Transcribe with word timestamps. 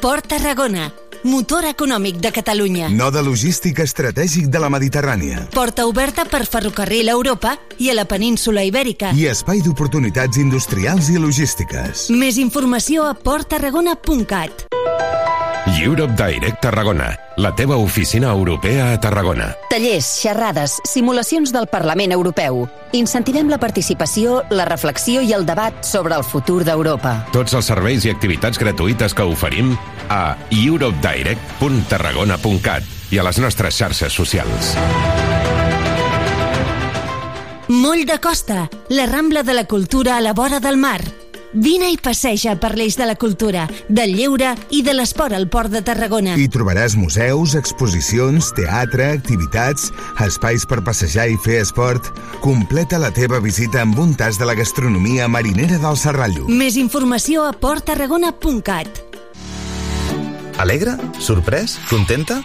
Port 0.00 0.24
Tarragona, 0.32 0.86
motor 1.28 1.66
econòmic 1.68 2.22
de 2.24 2.30
Catalunya. 2.32 2.86
Node 2.88 3.20
logístic 3.20 3.82
estratègic 3.84 4.46
de 4.48 4.62
la 4.62 4.70
Mediterrània. 4.72 5.42
Porta 5.52 5.84
oberta 5.84 6.24
per 6.24 6.46
ferrocarril 6.48 7.10
a 7.12 7.16
Europa 7.18 7.52
i 7.76 7.90
a 7.92 7.96
la 7.98 8.06
península 8.08 8.64
Ibèrica. 8.64 9.12
I 9.12 9.28
espai 9.28 9.60
d'oportunitats 9.60 10.40
industrials 10.40 11.12
i 11.12 11.20
logístiques. 11.20 12.08
Més 12.16 12.40
informació 12.40 13.04
a 13.10 13.12
porttarragona.cat. 13.12 14.70
Europe 15.68 16.16
Direct 16.16 16.62
Tarragona, 16.64 17.12
la 17.40 17.56
teva 17.56 17.76
oficina 17.76 18.30
europea 18.30 18.92
a 18.92 19.00
Tarragona. 19.00 19.56
Tallers, 19.70 20.20
xerrades, 20.20 20.80
simulacions 20.84 21.52
del 21.52 21.66
Parlament 21.72 22.12
Europeu. 22.12 22.68
Incentivem 22.92 23.48
la 23.48 23.58
participació, 23.58 24.44
la 24.50 24.66
reflexió 24.68 25.22
i 25.24 25.32
el 25.32 25.46
debat 25.48 25.84
sobre 25.84 26.14
el 26.14 26.24
futur 26.24 26.64
d'Europa. 26.68 27.26
Tots 27.32 27.54
els 27.56 27.66
serveis 27.72 28.04
i 28.04 28.10
activitats 28.12 28.58
gratuïtes 28.60 29.14
que 29.16 29.22
oferim 29.24 29.76
a 30.10 30.36
europedirect.tarragona.cat 30.52 32.82
i 33.10 33.18
a 33.18 33.24
les 33.24 33.38
nostres 33.40 33.74
xarxes 33.74 34.12
socials. 34.12 34.76
Moll 37.70 38.04
de 38.04 38.18
Costa, 38.20 38.68
la 38.90 39.06
Rambla 39.06 39.42
de 39.42 39.54
la 39.54 39.64
Cultura 39.64 40.18
a 40.18 40.20
la 40.20 40.34
vora 40.34 40.60
del 40.60 40.76
mar. 40.76 41.00
Vine 41.52 41.88
i 41.90 41.96
passeja 41.98 42.52
per 42.62 42.76
l'eix 42.78 42.94
de 42.94 43.06
la 43.08 43.16
cultura, 43.18 43.64
del 43.88 44.12
lleure 44.14 44.52
i 44.70 44.84
de 44.86 44.92
l'esport 44.94 45.34
al 45.34 45.48
Port 45.50 45.72
de 45.74 45.80
Tarragona. 45.82 46.36
Hi 46.38 46.46
trobaràs 46.46 46.94
museus, 46.94 47.56
exposicions, 47.58 48.52
teatre, 48.54 49.08
activitats, 49.16 49.88
espais 50.22 50.62
per 50.70 50.78
passejar 50.86 51.26
i 51.26 51.38
fer 51.42 51.58
esport. 51.64 52.12
Completa 52.44 53.00
la 53.02 53.10
teva 53.10 53.42
visita 53.42 53.82
amb 53.82 53.98
un 53.98 54.14
tas 54.14 54.38
de 54.38 54.46
la 54.46 54.54
gastronomia 54.54 55.26
marinera 55.26 55.80
del 55.82 55.98
Serrallo. 55.98 56.46
Més 56.46 56.78
informació 56.78 57.42
a 57.48 57.52
porttarragona.cat. 57.52 59.02
Alegre? 60.62 60.94
Sorprès? 61.18 61.80
Contenta? 61.90 62.44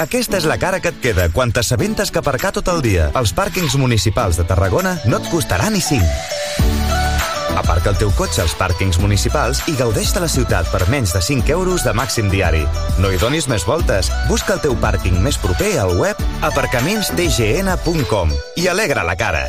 Aquesta 0.00 0.38
és 0.40 0.46
la 0.48 0.56
cara 0.56 0.80
que 0.80 0.94
et 0.94 1.00
queda 1.02 1.28
quan 1.34 1.52
t'assabentes 1.52 2.08
que 2.14 2.22
aparcar 2.22 2.54
tot 2.56 2.72
el 2.72 2.80
dia 2.80 3.10
als 3.12 3.34
pàrquings 3.36 3.76
municipals 3.76 4.40
de 4.40 4.48
Tarragona 4.48 4.96
no 5.04 5.20
et 5.20 5.28
costarà 5.28 5.68
ni 5.68 5.82
5. 5.84 7.09
Aparca 7.58 7.90
el 7.90 7.98
teu 7.98 8.10
cotxe 8.18 8.42
als 8.44 8.54
pàrquings 8.58 8.98
municipals 9.02 9.62
i 9.70 9.74
gaudeix 9.78 10.12
de 10.14 10.20
la 10.24 10.28
ciutat 10.30 10.70
per 10.72 10.82
menys 10.92 11.14
de 11.16 11.22
5 11.24 11.50
euros 11.56 11.84
de 11.86 11.92
màxim 11.96 12.30
diari. 12.30 12.62
No 13.02 13.10
hi 13.10 13.18
donis 13.22 13.48
més 13.50 13.66
voltes. 13.66 14.10
Busca 14.28 14.54
el 14.58 14.62
teu 14.64 14.74
pàrquing 14.78 15.18
més 15.24 15.38
proper 15.40 15.78
al 15.82 15.96
web 15.98 16.16
aparcamentsdgn.com 16.46 18.28
i 18.56 18.68
alegra 18.70 19.02
la 19.06 19.16
cara. 19.16 19.48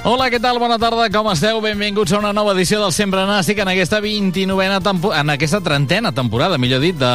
Hola, 0.00 0.30
què 0.32 0.38
tal? 0.40 0.56
Bona 0.56 0.78
tarda, 0.80 1.10
com 1.12 1.26
esteu? 1.28 1.58
Benvinguts 1.60 2.14
a 2.14 2.18
una 2.22 2.30
nova 2.32 2.54
edició 2.54 2.78
del 2.80 2.92
Sempre 2.96 3.20
Nàstic 3.28 3.58
en 3.60 3.68
aquesta 3.68 3.98
29a 4.00 4.78
tempo... 4.80 5.10
en 5.12 5.28
aquesta 5.28 5.58
trentena 5.60 6.08
temporada, 6.16 6.56
millor 6.56 6.80
dit, 6.80 6.96
de, 6.96 7.10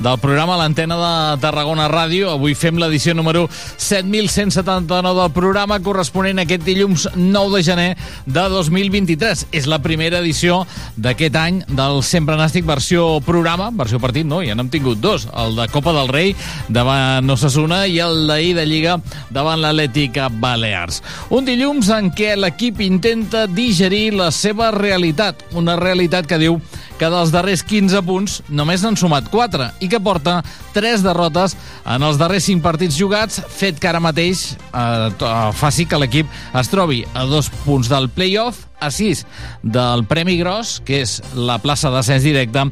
del 0.00 0.16
programa 0.22 0.56
l'antena 0.56 0.96
de 0.96 1.10
Tarragona 1.42 1.90
Ràdio. 1.92 2.30
Avui 2.32 2.56
fem 2.56 2.80
l'edició 2.80 3.12
número 3.12 3.42
7179 3.76 5.12
del 5.18 5.34
programa 5.36 5.76
corresponent 5.84 6.40
a 6.40 6.46
aquest 6.48 6.64
dilluns 6.64 7.04
9 7.12 7.58
de 7.58 7.60
gener 7.66 7.90
de 8.24 8.46
2023. 8.54 9.44
És 9.60 9.68
la 9.68 9.82
primera 9.84 10.22
edició 10.24 10.62
d'aquest 10.96 11.36
any 11.36 11.60
del 11.68 12.00
Sempre 12.08 12.40
Nàstic 12.40 12.64
versió 12.64 13.20
programa, 13.20 13.68
versió 13.68 14.00
partit, 14.00 14.24
no? 14.24 14.40
Ja 14.40 14.56
n'hem 14.56 14.72
tingut 14.72 15.04
dos, 15.04 15.28
el 15.28 15.60
de 15.60 15.68
Copa 15.76 15.92
del 15.92 16.08
Rei 16.08 16.32
davant 16.72 17.36
Osasuna 17.36 17.84
i 17.84 18.00
el 18.00 18.24
d'ahir 18.32 18.56
de 18.56 18.64
Lliga 18.64 18.96
davant 19.28 19.60
l'Atlètica 19.60 20.32
Balears. 20.40 21.04
Un 21.36 21.44
dilluns 21.44 21.92
en 21.92 22.08
què 22.16 22.29
l'equip 22.36 22.80
intenta 22.84 23.46
digerir 23.50 24.14
la 24.18 24.30
seva 24.34 24.70
realitat, 24.74 25.42
una 25.56 25.76
realitat 25.80 26.28
que 26.28 26.38
diu 26.40 26.58
que 27.00 27.08
dels 27.08 27.32
darrers 27.32 27.62
15 27.64 28.02
punts 28.04 28.38
només 28.52 28.82
n'han 28.84 28.98
sumat 29.00 29.30
4 29.32 29.70
i 29.80 29.88
que 29.88 30.02
porta 30.04 30.40
3 30.74 31.04
derrotes 31.06 31.56
en 31.88 32.04
els 32.04 32.20
darrers 32.20 32.44
5 32.50 32.60
partits 32.64 32.98
jugats, 32.98 33.40
fet 33.48 33.80
que 33.80 33.88
ara 33.88 34.02
mateix 34.04 34.50
eh, 34.52 35.08
eh, 35.08 35.36
faci 35.56 35.88
que 35.88 36.00
l'equip 36.00 36.28
es 36.60 36.72
trobi 36.72 37.04
a 37.14 37.24
dos 37.30 37.48
punts 37.64 37.88
del 37.88 38.10
play-off, 38.12 38.66
a 38.80 38.90
6 38.90 39.24
del 39.62 40.04
Premi 40.08 40.38
Gros, 40.40 40.78
que 40.84 41.02
és 41.04 41.18
la 41.36 41.58
plaça 41.60 41.92
d'ascens 41.92 42.24
directe, 42.24 42.64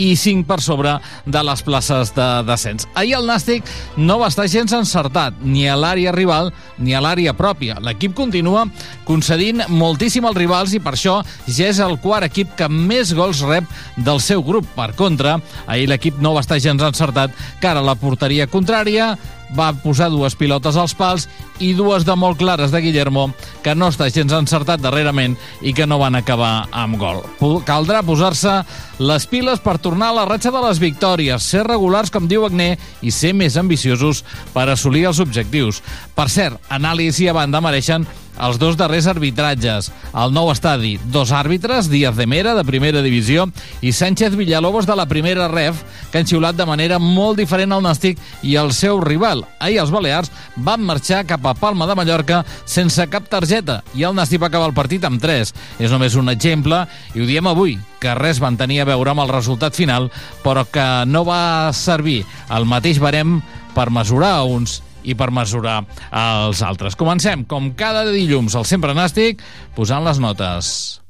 i 0.00 0.14
5 0.16 0.46
per 0.48 0.60
sobre 0.64 0.96
de 1.26 1.42
les 1.44 1.62
places 1.66 2.14
de 2.16 2.28
descens. 2.48 2.88
Ahir 2.96 3.18
el 3.18 3.28
Nàstic 3.28 3.68
no 4.00 4.18
va 4.22 4.30
estar 4.32 4.48
gens 4.48 4.72
encertat, 4.76 5.36
ni 5.44 5.66
a 5.68 5.76
l'àrea 5.76 6.14
rival 6.16 6.50
ni 6.80 6.94
a 6.96 7.02
l'àrea 7.04 7.34
pròpia. 7.36 7.76
L'equip 7.84 8.16
continua 8.16 8.64
concedint 9.04 9.66
moltíssim 9.68 10.24
als 10.24 10.38
rivals 10.38 10.74
i 10.76 10.80
per 10.80 10.94
això 10.96 11.20
ja 11.46 11.68
és 11.68 11.80
el 11.84 11.98
quart 12.00 12.30
equip 12.30 12.54
que 12.56 12.70
més 12.70 13.12
gols 13.16 13.44
rep 13.44 13.68
del 13.96 14.22
seu 14.24 14.44
grup. 14.46 14.68
Per 14.76 14.92
contra, 14.96 15.36
ahir 15.66 15.90
l'equip 15.90 16.20
no 16.22 16.34
va 16.36 16.44
estar 16.44 16.60
gens 16.62 16.82
encertat, 16.82 17.34
cara 17.60 17.82
a 17.82 17.86
la 17.86 17.98
porteria 17.98 18.48
contrària, 18.50 19.12
va 19.56 19.72
posar 19.82 20.10
dues 20.12 20.36
pilotes 20.38 20.76
als 20.78 20.94
pals 20.94 21.26
i 21.60 21.72
dues 21.76 22.06
de 22.06 22.14
molt 22.16 22.38
clares 22.40 22.72
de 22.72 22.80
Guillermo, 22.80 23.28
que 23.64 23.74
no 23.74 23.90
està 23.90 24.08
gens 24.12 24.32
encertat 24.36 24.80
darrerament 24.80 25.36
i 25.60 25.74
que 25.76 25.86
no 25.86 25.98
van 26.00 26.16
acabar 26.18 26.68
amb 26.70 26.98
gol. 27.00 27.22
Caldrà 27.66 28.02
posar-se 28.06 28.60
les 29.00 29.26
piles 29.30 29.60
per 29.64 29.78
tornar 29.82 30.10
a 30.10 30.18
la 30.20 30.26
ratxa 30.28 30.52
de 30.54 30.62
les 30.64 30.80
victòries, 30.80 31.42
ser 31.42 31.66
regulars, 31.66 32.10
com 32.10 32.28
diu 32.28 32.46
Agné, 32.46 32.74
i 33.02 33.12
ser 33.12 33.34
més 33.36 33.58
ambiciosos 33.60 34.24
per 34.54 34.68
assolir 34.68 35.06
els 35.10 35.20
objectius. 35.20 35.82
Per 36.16 36.28
cert, 36.32 36.60
anàlisi 36.70 37.28
a 37.28 37.36
banda 37.36 37.60
mereixen 37.64 38.06
els 38.40 38.58
dos 38.58 38.76
darrers 38.80 39.06
arbitratges. 39.10 39.90
Al 40.12 40.32
nou 40.34 40.50
estadi, 40.52 40.96
dos 41.12 41.32
àrbitres, 41.32 41.90
Díaz 41.92 42.16
de 42.16 42.26
Mera, 42.26 42.54
de 42.56 42.64
primera 42.64 43.02
divisió, 43.04 43.46
i 43.80 43.92
Sánchez 43.92 44.36
Villalobos, 44.38 44.88
de 44.88 44.96
la 44.96 45.06
primera 45.06 45.48
ref, 45.48 45.84
que 46.10 46.18
han 46.18 46.28
xiulat 46.28 46.56
de 46.56 46.66
manera 46.66 46.98
molt 46.98 47.38
diferent 47.40 47.72
al 47.72 47.84
Nàstic 47.84 48.18
i 48.42 48.56
el 48.60 48.72
seu 48.76 49.00
rival. 49.04 49.44
Ahir 49.60 49.80
els 49.84 49.92
Balears 49.92 50.32
van 50.56 50.84
marxar 50.84 51.22
cap 51.28 51.46
a 51.46 51.54
Palma 51.54 51.86
de 51.86 51.96
Mallorca 51.98 52.42
sense 52.64 53.06
cap 53.12 53.28
targeta 53.30 53.80
i 53.94 54.04
el 54.08 54.16
Nàstic 54.16 54.42
va 54.42 54.50
acabar 54.50 54.70
el 54.70 54.76
partit 54.76 55.04
amb 55.04 55.20
3. 55.22 55.54
És 55.78 55.92
només 55.92 56.16
un 56.16 56.32
exemple 56.32 56.84
i 57.14 57.22
ho 57.22 57.28
diem 57.28 57.46
avui, 57.50 57.78
que 58.00 58.16
res 58.16 58.40
van 58.40 58.56
tenir 58.56 58.80
a 58.82 58.88
veure 58.88 59.12
amb 59.12 59.24
el 59.24 59.32
resultat 59.32 59.76
final, 59.76 60.10
però 60.44 60.64
que 60.64 60.86
no 61.06 61.24
va 61.28 61.72
servir 61.76 62.22
el 62.50 62.68
mateix 62.68 63.00
barem 63.02 63.40
per 63.74 63.90
mesurar 63.94 64.40
uns 64.48 64.80
i 65.04 65.16
per 65.18 65.30
mesurar 65.34 65.80
els 66.10 66.62
altres. 66.66 66.96
Comencem, 66.98 67.44
com 67.48 67.72
cada 67.78 68.04
dilluns, 68.10 68.56
al 68.56 68.68
Sempre 68.68 68.94
Nàstic, 68.96 69.44
posant 69.76 70.04
les 70.06 70.20
notes. 70.22 71.00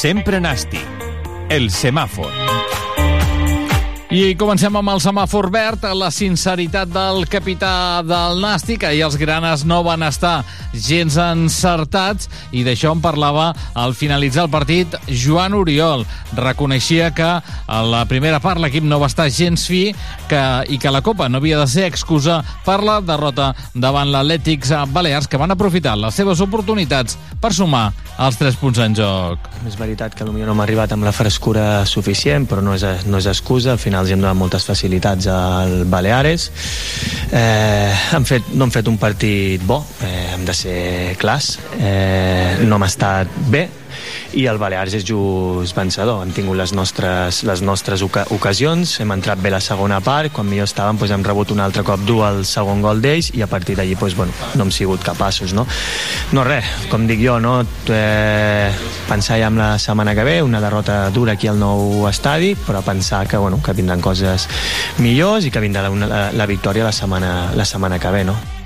Sempre 0.00 0.40
Nàstic. 0.40 0.86
El 1.50 1.66
semàfor. 1.74 2.79
I 4.10 4.32
comencem 4.34 4.74
amb 4.74 4.90
el 4.90 4.98
semàfor 4.98 5.46
verd, 5.54 5.84
la 5.94 6.08
sinceritat 6.10 6.88
del 6.90 7.28
capità 7.30 8.02
del 8.02 8.40
Nàstic. 8.42 8.82
Ahir 8.82 9.04
els 9.06 9.14
granes 9.14 9.62
no 9.62 9.84
van 9.86 10.02
estar 10.02 10.40
gens 10.74 11.14
encertats 11.22 12.26
i 12.50 12.64
d'això 12.66 12.90
en 12.96 13.04
parlava 13.04 13.52
al 13.78 13.94
finalitzar 13.94 14.48
el 14.48 14.50
partit 14.50 14.96
Joan 15.06 15.54
Oriol. 15.54 16.02
Reconeixia 16.34 17.12
que 17.14 17.28
a 17.30 17.78
la 17.86 18.02
primera 18.10 18.40
part 18.42 18.58
l'equip 18.58 18.82
no 18.82 18.98
va 18.98 19.06
estar 19.06 19.28
gens 19.30 19.68
fi 19.70 19.92
que, 20.26 20.42
i 20.66 20.82
que 20.82 20.90
la 20.90 21.04
Copa 21.06 21.30
no 21.30 21.38
havia 21.38 21.62
de 21.62 21.70
ser 21.70 21.86
excusa 21.86 22.40
per 22.66 22.80
la 22.82 22.98
derrota 22.98 23.52
davant 23.78 24.10
l'Atlètics 24.10 24.74
Balears 24.90 25.30
que 25.30 25.38
van 25.38 25.54
aprofitar 25.54 25.94
les 25.94 26.18
seves 26.18 26.42
oportunitats 26.42 27.14
per 27.38 27.54
sumar 27.54 27.92
els 28.20 28.36
3 28.36 28.58
punts 28.60 28.82
en 28.82 28.98
joc. 28.98 29.46
És 29.68 29.78
veritat 29.78 30.18
que 30.18 30.26
potser 30.26 30.50
no 30.50 30.58
hem 30.58 30.66
arribat 30.66 30.92
amb 30.92 31.06
la 31.06 31.14
frescura 31.14 31.86
suficient, 31.86 32.50
però 32.50 32.60
no 32.64 32.74
és, 32.74 33.06
no 33.06 33.22
és 33.22 33.30
excusa. 33.30 33.72
Al 33.72 33.80
final 33.80 33.99
els 34.00 34.12
hem 34.12 34.22
donat 34.22 34.38
moltes 34.38 34.66
facilitats 34.66 35.28
al 35.30 35.84
Baleares. 35.90 36.48
Eh, 37.30 37.92
han 38.14 38.26
fet, 38.28 38.52
no 38.54 38.66
han 38.66 38.74
fet 38.74 38.88
un 38.90 38.98
partit 39.00 39.62
bo 39.66 39.82
eh, 40.02 40.32
hem 40.34 40.46
de 40.48 40.56
ser 40.56 40.80
clars. 41.20 41.56
Eh, 41.78 42.64
no 42.66 42.80
hem 42.80 42.88
estat 42.88 43.38
bé 43.52 43.68
i 44.36 44.46
el 44.50 44.58
Balears 44.60 44.94
és 44.98 45.04
just 45.06 45.76
vencedor. 45.76 46.22
Hem 46.24 46.32
tingut 46.34 46.58
les 46.58 46.72
nostres, 46.76 47.42
les 47.46 47.62
nostres 47.64 48.02
oca 48.06 48.24
ocasions, 48.34 48.92
hem 49.02 49.14
entrat 49.14 49.40
bé 49.42 49.52
la 49.52 49.60
segona 49.64 50.00
part, 50.04 50.32
quan 50.34 50.48
millor 50.48 50.68
estàvem 50.68 51.00
doncs 51.00 51.14
hem 51.14 51.24
rebut 51.26 51.54
un 51.54 51.62
altre 51.64 51.84
cop 51.86 52.04
dur 52.06 52.22
el 52.28 52.44
segon 52.48 52.82
gol 52.84 53.02
d'ells 53.02 53.32
i 53.34 53.42
a 53.42 53.48
partir 53.50 53.76
d'allí 53.78 53.96
doncs, 53.98 54.16
bueno, 54.18 54.32
no 54.54 54.66
hem 54.66 54.72
sigut 54.74 55.02
capaços. 55.06 55.54
No, 55.56 55.66
no 56.36 56.44
res, 56.46 56.68
com 56.92 57.06
dic 57.08 57.22
jo, 57.24 57.38
no? 57.42 57.60
eh, 57.90 58.70
pensar 59.08 59.40
ja 59.40 59.50
en 59.50 59.58
la 59.58 59.72
setmana 59.78 60.14
que 60.14 60.24
ve, 60.24 60.38
una 60.42 60.60
derrota 60.60 61.02
dura 61.10 61.34
aquí 61.38 61.50
al 61.50 61.58
nou 61.58 62.06
estadi, 62.10 62.54
però 62.66 62.84
pensar 62.86 63.26
que, 63.26 63.40
bueno, 63.40 63.60
que 63.64 63.74
vindran 63.74 64.00
coses 64.00 64.48
millors 64.98 65.46
i 65.46 65.50
que 65.50 65.62
vindrà 65.62 65.88
la, 65.88 66.06
la, 66.06 66.22
la 66.32 66.46
victòria 66.46 66.86
la 66.86 66.94
setmana, 66.94 67.52
la 67.56 67.64
setmana 67.64 67.98
que 67.98 68.14
ve. 68.14 68.24
No? 68.24 68.59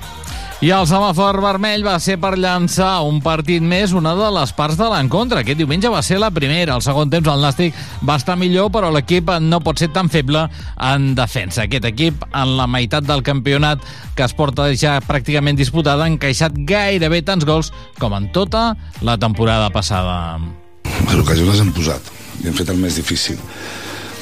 I 0.63 0.69
el 0.71 0.85
semàfor 0.87 1.41
vermell 1.43 1.81
va 1.83 1.97
ser 1.99 2.13
per 2.15 2.37
llançar 2.39 3.01
un 3.03 3.17
partit 3.19 3.59
més, 3.59 3.91
una 3.91 4.13
de 4.15 4.29
les 4.31 4.53
parts 4.55 4.77
de 4.79 4.85
l'encontre. 4.87 5.41
Aquest 5.41 5.59
diumenge 5.59 5.89
va 5.91 5.99
ser 5.99 6.15
la 6.21 6.29
primera. 6.31 6.77
El 6.77 6.83
segon 6.83 7.09
temps 7.11 7.27
el 7.27 7.41
Nàstic 7.43 7.75
va 8.07 8.15
estar 8.15 8.37
millor, 8.39 8.69
però 8.71 8.87
l'equip 8.93 9.33
no 9.43 9.59
pot 9.59 9.83
ser 9.83 9.89
tan 9.91 10.07
feble 10.07 10.45
en 10.79 11.09
defensa. 11.17 11.65
Aquest 11.65 11.89
equip, 11.89 12.23
en 12.31 12.53
la 12.55 12.69
meitat 12.71 13.03
del 13.03 13.23
campionat 13.27 13.83
que 14.15 14.23
es 14.23 14.35
porta 14.37 14.69
ja 14.79 14.93
pràcticament 15.03 15.59
disputada, 15.59 16.05
ha 16.05 16.13
encaixat 16.13 16.55
gairebé 16.55 17.19
tants 17.27 17.43
gols 17.43 17.73
com 17.99 18.15
en 18.15 18.29
tota 18.31 18.77
la 19.03 19.17
temporada 19.19 19.67
passada. 19.75 20.39
Les 20.85 21.19
ocasions 21.19 21.51
les 21.51 21.65
hem 21.65 21.73
posat 21.75 22.13
i 22.45 22.47
hem 22.47 22.55
fet 22.55 22.71
el 22.71 22.79
més 22.79 22.95
difícil. 22.95 23.43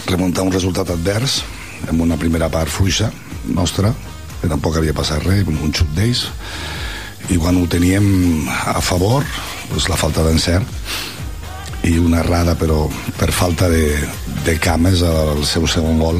Remuntar 0.09 0.47
un 0.49 0.51
resultat 0.57 0.89
advers 0.97 1.43
amb 1.91 2.01
una 2.01 2.17
primera 2.17 2.49
part 2.49 2.73
fluixa 2.73 3.11
nostra, 3.53 3.93
que 4.43 4.51
tampoc 4.51 4.75
havia 4.75 4.91
passat 4.95 5.23
res, 5.23 5.47
un 5.47 5.71
xut 5.71 5.87
d'ells, 5.95 6.25
i 7.31 7.39
quan 7.39 7.55
ho 7.55 7.63
teníem 7.71 8.49
a 8.51 8.81
favor, 8.83 9.23
doncs 9.69 9.87
la 9.87 9.99
falta 9.99 10.25
d'encert 10.25 11.87
i 11.87 11.95
una 11.99 12.19
errada, 12.19 12.55
però 12.59 12.83
per 13.19 13.31
falta 13.31 13.69
de, 13.71 13.85
de 14.43 14.57
cames 14.59 15.03
el 15.07 15.45
seu 15.47 15.67
segon 15.67 16.01
gol 16.03 16.19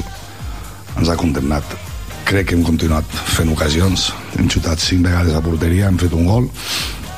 ens 0.95 1.11
ha 1.11 1.19
condemnat. 1.19 1.75
Crec 2.23 2.49
que 2.49 2.55
hem 2.55 2.63
continuat 2.63 3.11
fent 3.35 3.51
ocasions, 3.51 4.11
hem 4.37 4.47
xutat 4.47 4.79
cinc 4.79 5.03
vegades 5.09 5.35
a 5.35 5.43
porteria, 5.43 5.91
hem 5.91 5.99
fet 5.99 6.15
un 6.15 6.31
gol, 6.31 6.47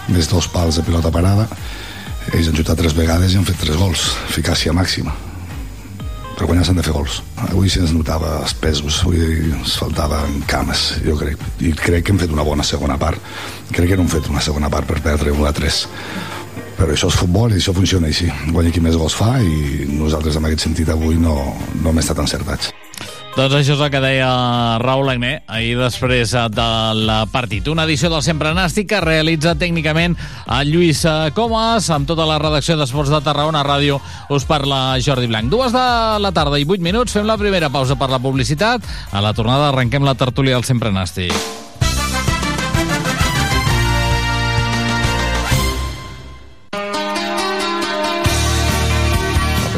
més 0.10 0.30
dos 0.32 0.50
pals 0.50 0.82
de 0.82 0.88
pilota 0.90 1.14
parada, 1.14 1.46
ells 2.34 2.50
han 2.50 2.58
xutat 2.58 2.82
tres 2.82 2.98
vegades 2.98 3.34
i 3.34 3.38
han 3.38 3.46
fet 3.46 3.62
tres 3.62 3.78
gols, 3.78 4.10
eficàcia 4.32 4.74
màxima 4.74 5.14
per 6.36 6.48
guanyar 6.50 6.66
s'han 6.68 6.80
de 6.80 6.86
fer 6.86 6.94
gols. 6.96 7.22
Avui 7.48 7.72
sí 7.72 7.82
ens 7.82 7.94
notava 7.96 8.42
els 8.42 8.54
pesos, 8.60 9.00
avui 9.04 9.24
ens 9.56 9.78
faltaven 9.80 10.42
cames, 10.52 10.86
jo 11.06 11.16
crec. 11.20 11.42
I 11.64 11.74
crec 11.80 12.06
que 12.06 12.16
hem 12.16 12.22
fet 12.22 12.36
una 12.36 12.46
bona 12.48 12.66
segona 12.68 13.00
part. 13.02 13.22
Crec 13.72 13.92
que 13.92 14.00
no 14.00 14.06
hem 14.06 14.12
fet 14.12 14.30
una 14.32 14.44
segona 14.44 14.70
part 14.70 14.90
per 14.90 15.02
perdre 15.06 15.34
1 15.36 15.48
a 15.48 15.54
3. 15.56 15.82
Però 16.76 16.92
això 16.92 17.08
és 17.08 17.20
futbol 17.20 17.56
i 17.56 17.62
això 17.62 17.74
funciona 17.76 18.12
així. 18.12 18.28
Guanya 18.52 18.74
qui 18.76 18.84
més 18.84 19.00
gols 19.00 19.16
fa 19.16 19.38
i 19.40 19.88
nosaltres 19.96 20.36
en 20.36 20.50
aquest 20.50 20.68
sentit 20.68 20.92
avui 20.92 21.16
no, 21.16 21.38
no 21.80 21.94
hem 21.94 22.04
estat 22.04 22.20
encertats. 22.20 22.75
Doncs 23.36 23.52
això 23.52 23.74
és 23.76 23.82
el 23.84 23.90
que 23.92 24.00
deia 24.00 24.28
Raül 24.80 25.10
Agné 25.12 25.34
ahir 25.52 25.74
després 25.76 26.32
del 26.56 27.10
partit. 27.34 27.68
Una 27.68 27.84
edició 27.84 28.08
del 28.14 28.24
Sempre 28.24 28.54
Nàstic 28.56 28.88
que 28.94 29.02
realitza 29.04 29.58
tècnicament 29.60 30.16
a 30.48 30.62
Lluís 30.64 31.04
Comas 31.36 31.90
amb 31.92 32.08
tota 32.08 32.24
la 32.30 32.40
redacció 32.40 32.80
d'Esports 32.80 33.12
de 33.12 33.20
Tarragona 33.28 33.66
Ràdio 33.68 34.00
us 34.32 34.48
parla 34.48 34.96
Jordi 35.04 35.28
Blanc. 35.28 35.52
Dues 35.52 35.76
de 35.76 35.86
la 36.24 36.32
tarda 36.32 36.64
i 36.64 36.70
vuit 36.70 36.80
minuts. 36.80 37.12
Fem 37.12 37.28
la 37.28 37.36
primera 37.36 37.68
pausa 37.70 38.00
per 38.00 38.08
la 38.14 38.24
publicitat. 38.24 38.88
A 39.12 39.20
la 39.20 39.36
tornada 39.36 39.68
arrenquem 39.74 40.08
la 40.08 40.16
tertúlia 40.16 40.56
del 40.56 40.64
Sempre 40.64 40.96
Nàstic. 40.96 41.65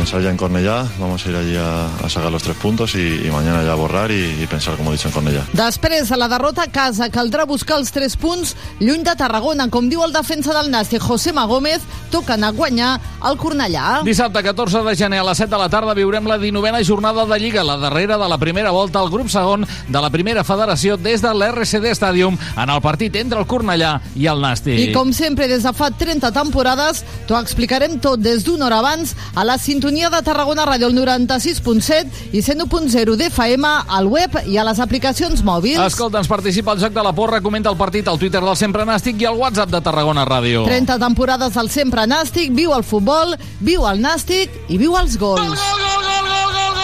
Pensar 0.07 0.21
ya 0.21 0.29
en 0.29 0.37
Cornellá, 0.37 0.87
vamos 0.99 1.25
a 1.25 1.29
ir 1.29 1.35
allí 1.35 1.55
a, 1.57 1.85
a 2.05 2.09
sacar 2.09 2.31
los 2.31 2.41
tres 2.41 2.55
puntos 2.55 2.95
y, 2.95 3.27
y 3.27 3.29
mañana 3.29 3.61
ya 3.65 3.73
a 3.73 3.75
borrar 3.75 4.09
y, 4.09 4.41
y 4.41 4.47
pensar, 4.47 4.77
como 4.77 4.91
he 4.91 4.93
dicho, 4.93 5.09
en 5.09 5.13
Cornellá. 5.13 5.43
Després, 5.51 6.13
a 6.13 6.15
la 6.15 6.29
derrota 6.31 6.63
a 6.63 6.71
casa, 6.71 7.09
caldrà 7.11 7.43
buscar 7.43 7.75
els 7.75 7.91
tres 7.91 8.15
punts 8.15 8.53
lluny 8.79 9.03
de 9.03 9.15
Tarragona. 9.19 9.65
Com 9.67 9.89
diu 9.91 10.05
el 10.05 10.13
defensa 10.15 10.53
del 10.55 10.69
Nàstic, 10.71 11.03
José 11.03 11.33
Magómez, 11.35 11.83
toca 12.09 12.37
anar 12.37 12.53
a 12.53 12.55
guanyar 12.55 12.91
al 13.19 13.35
Cornellà. 13.35 13.97
Dissabte 14.07 14.39
14 14.45 14.85
de 14.85 14.93
gener 14.95 15.19
a 15.19 15.25
les 15.27 15.41
7 15.43 15.51
de 15.51 15.59
la 15.59 15.67
tarda 15.67 15.97
viurem 15.97 16.31
la 16.31 16.39
19a 16.39 16.85
jornada 16.87 17.27
de 17.27 17.39
Lliga, 17.43 17.67
la 17.67 17.75
darrera 17.75 18.15
de 18.15 18.31
la 18.31 18.37
primera 18.39 18.71
volta 18.71 19.03
al 19.03 19.11
grup 19.11 19.27
segon 19.27 19.67
de 19.67 20.05
la 20.05 20.09
primera 20.09 20.45
federació 20.47 20.95
des 20.95 21.19
de 21.19 21.33
l'RCD 21.35 21.91
Stadium 21.99 22.39
en 22.55 22.69
el 22.69 22.79
partit 22.79 23.19
entre 23.19 23.43
el 23.43 23.49
Cornellà 23.49 23.97
i 24.15 24.31
el 24.31 24.39
Nàstic. 24.39 24.79
I 24.87 24.95
com 24.95 25.11
sempre, 25.11 25.51
des 25.51 25.67
de 25.67 25.75
fa 25.75 25.91
30 25.91 26.31
temporades, 26.31 27.03
t'ho 27.27 27.35
explicarem 27.41 27.99
tot 27.99 28.23
des 28.23 28.47
d'una 28.47 28.69
hora 28.71 28.79
abans 28.79 29.11
a 29.35 29.43
la 29.43 29.59
sintonia 29.59 29.96
sintonia 29.97 30.09
de 30.13 30.21
Tarragona 30.21 30.65
Ràdio, 30.65 30.89
96.7 30.93 32.29
i 32.35 32.41
101.0 32.45 33.15
d'FM 33.17 33.65
al 33.65 34.05
web 34.05 34.35
i 34.45 34.57
a 34.57 34.65
les 34.67 34.77
aplicacions 34.79 35.41
mòbils. 35.41 35.81
Escolta, 35.81 36.21
ens 36.21 36.29
participa 36.29 36.75
al 36.75 36.81
Joc 36.81 36.93
de 36.93 37.01
la 37.01 37.13
Porra, 37.17 37.41
comenta 37.41 37.71
el 37.73 37.77
partit 37.77 38.07
al 38.07 38.19
Twitter 38.21 38.43
del 38.43 38.55
Sempre 38.59 38.85
Nàstic 38.85 39.21
i 39.21 39.25
al 39.25 39.39
WhatsApp 39.41 39.73
de 39.73 39.81
Tarragona 39.81 40.25
Ràdio. 40.27 40.67
30 40.69 40.99
temporades 41.01 41.57
del 41.57 41.71
Sempre 41.73 42.05
Nàstic, 42.05 42.53
viu 42.53 42.75
el 42.77 42.85
futbol, 42.85 43.33
viu 43.59 43.89
el 43.89 44.03
Nàstic 44.03 44.53
i 44.69 44.77
viu 44.77 44.93
els 45.01 45.17
gols. 45.17 45.41
Gol, 45.41 45.57
gol, 45.57 45.81
gol, 45.81 46.05
gol, 46.05 46.29
gol, 46.29 46.53
gol! 46.53 46.76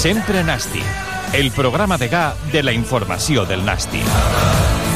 Sempre 0.00 0.42
Nàstic, 0.42 0.86
el 1.34 1.50
programa 1.52 1.98
de 1.98 2.08
ga 2.08 2.34
de 2.54 2.62
la 2.62 2.72
informació 2.72 3.44
del 3.44 3.60
Nàstic. 3.66 4.89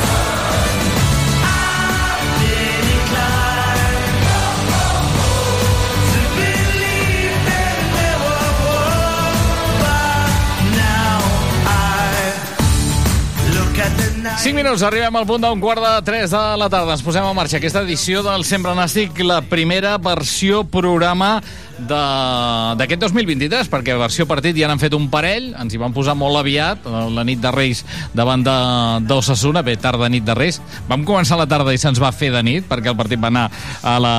5 14.55 14.63
minuts, 14.63 14.83
arribem 14.87 15.17
al 15.19 15.25
punt 15.27 15.43
d'un 15.43 15.59
quart 15.59 15.83
de 15.83 15.93
3 16.07 16.31
de 16.31 16.41
la 16.61 16.69
tarda. 16.71 16.95
Ens 16.95 17.03
posem 17.03 17.25
en 17.27 17.35
marxa 17.35 17.59
aquesta 17.59 17.81
edició 17.83 18.23
del 18.23 18.45
Sempre 18.47 18.71
Nàstic, 18.79 19.19
la 19.27 19.41
primera 19.43 19.97
versió 19.99 20.63
programa 20.63 21.41
d'aquest 21.75 23.01
2023, 23.03 23.67
perquè 23.67 23.97
versió 23.99 24.29
partit 24.31 24.55
ja 24.55 24.69
n'han 24.71 24.79
fet 24.79 24.95
un 24.95 25.09
parell, 25.11 25.49
ens 25.59 25.75
hi 25.75 25.81
van 25.81 25.95
posar 25.95 26.15
molt 26.15 26.39
aviat, 26.39 26.85
eh, 26.87 27.01
la 27.11 27.25
nit 27.27 27.41
de 27.43 27.51
Reis 27.51 27.83
davant 28.15 28.45
d'Ossassuna, 28.45 29.65
bé, 29.67 29.75
tarda 29.77 30.09
nit 30.09 30.25
de 30.25 30.37
Reis. 30.39 30.61
Vam 30.89 31.03
començar 31.05 31.39
la 31.41 31.49
tarda 31.51 31.75
i 31.75 31.81
se'ns 31.81 31.99
va 31.99 32.13
fer 32.15 32.31
de 32.31 32.43
nit, 32.47 32.69
perquè 32.71 32.93
el 32.93 32.99
partit 32.99 33.19
va 33.19 33.33
anar 33.33 33.49
a 33.83 33.97
la, 33.99 34.15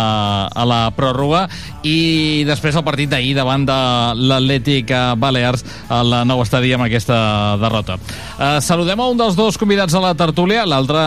a 0.52 0.66
la 0.68 0.82
pròrroga, 0.98 1.46
i 1.88 2.44
després 2.48 2.76
el 2.76 2.84
partit 2.84 3.10
d'ahir 3.10 3.36
davant 3.38 3.66
de 3.66 3.80
l'Atlètic 4.20 4.92
Balears 5.18 5.64
al 5.88 6.28
nou 6.28 6.44
estadi 6.44 6.74
amb 6.76 6.90
aquesta 6.90 7.56
derrota. 7.62 7.98
Eh, 8.36 8.60
saludem 8.60 9.00
a 9.00 9.08
un 9.08 9.18
dels 9.18 9.40
dos 9.40 9.58
convidats 9.58 9.96
a 9.96 10.04
la 10.04 10.14
tertúlia, 10.26 10.66
l'altre 10.66 11.02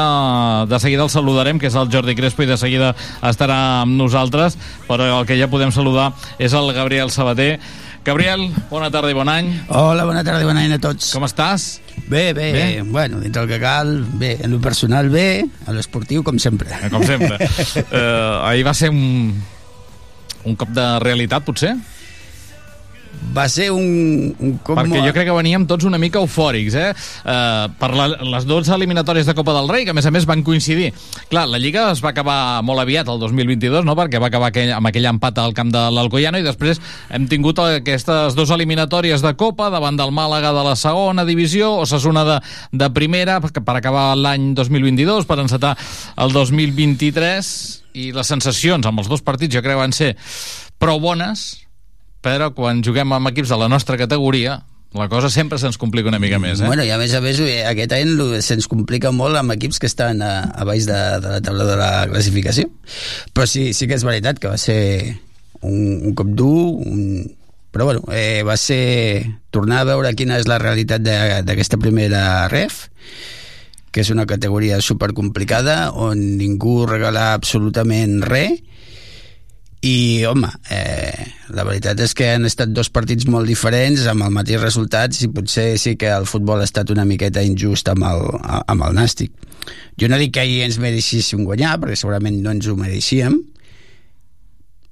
de 0.70 0.78
seguida 0.80 1.02
el 1.06 1.10
saludarem, 1.10 1.58
que 1.58 1.68
és 1.70 1.76
el 1.78 1.90
Jordi 1.90 2.14
Crespo, 2.18 2.44
i 2.44 2.50
de 2.50 2.58
seguida 2.60 2.94
estarà 3.26 3.58
amb 3.82 3.98
nosaltres, 3.98 4.56
però 4.88 5.08
el 5.18 5.26
que 5.28 5.38
ja 5.40 5.50
podem 5.50 5.72
saludar 5.75 6.12
és 6.38 6.54
el 6.54 6.70
Gabriel 6.76 7.10
Sabater. 7.10 7.58
Gabriel, 8.06 8.46
bona 8.70 8.88
tarda 8.94 9.10
i 9.12 9.16
bon 9.16 9.28
any. 9.28 9.50
Hola, 9.75 10.06
bona 10.08 10.22
tarda 10.25 10.40
i 10.44 10.48
bon 10.48 10.56
any 10.56 10.72
a 10.72 10.80
tots. 10.80 11.10
Com 11.12 11.26
estàs? 11.26 11.66
Bé, 12.08 12.30
bé, 12.32 12.52
Bé? 12.54 12.66
Bueno, 12.87 13.18
dintre 13.20 13.42
el 13.42 13.50
que 13.50 13.58
cal, 13.60 13.90
bé. 14.16 14.37
En 14.40 14.54
lo 14.54 14.62
personal, 14.64 15.10
bé. 15.12 15.42
En 15.66 15.76
l'esportiu, 15.76 16.22
com 16.25 16.38
sempre. 16.40 16.70
Eh, 16.78 16.88
Com 16.94 17.04
sempre. 17.04 17.37
eh, 17.90 18.48
ahir 18.48 18.64
va 18.64 18.72
ser 18.72 18.88
un, 18.94 19.34
un 20.46 20.56
cop 20.56 20.72
de 20.72 20.87
realitat, 21.04 21.44
potser? 21.44 21.75
Va 23.34 23.44
ser 23.52 23.68
un, 23.75 24.32
un 24.40 24.54
cop... 24.64 24.78
Perquè 24.78 25.02
jo 25.04 25.12
crec 25.14 25.28
que 25.28 25.37
veníem 25.37 25.66
tots 25.68 25.87
una 25.88 25.98
mica 26.00 26.20
eufòrics, 26.22 26.76
eh? 26.78 26.88
eh 26.92 27.66
per 27.78 27.90
la, 27.94 28.06
les 28.34 28.46
12 28.48 28.72
eliminatòries 28.75 29.28
de 29.28 29.34
Copa 29.37 29.54
del 29.56 29.68
Rei, 29.68 29.84
que 29.84 29.92
a 29.92 29.96
més 29.96 30.06
a 30.08 30.12
més 30.14 30.26
van 30.28 30.42
coincidir. 30.46 30.90
Clar, 31.30 31.44
la 31.50 31.60
Lliga 31.60 31.88
es 31.92 32.02
va 32.04 32.12
acabar 32.14 32.62
molt 32.66 32.82
aviat, 32.82 33.10
el 33.12 33.20
2022, 33.20 33.84
no? 33.87 33.96
perquè 33.98 34.20
va 34.22 34.30
acabar 34.32 34.50
aquell, 34.52 34.72
amb 34.76 34.90
aquell 34.90 35.10
empat 35.10 35.42
al 35.42 35.54
camp 35.56 35.72
de 35.75 35.84
l'Alcoyano, 35.94 36.40
i 36.40 36.46
després 36.46 36.80
hem 37.14 37.28
tingut 37.30 37.60
aquestes 37.62 38.38
dues 38.38 38.52
eliminatòries 38.54 39.25
de 39.25 39.34
Copa 39.38 39.68
davant 39.75 39.98
del 39.98 40.14
Màlaga 40.14 40.54
de 40.56 40.64
la 40.70 40.76
segona 40.78 41.26
divisió, 41.28 41.75
Osasuna 41.84 42.25
de, 42.28 42.40
de 42.72 42.90
primera, 42.96 43.40
per 43.42 43.76
acabar 43.76 44.10
l'any 44.16 44.52
2022, 44.58 45.28
per 45.28 45.40
encetar 45.44 45.76
el 46.16 46.34
2023, 46.34 47.54
i 47.98 48.10
les 48.14 48.30
sensacions 48.30 48.87
amb 48.87 49.02
els 49.02 49.08
dos 49.10 49.25
partits 49.26 49.56
jo 49.56 49.64
crec 49.64 49.78
van 49.78 49.94
ser 49.96 50.14
prou 50.78 51.00
bones, 51.02 51.67
però 52.25 52.50
quan 52.54 52.82
juguem 52.84 53.12
amb 53.14 53.30
equips 53.30 53.52
de 53.52 53.58
la 53.60 53.68
nostra 53.70 53.96
categoria 54.00 54.60
la 54.96 55.04
cosa 55.12 55.28
sempre 55.28 55.58
se'ns 55.60 55.76
complica 55.76 56.08
una 56.08 56.18
mica 56.18 56.38
més, 56.40 56.62
eh? 56.62 56.66
Bueno, 56.66 56.80
i 56.82 56.88
a 56.90 56.96
més 56.96 57.12
a 57.12 57.20
més, 57.20 57.37
eh, 57.44 57.60
aquest 57.68 57.92
any 57.92 58.14
se'ns 58.40 58.66
complica 58.72 59.10
molt 59.12 59.37
amb 59.37 59.52
equips 59.52 59.76
que 59.78 59.87
estan 59.90 60.22
a, 60.25 60.48
a 60.48 60.64
baix 60.64 60.87
de, 60.88 60.96
de 61.20 61.32
la 61.34 61.40
taula 61.44 61.66
de 61.68 61.75
la 61.76 61.90
classificació. 62.08 62.70
Però 63.37 63.44
sí, 63.46 63.75
sí 63.76 63.87
que 63.87 63.98
és 63.98 64.04
veritat 64.08 64.40
que 64.40 64.48
va 64.48 64.56
ser 64.56 65.18
un, 65.60 66.00
un 66.08 66.14
cop 66.16 66.30
dur, 66.32 66.80
un... 66.88 67.28
però 67.70 67.84
bueno, 67.90 68.00
eh, 68.16 68.40
va 68.48 68.56
ser 68.56 69.26
tornar 69.52 69.82
a 69.82 69.90
veure 69.90 70.14
quina 70.16 70.38
és 70.40 70.48
la 70.48 70.56
realitat 70.58 71.04
de- 71.04 71.42
d'aquesta 71.44 71.76
primera 71.76 72.48
ref, 72.48 72.87
que 73.92 74.00
és 74.00 74.08
una 74.10 74.25
categoria 74.25 74.80
supercomplicada 74.80 75.90
on 75.92 76.25
ningú 76.40 76.87
regala 76.88 77.34
absolutament 77.37 78.22
res 78.25 78.62
i, 79.80 80.25
home, 80.26 80.49
eh, 80.75 81.26
la 81.54 81.64
veritat 81.66 82.00
és 82.02 82.14
que 82.16 82.32
han 82.35 82.49
estat 82.49 82.73
dos 82.75 82.90
partits 82.90 83.28
molt 83.30 83.47
diferents 83.47 84.06
amb 84.11 84.26
el 84.26 84.32
mateix 84.35 84.61
resultat 84.62 85.14
i 85.23 85.28
potser 85.30 85.68
sí 85.78 85.94
que 86.00 86.11
el 86.11 86.26
futbol 86.26 86.58
ha 86.58 86.66
estat 86.66 86.90
una 86.90 87.06
miqueta 87.06 87.44
injust 87.47 87.90
amb 87.92 88.06
el, 88.08 88.25
amb 88.42 88.88
el 88.88 88.99
Nàstic. 88.99 89.30
Jo 90.00 90.08
no 90.11 90.18
dic 90.18 90.35
que 90.35 90.42
ahir 90.42 90.64
ens 90.64 90.80
mereixíssim 90.82 91.44
guanyar, 91.47 91.76
perquè 91.78 91.99
segurament 91.99 92.40
no 92.42 92.54
ens 92.56 92.66
ho 92.66 92.75
mereixíem, 92.78 93.38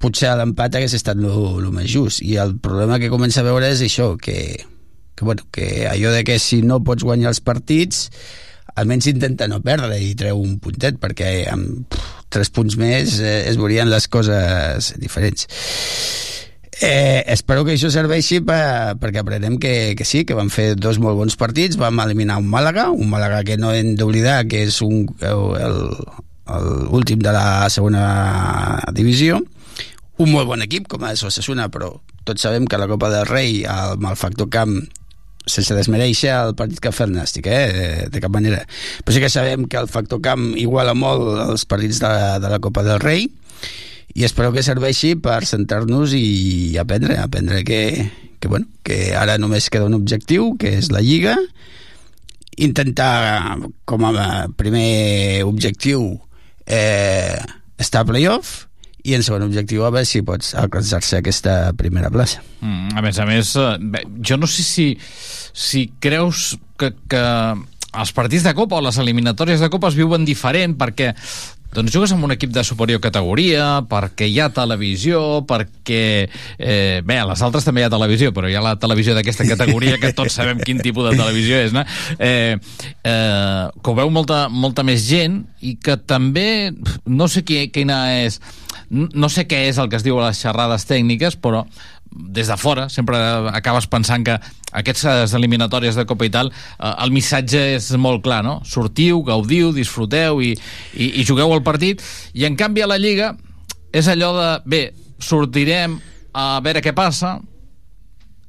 potser 0.03 0.35
l'empat 0.39 0.77
hagués 0.77 0.95
estat 0.99 1.19
el 1.19 1.71
més 1.73 1.89
just 1.91 2.23
i 2.23 2.37
el 2.39 2.57
problema 2.63 3.01
que 3.03 3.11
comença 3.11 3.41
a 3.41 3.47
veure 3.47 3.71
és 3.73 3.83
això 3.83 4.15
que, 4.21 4.39
que, 5.17 5.25
bueno, 5.25 5.47
que 5.51 5.87
allò 5.89 6.13
de 6.13 6.23
que 6.25 6.39
si 6.39 6.61
no 6.63 6.83
pots 6.85 7.03
guanyar 7.03 7.33
els 7.33 7.41
partits 7.41 8.11
almenys 8.77 9.09
intenta 9.09 9.49
no 9.49 9.63
perdre 9.65 9.99
i 10.05 10.15
treu 10.15 10.39
un 10.43 10.59
puntet 10.61 11.01
perquè 11.01 11.49
amb 11.49 11.89
pff, 11.89 12.16
tres 12.33 12.51
punts 12.51 12.77
més 12.81 13.19
eh, 13.21 13.43
es 13.49 13.59
veurien 13.61 13.91
les 13.91 14.09
coses 14.09 14.95
diferents. 15.01 15.47
Eh, 16.77 17.25
espero 17.33 17.65
que 17.65 17.73
això 17.73 17.89
serveixi 17.89 18.43
per, 18.45 18.97
perquè 19.01 19.23
aprenem 19.23 19.57
que, 19.57 19.95
que 19.97 20.05
sí, 20.05 20.27
que 20.29 20.37
van 20.37 20.51
fer 20.53 20.75
dos 20.77 20.99
molt 21.01 21.17
bons 21.17 21.39
partits, 21.41 21.79
vam 21.81 22.03
eliminar 22.05 22.37
un 22.43 22.51
Màlaga, 22.53 22.91
un 22.93 23.09
Màlaga 23.09 23.41
que 23.49 23.57
no 23.57 23.73
hem 23.73 23.95
d'oblidar 23.97 24.43
que 24.51 24.67
és 24.67 24.83
un, 24.85 25.07
el, 25.25 25.87
el 26.53 26.69
últim 26.93 27.23
de 27.25 27.33
la 27.33 27.71
segona 27.73 28.83
divisió, 28.93 29.41
un 30.21 30.31
molt 30.33 30.49
bon 30.49 30.65
equip 30.65 30.85
com 30.93 31.09
és 31.09 31.25
Osasuna, 31.25 31.71
però 31.73 31.95
tots 32.29 32.45
sabem 32.45 32.69
que 32.69 32.79
la 32.81 32.89
Copa 32.91 33.09
del 33.13 33.25
Rei, 33.29 33.63
amb 33.65 34.05
el 34.11 34.21
factor 34.21 34.53
camp, 34.53 34.77
sense 35.47 35.75
desmereixer 35.79 36.33
el 36.35 36.55
partit 36.59 36.83
que 36.83 36.93
fa 36.93 37.07
el 37.07 37.15
Nàstic, 37.15 37.47
eh? 37.47 38.07
de 38.11 38.23
cap 38.23 38.33
manera. 38.35 38.65
Però 39.05 39.15
sí 39.15 39.23
que 39.23 39.31
sabem 39.33 39.67
que 39.71 39.79
el 39.79 39.89
factor 39.89 40.21
camp 40.23 40.51
iguala 40.59 40.95
molt 40.99 41.41
els 41.47 41.67
partits 41.71 42.03
de, 42.03 42.13
de 42.43 42.53
la 42.53 42.61
Copa 42.63 42.85
del 42.87 43.01
Rei, 43.01 43.29
i 44.17 44.25
espero 44.25 44.53
que 44.53 44.65
serveixi 44.65 45.15
per 45.21 45.43
centrar-nos 45.45 46.15
i 46.17 46.77
aprendre, 46.81 47.19
aprendre 47.21 47.63
que, 47.69 47.81
que, 48.41 48.49
bueno, 48.49 48.67
que 48.83 49.13
ara 49.15 49.37
només 49.39 49.69
queda 49.71 49.89
un 49.89 49.97
objectiu, 49.99 50.55
que 50.61 50.79
és 50.81 50.91
la 50.91 51.05
Lliga, 51.05 51.37
intentar 52.57 53.59
com 53.85 54.07
a 54.09 54.47
primer 54.57 55.45
objectiu 55.45 56.15
eh, 56.65 57.37
estar 57.79 58.03
a 58.03 58.09
playoff 58.09 58.66
i 59.07 59.15
en 59.15 59.23
segon 59.23 59.47
objectiu 59.47 59.87
a 59.87 59.93
veure 59.95 60.09
si 60.09 60.25
pots 60.27 60.53
alcançar-se 60.59 61.21
aquesta 61.21 61.57
primera 61.79 62.11
plaça. 62.11 62.43
Mm, 62.61 62.97
a 62.99 63.05
més 63.05 63.21
a 63.23 63.27
més, 63.29 63.55
eh, 63.57 63.71
bé, 63.81 64.03
jo 64.21 64.39
no 64.41 64.51
sé 64.51 64.67
si, 64.67 64.89
si 65.55 65.87
creus 66.03 66.57
que, 66.79 66.93
que 67.09 67.25
els 67.97 68.13
partits 68.13 68.45
de 68.45 68.55
Copa 68.57 68.81
o 68.81 68.85
les 68.85 68.99
eliminatòries 69.01 69.63
de 69.63 69.71
Copa 69.73 69.89
es 69.93 69.99
viuen 69.99 70.27
diferent 70.27 70.77
perquè 70.77 71.13
doncs 71.77 71.93
jugues 71.93 72.13
amb 72.15 72.25
un 72.25 72.33
equip 72.33 72.53
de 72.55 72.65
superior 72.65 73.01
categoria, 73.05 73.83
perquè 73.89 74.29
hi 74.31 74.41
ha 74.41 74.49
televisió, 74.55 75.21
perquè... 75.49 76.03
Eh, 76.57 77.03
bé, 77.05 77.19
a 77.21 77.27
les 77.29 77.43
altres 77.45 77.67
també 77.67 77.85
hi 77.85 77.87
ha 77.87 77.93
televisió, 77.93 78.33
però 78.37 78.49
hi 78.49 78.57
ha 78.57 78.65
la 78.65 78.77
televisió 78.81 79.17
d'aquesta 79.17 79.47
categoria 79.49 80.01
que 80.03 80.15
tots 80.17 80.39
sabem 80.41 80.63
quin 80.65 80.81
tipus 80.85 81.11
de 81.11 81.17
televisió 81.19 81.61
és, 81.67 81.77
no? 81.77 81.85
Eh, 82.19 82.57
eh, 82.57 83.65
que 83.77 83.93
ho 83.93 83.97
veu 83.99 84.13
molta, 84.13 84.47
molta 84.49 84.87
més 84.87 85.05
gent 85.07 85.43
i 85.61 85.77
que 85.77 85.99
també, 86.01 86.73
no 87.05 87.29
sé 87.29 87.45
qui, 87.45 87.67
quina 87.75 88.01
és 88.25 88.41
no 88.89 89.29
sé 89.33 89.47
què 89.51 89.65
és 89.67 89.79
el 89.83 89.89
que 89.91 89.99
es 89.99 90.05
diu 90.07 90.19
a 90.21 90.29
les 90.29 90.39
xerrades 90.39 90.87
tècniques, 90.87 91.35
però 91.43 91.65
des 92.17 92.49
de 92.49 92.57
fora 92.57 92.89
sempre 92.93 93.19
acabes 93.53 93.87
pensant 93.91 94.25
que 94.27 94.37
aquestes 94.77 95.35
eliminatòries 95.37 95.97
de 95.97 96.05
Copa 96.09 96.27
i 96.27 96.33
tal, 96.33 96.51
eh, 96.53 96.93
el 97.05 97.13
missatge 97.15 97.63
és 97.77 97.91
molt 98.01 98.23
clar, 98.25 98.43
no? 98.45 98.61
Sortiu, 98.65 99.23
gaudiu, 99.27 99.73
disfruteu 99.77 100.43
i, 100.45 100.53
i, 100.95 101.13
i 101.21 101.25
jugueu 101.25 101.55
el 101.55 101.65
partit, 101.67 102.05
i 102.35 102.47
en 102.49 102.57
canvi 102.57 102.85
a 102.85 102.91
la 102.91 103.01
Lliga 103.01 103.35
és 103.93 104.09
allò 104.13 104.33
de, 104.37 104.49
bé, 104.69 104.83
sortirem 105.23 105.99
a 106.37 106.59
veure 106.65 106.83
què 106.85 106.93
passa, 106.97 107.39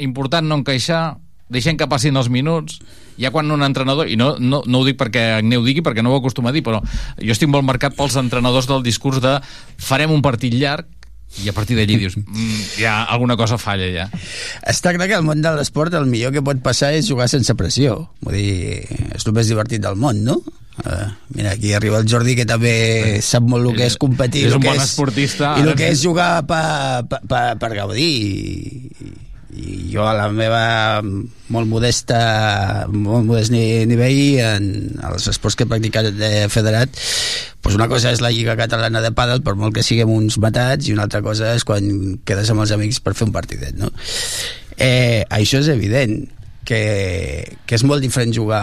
important 0.03 0.45
no 0.47 0.59
encaixar, 0.59 1.17
deixem 1.49 1.77
que 1.79 1.87
passin 1.87 2.17
els 2.19 2.27
minuts, 2.29 2.81
ja 3.17 3.31
quan 3.31 3.49
un 3.51 3.63
entrenador, 3.65 4.09
i 4.11 4.17
no, 4.19 4.35
no, 4.39 4.61
no 4.67 4.81
ho 4.81 4.85
dic 4.85 4.97
perquè 4.99 5.37
Agneu 5.37 5.63
digui, 5.65 5.81
perquè 5.85 6.03
no 6.03 6.11
ho 6.13 6.19
acostuma 6.19 6.51
a 6.51 6.55
dir, 6.55 6.63
però 6.65 6.81
jo 7.17 7.33
estic 7.33 7.49
molt 7.49 7.65
marcat 7.65 7.95
pels 7.97 8.17
entrenadors 8.19 8.67
del 8.69 8.83
discurs 8.85 9.21
de 9.23 9.37
farem 9.81 10.13
un 10.13 10.21
partit 10.25 10.53
llarg, 10.53 10.89
i 11.43 11.49
a 11.51 11.53
partir 11.53 11.75
d'allí 11.77 11.97
dius, 12.01 12.15
mm, 12.17 12.61
ja 12.79 13.03
alguna 13.03 13.35
cosa 13.37 13.59
falla 13.61 13.89
ja. 13.93 14.07
Està 14.65 14.93
clar 14.95 15.09
que 15.09 15.17
al 15.17 15.25
món 15.27 15.43
de 15.43 15.51
l'esport 15.53 15.93
el 15.99 16.07
millor 16.09 16.33
que 16.33 16.41
pot 16.45 16.61
passar 16.65 16.93
és 16.97 17.09
jugar 17.09 17.27
sense 17.29 17.53
pressió. 17.59 17.99
Vull 18.25 18.39
dir, 18.39 18.87
és 19.13 19.27
el 19.27 19.35
més 19.37 19.51
divertit 19.51 19.83
del 19.83 19.99
món, 19.99 20.23
no? 20.25 20.41
Uh, 20.77 21.09
mira, 21.33 21.51
aquí 21.57 21.73
arriba 21.73 21.97
el 21.97 22.05
Jordi 22.09 22.35
que 22.37 22.45
també 22.45 23.17
sap 23.25 23.45
molt 23.49 23.65
el 23.65 23.79
que 23.79 23.87
és 23.89 23.95
competir 23.97 24.43
És 24.45 24.51
el 24.51 24.59
un 24.59 24.67
bon 24.67 24.75
és, 24.77 24.83
esportista, 24.83 25.55
i 25.57 25.63
el 25.65 25.73
que 25.73 25.87
és 25.89 26.03
jugar 26.03 26.43
per, 26.45 27.01
per, 27.09 27.23
per, 27.25 27.41
per 27.57 27.71
gaudir 27.73 28.05
i, 28.05 29.09
i 29.57 29.77
jo 29.91 30.05
a 30.05 30.13
la 30.15 30.27
meva 30.31 31.01
molt 31.01 31.69
modesta 31.69 32.85
molt 32.91 33.25
modest 33.27 33.51
ni- 33.53 33.85
nivell 33.89 34.39
en 34.43 34.69
els 35.09 35.27
esports 35.31 35.57
que 35.57 35.65
he 35.65 35.71
practicat 35.71 36.11
de 36.15 36.31
federat 36.53 36.93
doncs 36.93 37.75
una 37.75 37.89
cosa 37.91 38.13
és 38.13 38.21
la 38.23 38.31
Lliga 38.31 38.57
Catalana 38.59 39.01
de 39.03 39.11
Pàdel 39.15 39.43
per 39.43 39.57
molt 39.59 39.75
que 39.75 39.85
siguem 39.85 40.11
uns 40.13 40.37
matats 40.43 40.87
i 40.87 40.95
una 40.95 41.07
altra 41.07 41.23
cosa 41.25 41.55
és 41.57 41.65
quan 41.67 42.19
quedes 42.27 42.53
amb 42.53 42.63
els 42.63 42.75
amics 42.75 43.01
per 43.03 43.15
fer 43.17 43.27
un 43.27 43.35
partidet 43.35 43.75
no? 43.79 43.91
eh, 44.77 45.25
això 45.29 45.63
és 45.63 45.71
evident 45.73 46.21
que, 46.67 47.57
que 47.65 47.75
és 47.79 47.83
molt 47.87 48.03
diferent 48.03 48.35
jugar 48.35 48.61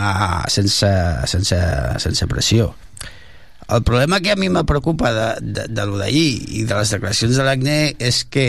sense, 0.53 0.95
sense, 1.31 1.61
sense 2.05 2.31
pressió 2.31 2.73
el 3.69 3.83
problema 3.83 4.21
que 4.21 4.33
a 4.33 4.37
mi 4.37 4.49
me 4.49 4.65
preocupa 4.65 5.13
de, 5.13 5.29
de, 5.41 5.67
de 5.69 5.87
lo 5.87 5.97
d'ahir 5.97 6.61
i 6.61 6.65
de 6.69 6.77
les 6.77 6.91
declaracions 6.93 7.39
de 7.39 7.47
l'Acne 7.47 7.79
és 7.97 8.25
que, 8.29 8.47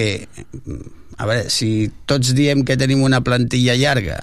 a 1.17 1.27
veure, 1.27 1.49
si 1.53 1.91
tots 2.09 2.33
diem 2.35 2.65
que 2.67 2.77
tenim 2.79 3.03
una 3.05 3.21
plantilla 3.23 3.77
llarga 3.79 4.19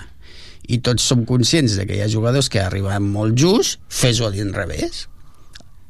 i 0.68 0.78
tots 0.84 1.04
som 1.08 1.24
conscients 1.28 1.76
de 1.78 1.86
que 1.88 1.96
hi 1.96 2.02
ha 2.04 2.10
jugadors 2.10 2.50
que 2.52 2.60
arriben 2.62 3.08
molt 3.14 3.38
just, 3.38 3.80
fes-ho 3.90 4.28
a 4.28 4.32
l'inrevés. 4.34 5.06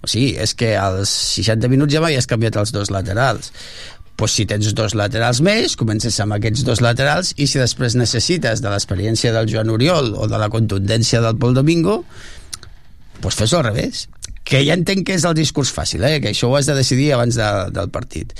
O 0.03 0.11
sigui, 0.11 0.33
és 0.43 0.55
que 0.59 0.73
als 0.79 1.11
60 1.39 1.71
minuts 1.71 1.95
ja 1.95 2.03
m'havies 2.03 2.27
canviat 2.31 2.59
els 2.63 2.73
dos 2.75 2.91
laterals 2.91 3.53
pues 4.23 4.35
si 4.37 4.45
tens 4.47 4.75
dos 4.77 4.93
laterals 4.95 5.41
més, 5.43 5.73
comences 5.75 6.15
amb 6.23 6.37
aquests 6.37 6.63
dos 6.69 6.83
laterals 6.85 7.33
i 7.43 7.49
si 7.51 7.59
després 7.59 7.97
necessites 7.99 8.61
de 8.63 8.71
l'experiència 8.71 9.33
del 9.35 9.49
Joan 9.51 9.73
Oriol 9.73 10.13
o 10.15 10.29
de 10.31 10.39
la 10.39 10.51
contundència 10.53 11.23
del 11.25 11.39
Pol 11.41 11.57
Domingo, 11.57 12.03
pues 13.25 13.39
fes-ho 13.39 13.59
al 13.59 13.71
revés 13.71 14.05
que 14.45 14.63
ja 14.67 14.75
entenc 14.75 15.07
que 15.07 15.17
és 15.17 15.25
el 15.29 15.37
discurs 15.39 15.71
fàcil, 15.75 16.05
eh? 16.07 16.19
que 16.23 16.33
això 16.33 16.51
ho 16.51 16.57
has 16.59 16.67
de 16.67 16.77
decidir 16.77 17.13
abans 17.15 17.39
de, 17.39 17.49
del 17.75 17.91
partit. 17.95 18.35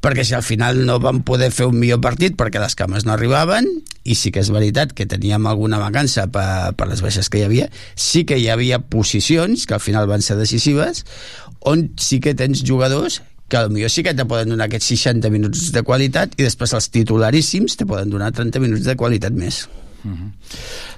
Perquè 0.00 0.24
si 0.24 0.36
al 0.36 0.44
final 0.46 0.84
no 0.86 1.00
vam 1.02 1.22
poder 1.26 1.50
fer 1.52 1.66
un 1.68 1.78
millor 1.80 2.00
partit 2.04 2.36
perquè 2.38 2.62
les 2.62 2.76
cames 2.78 3.06
no 3.06 3.14
arribaven, 3.14 3.66
i 4.04 4.16
sí 4.16 4.32
que 4.32 4.44
és 4.44 4.52
veritat 4.54 4.94
que 4.96 5.08
teníem 5.10 5.48
alguna 5.50 5.80
vacança 5.82 6.28
per, 6.32 6.72
per 6.78 6.88
les 6.90 7.02
baixes 7.04 7.28
que 7.28 7.42
hi 7.42 7.48
havia, 7.48 7.68
sí 7.96 8.24
que 8.24 8.38
hi 8.38 8.48
havia 8.52 8.80
posicions 8.92 9.66
que 9.66 9.76
al 9.76 9.84
final 9.84 10.08
van 10.10 10.22
ser 10.24 10.38
decisives, 10.40 11.04
on 11.60 11.90
sí 12.00 12.22
que 12.24 12.36
tens 12.38 12.64
jugadors 12.66 13.20
que 13.50 13.58
potser 13.66 13.90
sí 13.90 14.02
que 14.06 14.14
te 14.14 14.24
poden 14.24 14.52
donar 14.54 14.68
aquests 14.70 14.92
60 14.94 15.30
minuts 15.34 15.72
de 15.74 15.82
qualitat 15.82 16.36
i 16.38 16.46
després 16.46 16.72
els 16.76 16.86
titularíssims 16.94 17.74
te 17.76 17.84
poden 17.84 18.12
donar 18.12 18.30
30 18.30 18.62
minuts 18.62 18.86
de 18.86 18.94
qualitat 18.96 19.34
més. 19.34 19.64
Uh 20.04 20.10
-huh. 20.10 20.30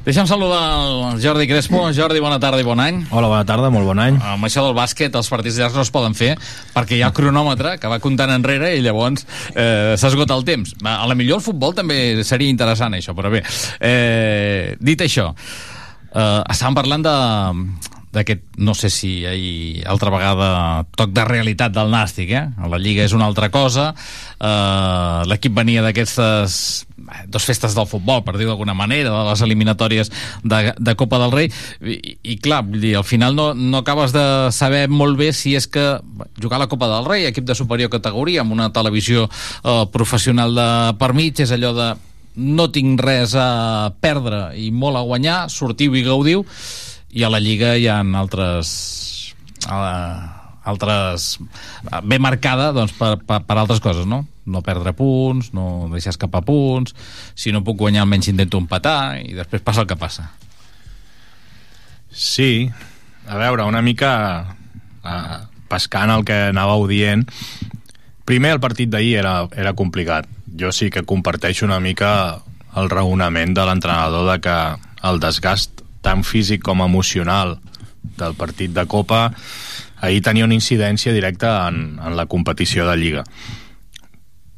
Deixa'm 0.04 0.26
saludar 0.26 1.14
el 1.14 1.22
Jordi 1.22 1.46
Crespo. 1.46 1.92
Jordi, 1.92 2.20
bona 2.20 2.38
tarda 2.38 2.60
i 2.60 2.64
bon 2.64 2.80
any. 2.80 3.04
Hola, 3.10 3.28
bona 3.28 3.44
tarda, 3.44 3.70
molt 3.70 3.86
bon 3.86 3.98
any. 3.98 4.18
Amb 4.22 4.44
això 4.44 4.64
del 4.64 4.74
bàsquet, 4.74 5.14
els 5.14 5.28
partits 5.28 5.58
llargs 5.58 5.74
no 5.74 5.82
es 5.82 5.90
poden 5.90 6.14
fer 6.14 6.36
perquè 6.74 6.96
hi 6.96 7.02
ha 7.02 7.12
cronòmetre 7.12 7.78
que 7.78 7.88
va 7.88 7.98
comptant 7.98 8.30
enrere 8.30 8.76
i 8.76 8.80
llavors 8.80 9.26
eh, 9.54 9.94
s'esgota 9.96 10.34
el 10.34 10.44
temps. 10.44 10.74
A 10.84 11.06
la 11.06 11.14
millor 11.14 11.36
el 11.36 11.42
futbol 11.42 11.74
també 11.74 12.24
seria 12.24 12.48
interessant, 12.48 12.94
això, 12.94 13.14
però 13.14 13.30
bé. 13.30 13.42
Eh, 13.80 14.76
dit 14.80 15.00
això, 15.00 15.34
eh, 16.14 16.42
estàvem 16.48 16.74
parlant 16.74 17.02
de 17.02 17.16
d'aquest, 18.12 18.44
no 18.60 18.74
sé 18.76 18.90
si 18.92 19.22
hi 19.24 19.82
altra 19.88 20.12
vegada 20.12 20.48
toc 20.96 21.14
de 21.16 21.24
realitat 21.24 21.72
del 21.72 21.90
Nàstic, 21.92 22.32
eh? 22.36 22.44
La 22.68 22.80
Lliga 22.80 23.06
és 23.06 23.14
una 23.16 23.24
altra 23.30 23.48
cosa, 23.52 23.92
eh, 24.36 25.20
l'equip 25.30 25.54
venia 25.56 25.84
d'aquestes 25.84 26.58
eh, 27.00 27.22
dos 27.32 27.48
festes 27.48 27.76
del 27.78 27.88
futbol, 27.88 28.20
per 28.26 28.36
dir 28.36 28.50
d'alguna 28.50 28.76
manera, 28.76 29.14
de 29.14 29.24
les 29.30 29.44
eliminatòries 29.48 30.12
de, 30.44 30.60
de 30.76 30.96
Copa 31.00 31.22
del 31.24 31.32
Rei, 31.32 31.50
i, 31.80 32.16
i 32.34 32.38
clar, 32.42 32.62
vull 32.68 32.84
dir, 32.84 32.94
al 33.00 33.08
final 33.08 33.36
no, 33.38 33.50
no 33.56 33.80
acabes 33.80 34.12
de 34.12 34.26
saber 34.52 34.84
molt 34.92 35.16
bé 35.16 35.32
si 35.32 35.56
és 35.56 35.66
que 35.66 35.88
jugar 36.36 36.60
a 36.60 36.64
la 36.66 36.70
Copa 36.70 36.90
del 36.92 37.08
Rei, 37.08 37.26
equip 37.30 37.48
de 37.48 37.56
superior 37.56 37.92
categoria, 37.92 38.44
amb 38.44 38.52
una 38.52 38.68
televisió 38.76 39.24
eh, 39.28 39.82
professional 39.92 40.52
de 40.54 40.70
per 41.00 41.14
mig, 41.16 41.40
és 41.40 41.56
allò 41.56 41.72
de 41.76 41.92
no 42.36 42.68
tinc 42.72 43.00
res 43.00 43.34
a 43.36 43.92
perdre 44.00 44.50
i 44.56 44.70
molt 44.72 44.96
a 44.96 45.04
guanyar, 45.04 45.42
sortiu 45.52 45.96
i 45.96 46.04
gaudiu, 46.04 46.44
i 47.12 47.24
a 47.24 47.30
la 47.32 47.40
Lliga 47.42 47.74
hi 47.76 47.88
ha 47.88 48.00
altres 48.00 48.72
altres 50.64 51.38
ben 52.06 52.22
marcada 52.22 52.70
doncs, 52.74 52.94
per, 52.96 53.16
per, 53.26 53.42
per 53.46 53.56
altres 53.58 53.82
coses, 53.82 54.06
no? 54.08 54.22
No 54.46 54.62
perdre 54.64 54.94
punts, 54.96 55.52
no 55.54 55.88
deixar 55.92 56.14
escapar 56.14 56.42
punts, 56.46 56.94
si 57.34 57.52
no 57.54 57.62
puc 57.66 57.78
guanyar 57.82 58.06
almenys 58.06 58.30
intento 58.32 58.60
empatar 58.62 59.20
i 59.22 59.36
després 59.36 59.62
passa 59.62 59.84
el 59.84 59.90
que 59.90 59.98
passa. 59.98 60.30
Sí, 62.12 62.68
a 63.26 63.38
veure, 63.40 63.66
una 63.66 63.82
mica 63.82 64.12
uh, 65.02 65.36
pescant 65.70 66.12
el 66.14 66.26
que 66.28 66.38
anàveu 66.50 66.86
dient, 66.90 67.26
primer 68.28 68.56
el 68.56 68.62
partit 68.62 68.90
d'ahir 68.90 69.18
era, 69.22 69.36
era 69.56 69.76
complicat. 69.78 70.28
Jo 70.58 70.72
sí 70.74 70.90
que 70.92 71.06
comparteixo 71.08 71.66
una 71.66 71.80
mica 71.80 72.42
el 72.76 72.90
raonament 72.90 73.54
de 73.56 73.64
l'entrenador 73.68 74.28
de 74.30 74.40
que 74.44 74.56
el 75.08 75.20
desgast 75.20 75.81
tant 76.02 76.24
físic 76.26 76.62
com 76.66 76.82
emocional 76.84 77.56
del 78.18 78.34
partit 78.34 78.74
de 78.74 78.84
Copa 78.90 79.30
ahir 80.02 80.22
tenia 80.26 80.44
una 80.44 80.58
incidència 80.58 81.14
directa 81.14 81.68
en, 81.68 81.98
en 82.02 82.16
la 82.18 82.26
competició 82.26 82.88
de 82.88 82.96
Lliga. 82.98 83.22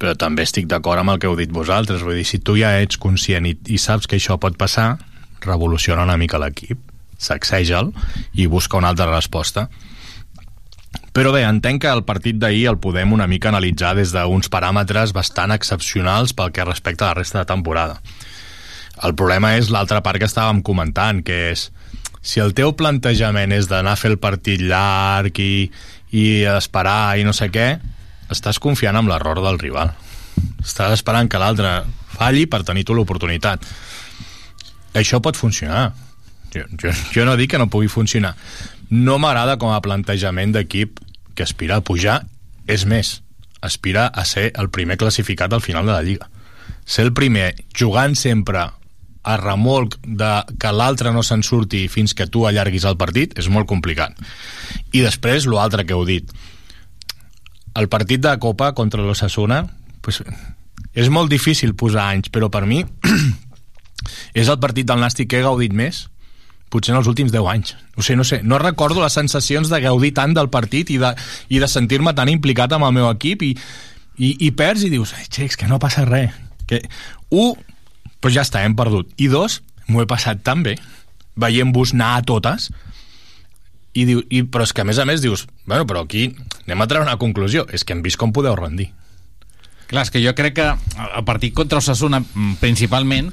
Però 0.01 0.15
també 0.19 0.47
estic 0.49 0.67
d'acord 0.67 1.01
amb 1.01 1.15
el 1.15 1.21
que 1.21 1.29
heu 1.29 1.37
dit 1.39 1.53
vosaltres 1.53 2.03
vull 2.03 2.17
dir, 2.19 2.27
si 2.27 2.41
tu 2.41 2.57
ja 2.59 2.73
ets 2.81 2.99
conscient 3.01 3.47
i, 3.47 3.55
i 3.69 3.79
saps 3.79 4.09
que 4.09 4.17
això 4.17 4.41
pot 4.41 4.57
passar 4.59 4.97
revoluciona 5.45 6.07
una 6.09 6.17
mica 6.17 6.41
l'equip 6.41 6.81
sacseja'l 7.21 7.93
i 8.41 8.49
busca 8.51 8.81
una 8.81 8.91
altra 8.91 9.11
resposta. 9.13 9.69
Però 11.15 11.31
bé, 11.31 11.45
entenc 11.47 11.85
que 11.85 11.93
el 11.93 12.03
partit 12.09 12.41
d'ahir 12.41 12.65
el 12.73 12.81
podem 12.83 13.13
una 13.15 13.29
mica 13.31 13.53
analitzar 13.53 13.93
des 13.95 14.11
d'uns 14.17 14.51
paràmetres 14.51 15.13
bastant 15.15 15.55
excepcionals 15.55 16.35
pel 16.35 16.51
que 16.57 16.67
respecta 16.67 17.07
a 17.07 17.13
la 17.13 17.21
resta 17.21 17.45
de 17.45 17.51
temporada 17.53 18.01
el 19.02 19.15
problema 19.19 19.54
és 19.59 19.71
l'altra 19.75 20.02
part 20.04 20.21
que 20.23 20.28
estàvem 20.28 20.63
comentant, 20.63 21.23
que 21.26 21.50
és 21.50 21.69
si 22.25 22.41
el 22.41 22.54
teu 22.57 22.73
plantejament 22.78 23.52
és 23.52 23.67
d'anar 23.69 23.97
a 23.97 24.00
fer 24.00 24.13
el 24.15 24.21
partit 24.23 24.63
llarg 24.63 25.39
i, 25.43 25.69
i 26.15 26.25
esperar 26.54 27.19
i 27.21 27.26
no 27.26 27.35
sé 27.37 27.50
què, 27.52 27.75
estàs 28.33 28.61
confiant 28.63 28.97
en 28.97 29.11
l'error 29.11 29.43
del 29.45 29.59
rival. 29.61 29.93
Estàs 30.65 30.95
esperant 30.97 31.28
que 31.28 31.41
l'altre 31.41 31.83
falli 32.15 32.47
per 32.47 32.63
tenir 32.65 32.87
tu 32.87 32.95
l'oportunitat. 32.97 33.67
Això 34.95 35.21
pot 35.21 35.37
funcionar. 35.37 35.91
Jo, 36.54 36.63
jo, 36.80 36.95
jo 37.13 37.26
no 37.26 37.35
dic 37.37 37.52
que 37.52 37.61
no 37.61 37.69
pugui 37.71 37.91
funcionar. 37.91 38.33
No 38.95 39.19
m'agrada 39.19 39.59
com 39.59 39.75
a 39.75 39.83
plantejament 39.83 40.54
d'equip 40.54 41.02
que 41.35 41.45
aspira 41.45 41.80
a 41.80 41.85
pujar. 41.85 42.23
És 42.71 42.87
més, 42.89 43.19
aspira 43.61 44.07
a 44.07 44.25
ser 44.25 44.52
el 44.54 44.71
primer 44.71 44.97
classificat 44.97 45.52
al 45.52 45.65
final 45.65 45.85
de 45.85 45.93
la 45.93 46.02
Lliga. 46.07 46.30
Ser 46.87 47.04
el 47.09 47.13
primer 47.17 47.50
jugant 47.76 48.15
sempre 48.17 48.69
a 49.25 49.37
remolc 49.41 49.97
de 50.04 50.30
que 50.60 50.73
l'altre 50.73 51.13
no 51.13 51.23
se'n 51.25 51.43
surti 51.43 51.87
fins 51.89 52.15
que 52.15 52.28
tu 52.28 52.45
allarguis 52.47 52.84
el 52.84 52.99
partit 53.00 53.32
és 53.41 53.49
molt 53.49 53.69
complicat. 53.71 54.17
I 54.93 55.04
després, 55.04 55.49
l'altre 55.50 55.87
que 55.89 55.97
heu 55.97 56.04
dit, 56.08 56.28
el 57.75 57.89
partit 57.91 58.23
de 58.23 58.34
Copa 58.39 58.73
contra 58.76 59.02
l'Ossassuna 59.02 59.65
pues, 60.04 60.21
és 60.95 61.08
molt 61.10 61.32
difícil 61.32 61.75
posar 61.75 62.10
anys, 62.13 62.30
però 62.30 62.50
per 62.52 62.65
mi 62.71 62.84
és 64.41 64.49
el 64.49 64.60
partit 64.63 64.87
del 64.87 65.00
Nàstic 65.02 65.32
que 65.32 65.41
he 65.41 65.47
gaudit 65.47 65.75
més 65.75 66.04
potser 66.75 66.95
en 66.95 66.99
els 66.99 67.08
últims 67.10 67.30
10 67.30 67.49
anys. 67.50 67.75
O 67.95 68.02
sigui, 68.02 68.19
no 68.19 68.26
sé, 68.26 68.41
no 68.43 68.58
recordo 68.58 69.02
les 69.02 69.15
sensacions 69.15 69.71
de 69.71 69.78
gaudir 69.84 70.10
tant 70.17 70.34
del 70.34 70.50
partit 70.50 70.91
i 70.91 70.99
de, 70.99 71.13
i 71.49 71.60
de 71.63 71.69
sentir-me 71.71 72.15
tan 72.19 72.30
implicat 72.32 72.75
amb 72.75 72.89
el 72.89 72.97
meu 72.97 73.06
equip 73.13 73.45
i, 73.47 73.52
i, 74.19 74.32
i 74.49 74.50
perds 74.58 74.87
i 74.87 74.91
dius, 74.91 75.15
xecs, 75.28 75.58
que 75.60 75.71
no 75.71 75.78
passa 75.82 76.06
res. 76.08 76.34
Que, 76.67 76.80
un, 77.30 77.54
però 78.25 78.32
ja 78.32 78.47
està, 78.47 78.65
hem 78.65 78.73
perdut. 78.73 79.10
I 79.21 79.28
dos, 79.28 79.60
m'ho 79.84 80.00
he 80.00 80.08
passat 80.08 80.41
tan 80.47 80.63
bé, 80.65 80.78
veient-vos 81.37 81.93
anar 81.93 82.15
a 82.17 82.25
totes, 82.25 82.71
i, 83.93 84.06
diu, 84.08 84.23
i, 84.32 84.41
però 84.49 84.65
és 84.65 84.73
que 84.73 84.80
a 84.80 84.89
més 84.89 84.99
a 84.99 85.04
més 85.04 85.21
dius, 85.21 85.45
bueno, 85.69 85.84
però 85.87 86.06
aquí 86.06 86.30
anem 86.65 86.82
a 86.82 86.89
treure 86.89 87.04
una 87.04 87.21
conclusió, 87.21 87.67
és 87.69 87.84
que 87.84 87.93
hem 87.93 88.00
vist 88.02 88.19
com 88.19 88.32
podeu 88.32 88.56
rendir. 88.56 88.89
Clar, 89.91 90.06
és 90.06 90.10
que 90.10 90.25
jo 90.25 90.32
crec 90.34 90.56
que 90.56 90.71
el 91.04 91.25
partit 91.28 91.52
contra 91.54 91.82
Osasuna, 91.84 92.23
mm, 92.25 92.56
principalment, 92.65 93.28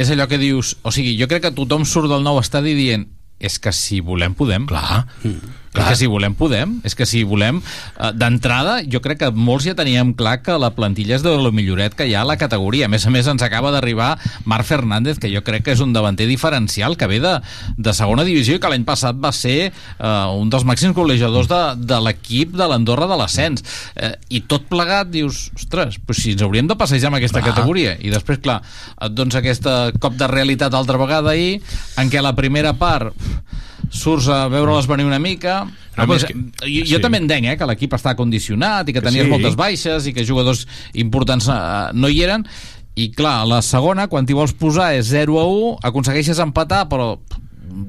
és 0.00 0.08
allò 0.10 0.24
que 0.26 0.40
dius... 0.40 0.78
O 0.82 0.90
sigui, 0.90 1.12
jo 1.20 1.28
crec 1.28 1.44
que 1.44 1.54
tothom 1.54 1.84
surt 1.84 2.08
del 2.08 2.24
nou 2.24 2.40
estadi 2.40 2.72
dient 2.74 3.04
és 3.42 3.58
que 3.60 3.74
si 3.76 4.00
volem, 4.00 4.32
podem. 4.38 4.64
Clar. 4.70 5.04
Mm 5.26 5.61
Clar. 5.72 5.86
És 5.86 5.94
que 5.94 6.00
si 6.02 6.08
volem, 6.10 6.34
podem. 6.36 6.72
És 6.84 6.94
que 6.94 7.06
si 7.08 7.22
volem... 7.24 7.62
Eh, 7.96 8.10
D'entrada, 8.12 8.74
jo 8.92 9.00
crec 9.00 9.22
que 9.22 9.30
molts 9.32 9.64
ja 9.64 9.72
teníem 9.76 10.10
clar 10.16 10.42
que 10.44 10.58
la 10.60 10.68
plantilla 10.76 11.16
és 11.16 11.22
de 11.24 11.32
lo 11.32 11.48
milloret 11.54 11.94
que 11.96 12.04
hi 12.04 12.12
ha 12.12 12.26
a 12.26 12.28
la 12.28 12.36
categoria. 12.36 12.90
A 12.90 12.92
més 12.92 13.06
a 13.08 13.12
més, 13.14 13.28
ens 13.30 13.40
acaba 13.44 13.70
d'arribar 13.72 14.10
Marc 14.44 14.68
Fernández, 14.68 15.16
que 15.22 15.30
jo 15.32 15.40
crec 15.46 15.64
que 15.64 15.72
és 15.72 15.80
un 15.80 15.94
davanter 15.96 16.26
diferencial, 16.28 16.98
que 17.00 17.08
ve 17.08 17.22
de, 17.24 17.32
de 17.80 17.94
segona 17.96 18.26
divisió 18.28 18.58
i 18.58 18.60
que 18.60 18.68
l'any 18.68 18.84
passat 18.84 19.16
va 19.16 19.30
ser 19.32 19.70
uh, 19.70 20.28
un 20.36 20.52
dels 20.52 20.66
màxims 20.68 20.92
golejadors 20.96 21.48
de, 21.48 21.62
de 21.88 22.00
l'equip 22.04 22.52
de 22.58 22.68
l'Andorra 22.68 23.08
de 23.08 23.16
l'ascens. 23.22 23.64
Uh, 23.96 24.12
I 24.28 24.42
tot 24.52 24.68
plegat 24.68 25.08
dius, 25.14 25.46
ostres, 25.56 25.96
pues 26.04 26.20
si 26.20 26.36
ens 26.36 26.44
hauríem 26.44 26.68
de 26.68 26.76
passejar 26.76 27.08
amb 27.08 27.20
aquesta 27.22 27.40
clar. 27.40 27.54
categoria. 27.54 27.96
I 27.96 28.12
després, 28.12 28.42
clar, 28.44 28.60
et 29.00 29.16
dones 29.16 29.40
aquesta 29.40 29.88
cop 29.96 30.20
de 30.20 30.28
realitat 30.28 30.76
altra 30.76 31.00
vegada 31.00 31.32
ahir, 31.32 31.62
en 31.96 32.12
què 32.12 32.20
la 32.20 32.36
primera 32.36 32.76
part 32.76 33.16
surts 33.92 34.28
a 34.32 34.46
veure-les 34.50 34.88
venir 34.88 35.04
una 35.06 35.20
mica 35.20 35.62
no, 35.66 36.06
més, 36.08 36.24
que, 36.24 36.34
jo, 36.64 36.84
jo 36.88 36.96
sí. 36.96 37.02
també 37.04 37.20
entenc 37.20 37.50
eh, 37.50 37.56
que 37.60 37.68
l'equip 37.68 37.96
està 37.98 38.14
condicionat 38.18 38.88
i 38.88 38.94
que 38.96 39.04
tenies 39.04 39.28
sí. 39.28 39.32
moltes 39.32 39.58
baixes 39.58 40.08
i 40.08 40.14
que 40.16 40.24
jugadors 40.26 40.64
importants 40.98 41.48
uh, 41.52 41.90
no 41.92 42.08
hi 42.08 42.22
eren 42.24 42.46
i 42.92 43.06
clar, 43.12 43.46
la 43.48 43.62
segona, 43.64 44.04
quan 44.12 44.26
t'hi 44.28 44.36
vols 44.36 44.52
posar 44.60 44.90
és 44.98 45.06
0 45.08 45.38
a 45.40 45.44
1, 45.48 45.68
aconsegueixes 45.88 46.40
empatar 46.44 46.86
però 46.90 47.14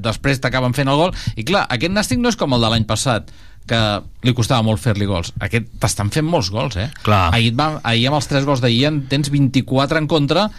després 0.04 0.40
t'acaben 0.44 0.76
fent 0.76 0.92
el 0.92 1.00
gol 1.00 1.16
i 1.40 1.48
clar, 1.48 1.66
aquest 1.72 1.96
nàstic 1.96 2.22
no 2.22 2.32
és 2.32 2.40
com 2.40 2.56
el 2.56 2.64
de 2.64 2.72
l'any 2.72 2.88
passat 2.88 3.32
que 3.68 3.80
li 4.28 4.34
costava 4.36 4.64
molt 4.68 4.82
fer-li 4.84 5.08
gols 5.08 5.32
aquest 5.44 5.70
t'estan 5.80 6.12
fent 6.12 6.28
molts 6.28 6.52
gols 6.52 6.76
eh? 6.80 6.90
clar. 7.04 7.30
Ahir, 7.36 7.54
va, 7.56 7.78
ahir 7.88 8.10
amb 8.10 8.20
els 8.20 8.28
3 8.28 8.48
gols 8.48 8.64
d'ahir 8.64 8.90
en 8.90 9.04
tens 9.12 9.32
24 9.32 10.04
en 10.04 10.10
contra 10.12 10.50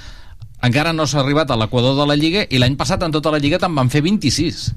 encara 0.64 0.94
no 0.96 1.04
s'ha 1.06 1.20
arribat 1.20 1.52
a 1.52 1.58
l'equador 1.60 1.98
de 1.98 2.08
la 2.08 2.16
Lliga 2.16 2.46
i 2.48 2.60
l'any 2.60 2.78
passat 2.80 3.04
en 3.04 3.12
tota 3.12 3.32
la 3.34 3.40
Lliga 3.42 3.60
te'n 3.60 3.76
van 3.76 3.92
fer 3.92 4.00
26 4.04 4.70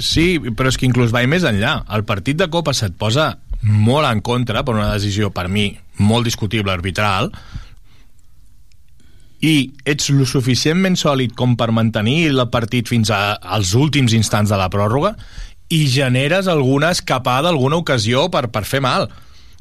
Sí, 0.00 0.38
però 0.54 0.70
és 0.70 0.78
que 0.78 0.86
inclús 0.88 1.12
va 1.14 1.24
més 1.26 1.46
enllà. 1.48 1.82
El 1.94 2.04
partit 2.08 2.38
de 2.38 2.48
Copa 2.52 2.74
se't 2.76 2.96
posa 2.98 3.32
molt 3.62 4.06
en 4.06 4.20
contra 4.22 4.62
per 4.64 4.76
una 4.76 4.92
decisió, 4.92 5.32
per 5.34 5.48
mi, 5.50 5.72
molt 5.98 6.28
discutible 6.28 6.72
arbitral, 6.72 7.32
i 9.38 9.70
ets 9.86 10.10
lo 10.10 10.26
suficientment 10.26 10.96
sòlid 10.98 11.34
com 11.38 11.54
per 11.58 11.70
mantenir 11.74 12.26
el 12.32 12.42
partit 12.50 12.90
fins 12.90 13.10
a, 13.14 13.38
als 13.38 13.74
últims 13.78 14.14
instants 14.16 14.50
de 14.50 14.58
la 14.58 14.66
pròrroga 14.70 15.14
i 15.70 15.84
generes 15.86 16.48
alguna 16.48 16.90
escapada, 16.90 17.52
alguna 17.52 17.78
ocasió 17.78 18.26
per, 18.32 18.48
per 18.50 18.64
fer 18.66 18.80
mal. 18.82 19.06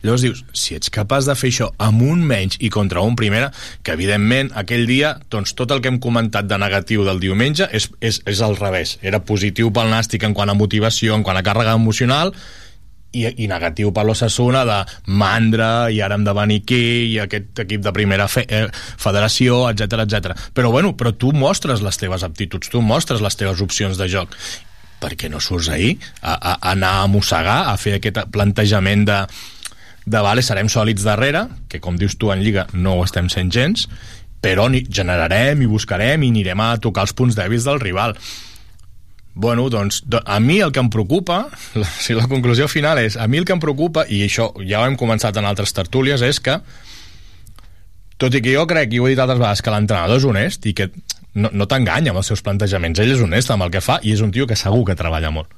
Llavors 0.04 0.22
dius, 0.22 0.44
si 0.54 0.76
ets 0.78 0.92
capaç 0.94 1.26
de 1.26 1.34
fer 1.38 1.50
això 1.50 1.72
amb 1.82 2.04
un 2.06 2.22
menys 2.26 2.60
i 2.62 2.70
contra 2.74 3.02
un 3.02 3.16
primera, 3.18 3.50
que 3.82 3.96
evidentment 3.98 4.52
aquell 4.60 4.86
dia, 4.90 5.16
doncs 5.34 5.56
tot 5.58 5.74
el 5.74 5.82
que 5.82 5.90
hem 5.90 5.98
comentat 6.04 6.46
de 6.46 6.60
negatiu 6.62 7.06
del 7.08 7.20
diumenge 7.24 7.66
és, 7.74 7.90
és, 8.00 8.22
és 8.30 8.44
al 8.46 8.56
revés. 8.60 8.98
Era 9.02 9.24
positiu 9.26 9.74
pel 9.74 9.90
Nàstic 9.90 10.28
en 10.28 10.38
quant 10.38 10.54
a 10.54 10.58
motivació, 10.58 11.18
en 11.18 11.26
quant 11.26 11.40
a 11.40 11.46
càrrega 11.46 11.74
emocional, 11.80 12.36
i, 13.18 13.26
i 13.44 13.48
negatiu 13.50 13.92
per 13.96 14.04
l'Ossassuna 14.06 14.64
de 14.68 14.78
mandra 15.18 15.88
i 15.94 16.02
ara 16.04 16.18
hem 16.18 16.26
de 16.28 16.36
venir 16.38 16.62
aquí 16.62 16.82
i 17.14 17.18
aquest 17.24 17.64
equip 17.64 17.82
de 17.86 17.94
primera 17.96 18.28
fe, 18.30 18.44
eh, 18.46 18.68
federació, 19.02 19.64
etc 19.72 20.04
etc. 20.06 20.38
Però 20.54 20.72
bueno, 20.74 20.94
però 21.00 21.16
tu 21.16 21.34
mostres 21.34 21.82
les 21.86 21.98
teves 21.98 22.26
aptituds, 22.28 22.70
tu 22.70 22.84
mostres 22.84 23.24
les 23.24 23.40
teves 23.40 23.64
opcions 23.64 23.98
de 23.98 24.10
joc 24.12 24.36
perquè 24.98 25.30
no 25.30 25.38
surts 25.44 25.70
ahir 25.70 25.94
a, 26.22 26.34
a, 26.34 26.54
a 26.56 26.72
anar 26.74 26.96
a 27.04 27.10
mossegar, 27.12 27.60
a 27.70 27.76
fer 27.78 27.98
aquest 27.98 28.24
plantejament 28.34 29.06
de, 29.06 29.20
de 30.08 30.20
vale, 30.24 30.44
serem 30.46 30.70
sòlids 30.72 31.04
darrere, 31.04 31.44
que 31.68 31.82
com 31.84 31.98
dius 32.00 32.16
tu 32.16 32.32
en 32.32 32.40
Lliga 32.40 32.66
no 32.74 32.96
ho 32.96 33.04
estem 33.04 33.28
sent 33.32 33.52
gens, 33.52 33.88
però 34.42 34.70
ni, 34.72 34.86
generarem 34.88 35.62
i 35.62 35.68
buscarem 35.68 36.24
i 36.24 36.30
anirem 36.32 36.62
a 36.64 36.76
tocar 36.80 37.04
els 37.08 37.16
punts 37.18 37.36
dèbils 37.36 37.68
del 37.68 37.82
rival. 37.84 38.16
Bueno, 39.38 39.68
doncs, 39.70 40.02
a 40.24 40.40
mi 40.40 40.62
el 40.64 40.72
que 40.72 40.80
em 40.82 40.90
preocupa, 40.90 41.50
si 42.04 42.16
la 42.16 42.30
conclusió 42.32 42.70
final 42.72 43.02
és, 43.04 43.18
a 43.20 43.28
mi 43.28 43.42
el 43.42 43.46
que 43.46 43.54
em 43.58 43.64
preocupa, 43.64 44.06
i 44.08 44.24
això 44.26 44.54
ja 44.64 44.80
ho 44.80 44.88
hem 44.88 44.96
començat 44.98 45.36
en 45.38 45.50
altres 45.50 45.76
tertúlies, 45.76 46.24
és 46.24 46.40
que, 46.40 46.56
tot 48.18 48.34
i 48.34 48.42
que 48.42 48.56
jo 48.56 48.64
crec, 48.70 48.96
i 48.96 49.04
ho 49.04 49.10
he 49.10 49.14
dit 49.14 49.22
altres 49.22 49.42
vegades, 49.44 49.62
que 49.62 49.76
l'entrenador 49.76 50.22
és 50.22 50.26
honest 50.26 50.72
i 50.72 50.74
que 50.78 50.88
no, 51.36 51.52
no 51.52 51.68
t'enganya 51.68 52.16
amb 52.16 52.24
els 52.24 52.32
seus 52.32 52.42
plantejaments, 52.42 53.04
ell 53.04 53.12
és 53.14 53.22
honest 53.22 53.52
amb 53.54 53.68
el 53.68 53.76
que 53.76 53.84
fa 53.84 54.00
i 54.02 54.16
és 54.16 54.24
un 54.24 54.32
tio 54.32 54.48
que 54.48 54.58
segur 54.58 54.88
que 54.88 54.98
treballa 54.98 55.36
molt. 55.36 55.52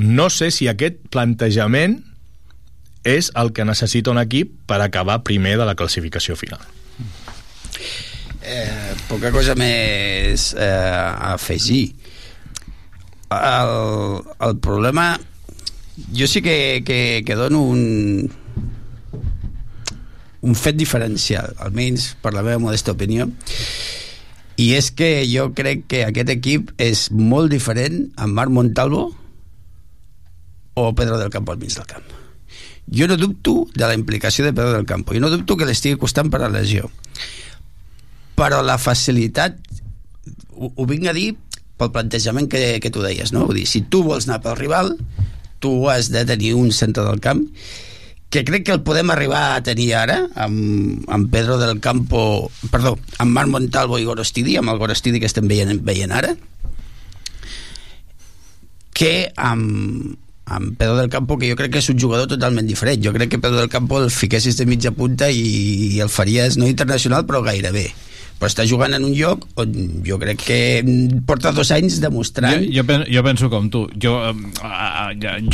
No 0.00 0.26
sé 0.32 0.48
si 0.50 0.66
aquest 0.66 0.96
plantejament 1.12 2.00
és 3.04 3.30
el 3.36 3.52
que 3.52 3.66
necessita 3.68 4.10
un 4.10 4.20
equip 4.22 4.50
per 4.68 4.80
acabar 4.80 5.22
primer 5.22 5.58
de 5.60 5.68
la 5.68 5.76
classificació 5.76 6.36
final. 6.40 6.60
Eh, 8.44 8.94
poca 9.08 9.30
cosa 9.32 9.54
més 9.56 10.50
eh, 10.52 10.64
a 10.68 11.32
afegir 11.32 11.94
el, 13.30 14.20
el 14.48 14.58
problema 14.60 15.18
jo 16.12 16.26
sí 16.28 16.42
que, 16.42 16.82
que, 16.84 17.22
que 17.24 17.34
dono 17.34 17.62
un 17.62 18.28
un 20.44 20.54
fet 20.60 20.76
diferencial 20.76 21.54
almenys 21.64 22.10
per 22.20 22.34
la 22.34 22.44
meva 22.44 22.60
modesta 22.60 22.92
opinió 22.92 23.30
i 24.60 24.74
és 24.76 24.90
que 24.92 25.24
jo 25.30 25.48
crec 25.56 25.86
que 25.88 26.02
aquest 26.04 26.34
equip 26.36 26.74
és 26.76 27.08
molt 27.16 27.48
diferent 27.50 28.10
amb 28.20 28.36
Marc 28.36 28.52
Montalvo 28.52 29.06
o 30.74 30.84
Pedro 30.92 31.16
del 31.16 31.32
Campo 31.32 31.56
al 31.56 31.64
mig 31.64 31.72
del 31.72 31.88
camp 31.88 32.23
jo 32.90 33.08
no 33.08 33.16
dubto 33.16 33.64
de 33.74 33.86
la 33.86 33.94
implicació 33.94 34.44
de 34.44 34.52
Pedro 34.52 34.72
del 34.76 34.86
Campo 34.86 35.14
jo 35.14 35.22
no 35.22 35.32
dubto 35.32 35.56
que 35.56 35.68
l'estigui 35.68 36.00
costant 36.00 36.30
per 36.32 36.42
la 36.44 36.52
lesió 36.52 36.90
però 38.34 38.60
la 38.62 38.76
facilitat 38.78 39.56
ho, 40.54 40.70
ho 40.74 40.86
vinc 40.90 41.08
a 41.08 41.16
dir 41.16 41.32
pel 41.78 41.90
plantejament 41.94 42.48
que, 42.50 42.78
que 42.80 42.90
tu 42.94 43.02
deies, 43.02 43.32
no? 43.34 43.48
Vull 43.48 43.58
dir, 43.62 43.66
si 43.66 43.82
tu 43.90 44.04
vols 44.06 44.28
anar 44.28 44.40
pel 44.44 44.58
rival, 44.60 44.92
tu 45.58 45.88
has 45.90 46.10
de 46.14 46.22
tenir 46.28 46.54
un 46.54 46.70
centre 46.72 47.04
del 47.06 47.22
camp 47.24 47.42
que 48.34 48.42
crec 48.42 48.64
que 48.66 48.74
el 48.74 48.82
podem 48.82 49.12
arribar 49.14 49.54
a 49.54 49.62
tenir 49.62 49.92
ara 49.94 50.16
amb, 50.42 51.04
amb 51.06 51.28
Pedro 51.30 51.54
del 51.60 51.78
Campo 51.78 52.50
perdó, 52.72 52.96
amb 53.22 53.30
Marc 53.30 53.52
Montalvo 53.52 54.00
i 54.02 54.06
Gorostidi 54.08 54.56
amb 54.58 54.72
el 54.72 54.80
Gorostidi 54.80 55.20
que 55.22 55.30
estem 55.30 55.46
veient, 55.46 55.78
veient 55.86 56.10
ara 56.10 56.32
que 58.94 59.12
amb, 59.38 60.16
amb 60.44 60.76
Pedro 60.76 60.96
del 60.98 61.10
Campo 61.12 61.38
que 61.40 61.48
jo 61.48 61.56
crec 61.56 61.72
que 61.72 61.80
és 61.80 61.90
un 61.92 62.00
jugador 62.00 62.28
totalment 62.28 62.66
diferent 62.68 63.02
jo 63.04 63.12
crec 63.14 63.32
que 63.32 63.42
Pedro 63.42 63.62
del 63.62 63.72
Campo 63.72 64.02
el 64.02 64.10
fiquessis 64.12 64.58
de 64.60 64.66
mitja 64.68 64.92
punta 64.92 65.30
i, 65.30 65.44
i 65.96 66.00
el 66.04 66.12
faries 66.12 66.58
no 66.60 66.68
internacional 66.68 67.24
però 67.28 67.40
gairebé 67.46 67.88
però 68.38 68.50
està 68.50 68.66
jugant 68.68 68.92
en 68.96 69.06
un 69.06 69.14
lloc 69.16 69.46
on 69.60 69.74
jo 70.04 70.18
crec 70.20 70.42
que 70.44 70.58
porta 71.26 71.54
dos 71.54 71.70
anys 71.72 72.00
demostrant... 72.02 72.66
Jo, 72.66 72.82
jo, 72.82 72.98
jo 73.08 73.22
penso 73.24 73.48
com 73.52 73.70
tu. 73.70 73.86
Jo, 74.00 74.18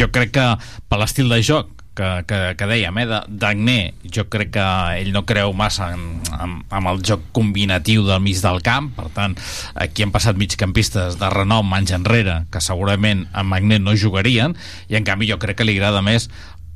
jo 0.01 0.09
crec 0.11 0.33
que 0.39 0.47
per 0.89 0.99
l'estil 0.99 1.31
de 1.31 1.43
joc 1.45 1.80
que, 1.95 2.09
que, 2.29 2.39
que 2.57 2.69
dèiem, 2.71 2.99
eh, 3.03 3.21
d'Agné, 3.29 3.79
jo 4.15 4.27
crec 4.31 4.53
que 4.55 4.67
ell 5.01 5.11
no 5.15 5.25
creu 5.29 5.53
massa 5.57 5.91
en, 5.95 6.05
en, 6.37 6.57
en 6.71 6.89
el 6.91 7.03
joc 7.07 7.27
combinatiu 7.37 8.07
del 8.07 8.23
mig 8.25 8.41
del 8.43 8.63
camp, 8.67 8.93
per 8.97 9.09
tant, 9.17 9.37
aquí 9.75 10.07
han 10.07 10.15
passat 10.15 10.39
migcampistes 10.41 11.19
de 11.21 11.33
renom 11.35 11.75
anys 11.77 11.95
enrere, 11.99 12.45
que 12.53 12.63
segurament 12.65 13.27
amb 13.33 13.59
Agné 13.59 13.81
no 13.83 13.97
jugarien, 13.99 14.57
i 14.89 14.99
en 14.99 15.07
canvi 15.07 15.31
jo 15.31 15.41
crec 15.43 15.61
que 15.61 15.69
li 15.69 15.79
agrada 15.79 16.03
més 16.07 16.31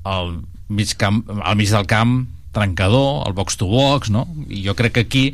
el 0.05 0.39
mig, 0.69 0.97
camp, 1.01 1.25
el 1.35 1.61
mig 1.61 1.71
del 1.73 1.89
camp 1.91 2.25
trencador, 2.55 3.27
el 3.27 3.35
box 3.35 3.59
to 3.59 3.67
box, 3.67 4.11
no? 4.15 4.29
I 4.47 4.63
jo 4.67 4.77
crec 4.79 4.95
que 4.95 5.07
aquí 5.09 5.25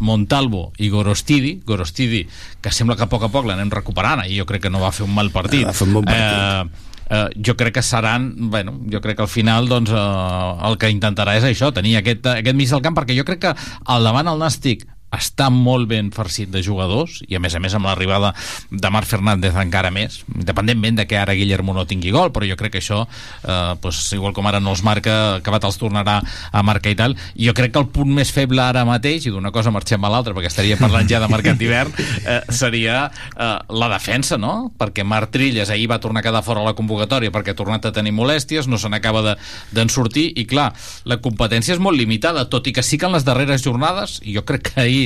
Montalvo 0.00 0.72
i 0.78 0.88
Gorostidi, 0.88 1.60
Gorostidi, 1.66 2.22
que 2.62 2.72
sembla 2.72 2.96
que 2.96 3.04
a 3.04 3.10
poc 3.10 3.26
a 3.26 3.32
poc 3.32 3.48
l'anem 3.48 3.72
recuperant, 3.72 4.22
i 4.24 4.38
jo 4.38 4.46
crec 4.48 4.64
que 4.64 4.72
no 4.72 4.80
va 4.80 4.94
fer 4.96 5.04
un 5.04 5.12
mal 5.14 5.28
partit. 5.34 5.66
Va 5.68 5.76
fer 5.76 5.88
un 5.88 5.98
bon 5.98 6.08
partit. 6.08 6.78
Eh, 6.80 6.89
eh, 7.10 7.26
jo 7.46 7.56
crec 7.58 7.74
que 7.74 7.82
seran, 7.82 8.32
bueno, 8.50 8.78
jo 8.90 9.02
crec 9.02 9.18
que 9.18 9.26
al 9.26 9.32
final 9.32 9.68
doncs, 9.68 9.90
eh, 9.90 10.68
el 10.70 10.78
que 10.78 10.92
intentarà 10.92 11.36
és 11.38 11.46
això, 11.50 11.72
tenir 11.74 11.98
aquest, 12.00 12.26
aquest 12.36 12.56
mig 12.56 12.70
del 12.70 12.82
camp, 12.86 12.96
perquè 12.96 13.18
jo 13.18 13.26
crec 13.28 13.44
que 13.48 13.54
al 13.84 14.06
davant 14.06 14.30
el 14.30 14.40
Nàstic 14.40 14.86
està 15.10 15.50
molt 15.50 15.88
ben 15.90 16.10
farcit 16.14 16.50
de 16.52 16.62
jugadors 16.62 17.20
i 17.28 17.36
a 17.36 17.40
més 17.42 17.54
a 17.54 17.60
més 17.62 17.74
amb 17.74 17.88
l'arribada 17.88 18.32
de 18.70 18.90
Marc 18.94 19.08
Fernández 19.10 19.56
encara 19.58 19.90
més, 19.90 20.20
independentment 20.34 21.00
de 21.00 21.06
que 21.10 21.18
ara 21.18 21.34
Guillermo 21.34 21.74
no 21.74 21.86
tingui 21.90 22.12
gol, 22.14 22.30
però 22.32 22.46
jo 22.46 22.56
crec 22.58 22.76
que 22.76 22.82
això 22.82 23.02
eh, 23.04 23.74
pues, 23.82 23.98
igual 24.14 24.34
com 24.36 24.46
ara 24.46 24.60
no 24.62 24.74
els 24.74 24.84
marca 24.86 25.40
acabat 25.40 25.66
els 25.66 25.78
tornarà 25.80 26.20
a 26.52 26.62
marcar 26.66 26.94
i 26.94 26.98
tal 26.98 27.16
jo 27.34 27.54
crec 27.58 27.74
que 27.74 27.82
el 27.82 27.88
punt 27.90 28.12
més 28.14 28.30
feble 28.34 28.62
ara 28.62 28.84
mateix 28.86 29.26
i 29.26 29.34
d'una 29.34 29.50
cosa 29.54 29.72
marxem 29.74 30.04
a 30.04 30.12
l'altra 30.12 30.34
perquè 30.36 30.50
estaria 30.52 30.78
parlant 30.80 31.10
ja 31.10 31.20
de 31.22 31.30
mercat 31.30 31.58
d'hivern 31.58 31.92
eh, 31.98 32.40
seria 32.54 33.02
eh, 33.10 33.56
la 33.68 33.90
defensa, 33.90 34.38
no? 34.38 34.70
perquè 34.78 35.04
Marc 35.04 35.34
Trilles 35.34 35.70
ahir 35.70 35.88
va 35.90 36.00
tornar 36.02 36.22
a 36.22 36.28
quedar 36.28 36.44
fora 36.46 36.64
la 36.64 36.76
convocatòria 36.78 37.34
perquè 37.34 37.54
ha 37.54 37.58
tornat 37.58 37.90
a 37.90 37.94
tenir 37.94 38.14
molèsties, 38.14 38.70
no 38.70 38.78
se 38.78 38.90
n'acaba 38.90 39.24
d'en 39.26 39.36
de, 39.74 39.88
sortir 39.90 40.30
i 40.38 40.46
clar, 40.46 40.70
la 41.10 41.18
competència 41.22 41.74
és 41.74 41.82
molt 41.82 41.98
limitada, 41.98 42.46
tot 42.50 42.68
i 42.70 42.74
que 42.76 42.84
sí 42.86 42.98
que 42.98 43.08
en 43.08 43.16
les 43.16 43.26
darreres 43.26 43.64
jornades 43.66 44.20
jo 44.22 44.44
crec 44.46 44.70
que 44.70 44.80
ahir 44.82 44.99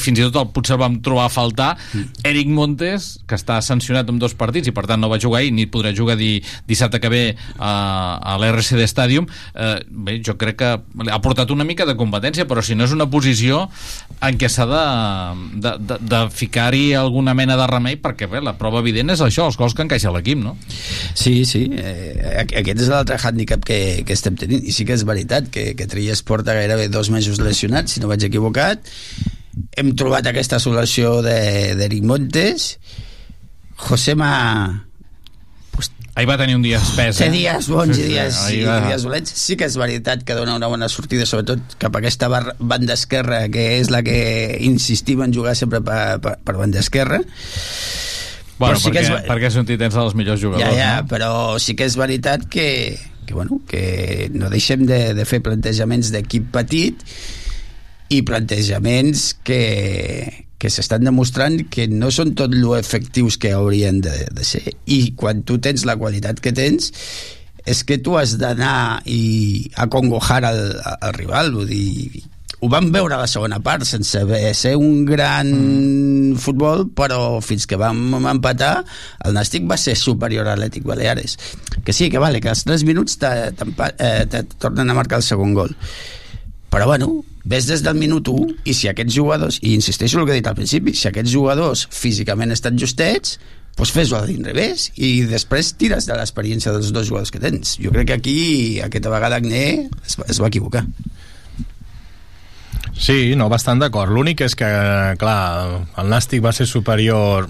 fins 0.00 0.18
i 0.18 0.26
tot 0.26 0.36
el, 0.40 0.48
potser 0.52 0.76
el 0.76 0.82
vam 0.82 0.98
trobar 1.04 1.26
a 1.28 1.32
faltar 1.32 1.70
mm. 1.76 2.22
Eric 2.28 2.50
Montes, 2.52 3.10
que 3.28 3.38
està 3.38 3.60
sancionat 3.64 4.10
amb 4.10 4.20
dos 4.20 4.34
partits 4.38 4.68
i 4.68 4.74
per 4.76 4.86
tant 4.90 5.00
no 5.00 5.10
va 5.12 5.20
jugar 5.22 5.42
i 5.46 5.52
ni 5.54 5.66
podrà 5.70 5.94
jugar 5.96 6.18
di, 6.20 6.38
dissabte 6.68 7.00
que 7.00 7.12
ve 7.12 7.22
a, 7.56 7.72
a 8.18 8.36
l'RCD 8.40 8.84
Stadium 8.90 9.28
eh, 9.54 9.78
bé, 9.88 10.18
jo 10.26 10.36
crec 10.40 10.60
que 10.60 10.70
ha 11.10 11.20
portat 11.22 11.52
una 11.54 11.64
mica 11.64 11.86
de 11.88 11.96
competència 11.98 12.46
però 12.50 12.64
si 12.64 12.76
no 12.76 12.84
és 12.88 12.94
una 12.96 13.08
posició 13.10 13.66
en 14.20 14.36
què 14.40 14.50
s'ha 14.52 14.66
de, 14.68 14.84
de, 15.64 15.74
de, 15.88 16.00
de 16.10 16.22
ficar-hi 16.34 16.90
alguna 16.98 17.34
mena 17.38 17.56
de 17.60 17.68
remei 17.70 17.96
perquè 18.00 18.28
bé, 18.30 18.42
la 18.44 18.56
prova 18.58 18.82
evident 18.84 19.14
és 19.14 19.24
això, 19.24 19.48
els 19.48 19.58
gols 19.60 19.76
que 19.76 19.86
encaixa 19.86 20.12
l'equip 20.12 20.42
no? 20.42 20.56
Sí, 21.14 21.44
sí, 21.48 21.66
eh, 21.80 22.44
aquest 22.44 22.84
és 22.84 22.92
l'altre 22.92 23.16
handicap 23.20 23.64
que, 23.66 23.80
que 24.06 24.16
estem 24.16 24.36
tenint 24.40 24.64
i 24.66 24.74
sí 24.74 24.86
que 24.88 24.96
és 24.96 25.06
veritat 25.08 25.48
que, 25.52 25.70
que 25.78 25.88
Trias 25.90 26.22
porta 26.26 26.54
gairebé 26.56 26.88
dos 26.92 27.10
mesos 27.10 27.40
lesionat, 27.42 27.88
si 27.90 28.02
no 28.02 28.10
vaig 28.10 28.24
equivocat 28.28 28.84
hem 29.76 29.94
trobat 29.98 30.26
aquesta 30.30 30.60
solució 30.62 31.20
d'Eric 31.24 32.04
Montes 32.06 32.74
Josema 33.80 34.32
pues, 35.72 35.90
Ahir 36.14 36.28
va 36.28 36.36
tenir 36.40 36.56
un 36.58 36.64
dia 36.66 36.80
espès, 36.80 37.20
eh? 37.20 37.28
Té 37.28 37.30
dies 37.32 37.70
bons 37.70 37.94
sí, 37.96 38.04
i 38.04 38.10
dies, 38.12 38.36
sí, 38.36 38.60
va... 38.66 38.80
i 38.80 38.90
dies 38.90 39.06
dolents. 39.06 39.32
Sí 39.40 39.56
que 39.56 39.68
és 39.70 39.76
veritat 39.80 40.24
que 40.26 40.36
dona 40.36 40.56
una 40.58 40.68
bona 40.68 40.90
sortida, 40.92 41.24
sobretot 41.28 41.78
cap 41.80 41.94
a 41.94 42.02
aquesta 42.02 42.28
banda 42.58 42.96
esquerra, 42.98 43.44
que 43.52 43.66
és 43.78 43.92
la 43.94 44.02
que 44.06 44.18
insistim 44.66 45.22
en 45.24 45.32
jugar 45.32 45.54
sempre 45.56 45.80
per, 45.86 46.18
per, 46.20 46.34
per 46.44 46.56
banda 46.58 46.82
esquerra. 46.82 47.22
Bueno, 48.60 48.74
però 48.74 48.82
sí 48.82 48.90
perquè, 48.90 49.06
que 49.06 49.06
és... 49.06 49.28
perquè 49.30 49.48
és 49.48 49.56
un 49.56 49.68
titens 49.70 49.96
dels 49.96 50.16
millors 50.18 50.42
jugadors, 50.42 50.66
ja, 50.68 50.76
ja, 50.76 50.94
no? 51.00 51.08
però 51.08 51.30
sí 51.62 51.72
que 51.78 51.86
és 51.88 51.96
veritat 51.96 52.44
que, 52.52 52.66
que, 53.24 53.32
bueno, 53.32 53.62
que 53.70 54.28
no 54.34 54.50
deixem 54.52 54.84
de, 54.90 55.14
de 55.16 55.24
fer 55.24 55.40
plantejaments 55.46 56.10
d'equip 56.12 56.50
petit 56.52 57.06
i 58.10 58.22
plantejaments 58.26 59.26
que, 59.46 59.60
que 60.60 60.70
s'estan 60.72 61.06
demostrant 61.06 61.60
que 61.72 61.86
no 61.88 62.10
són 62.12 62.34
tot 62.38 62.54
lo 62.56 62.74
efectius 62.76 63.38
que 63.40 63.54
haurien 63.56 64.02
de, 64.04 64.16
de 64.34 64.46
ser. 64.46 64.64
I 64.90 65.14
quan 65.18 65.44
tu 65.46 65.60
tens 65.62 65.86
la 65.88 65.96
qualitat 66.00 66.42
que 66.42 66.52
tens 66.56 66.90
és 67.70 67.84
que 67.86 68.00
tu 68.02 68.16
has 68.18 68.34
d'anar 68.40 69.00
i 69.08 69.70
a 69.78 69.86
congojar 69.92 70.42
el, 70.48 70.60
el 70.96 71.14
rival. 71.16 71.52
Vull 71.54 71.70
dir, 71.70 72.22
ho 72.60 72.68
vam 72.72 72.90
veure 72.92 73.16
a 73.16 73.22
la 73.22 73.30
segona 73.30 73.60
part 73.64 73.86
sense 73.88 74.20
ser 74.58 74.74
un 74.76 75.04
gran 75.08 75.48
mm. 75.48 76.36
futbol 76.40 76.86
però 76.96 77.38
fins 77.44 77.64
que 77.68 77.78
vam 77.80 78.18
empatar 78.20 78.82
el 79.24 79.36
Nàstic 79.36 79.64
va 79.70 79.78
ser 79.80 79.96
superior 79.96 80.48
a 80.48 80.56
l'Atlètic 80.56 80.84
Baleares. 80.84 81.38
Que 81.84 81.96
sí, 81.96 82.10
que 82.12 82.20
vale, 82.20 82.40
que 82.40 82.52
als 82.52 82.66
3 82.68 82.84
minuts 82.88 83.16
te, 83.22 83.32
te, 83.56 83.70
te, 83.96 84.12
te 84.28 84.44
tornen 84.58 84.90
a 84.90 84.98
marcar 84.98 85.22
el 85.22 85.26
segon 85.26 85.54
gol. 85.56 85.76
Però 86.70 86.86
bueno, 86.86 87.24
ves 87.44 87.66
des 87.70 87.82
del 87.82 87.96
minut 87.96 88.28
1 88.28 88.58
i 88.68 88.74
si 88.76 88.88
aquests 88.90 89.14
jugadors, 89.14 89.58
i 89.62 89.74
insisteixo 89.74 90.20
el 90.20 90.26
que 90.28 90.32
he 90.36 90.40
dit 90.42 90.46
al 90.50 90.54
principi, 90.58 90.92
si 90.94 91.08
aquests 91.08 91.32
jugadors 91.32 91.86
físicament 91.90 92.52
estan 92.52 92.76
justets, 92.78 93.38
doncs 93.78 93.92
fes-ho 93.94 94.18
a 94.18 94.24
l'inrevés 94.26 94.90
i 95.00 95.22
després 95.30 95.72
tires 95.80 96.04
de 96.10 96.16
l'experiència 96.18 96.72
dels 96.74 96.90
dos 96.92 97.06
jugadors 97.08 97.30
que 97.32 97.40
tens. 97.40 97.78
Jo 97.80 97.92
crec 97.94 98.10
que 98.10 98.18
aquí, 98.18 98.36
aquesta 98.84 99.08
vegada, 99.12 99.36
Agné 99.40 99.88
es, 100.06 100.18
va- 100.20 100.26
es 100.28 100.40
va 100.42 100.48
equivocar. 100.52 100.84
Sí, 103.00 103.34
no, 103.36 103.48
bastant 103.48 103.80
d'acord. 103.80 104.12
L'únic 104.12 104.42
és 104.44 104.54
que, 104.58 104.68
clar, 105.20 105.86
el 105.96 106.10
Nàstic 106.12 106.42
va 106.44 106.52
ser 106.52 106.66
superior... 106.68 107.48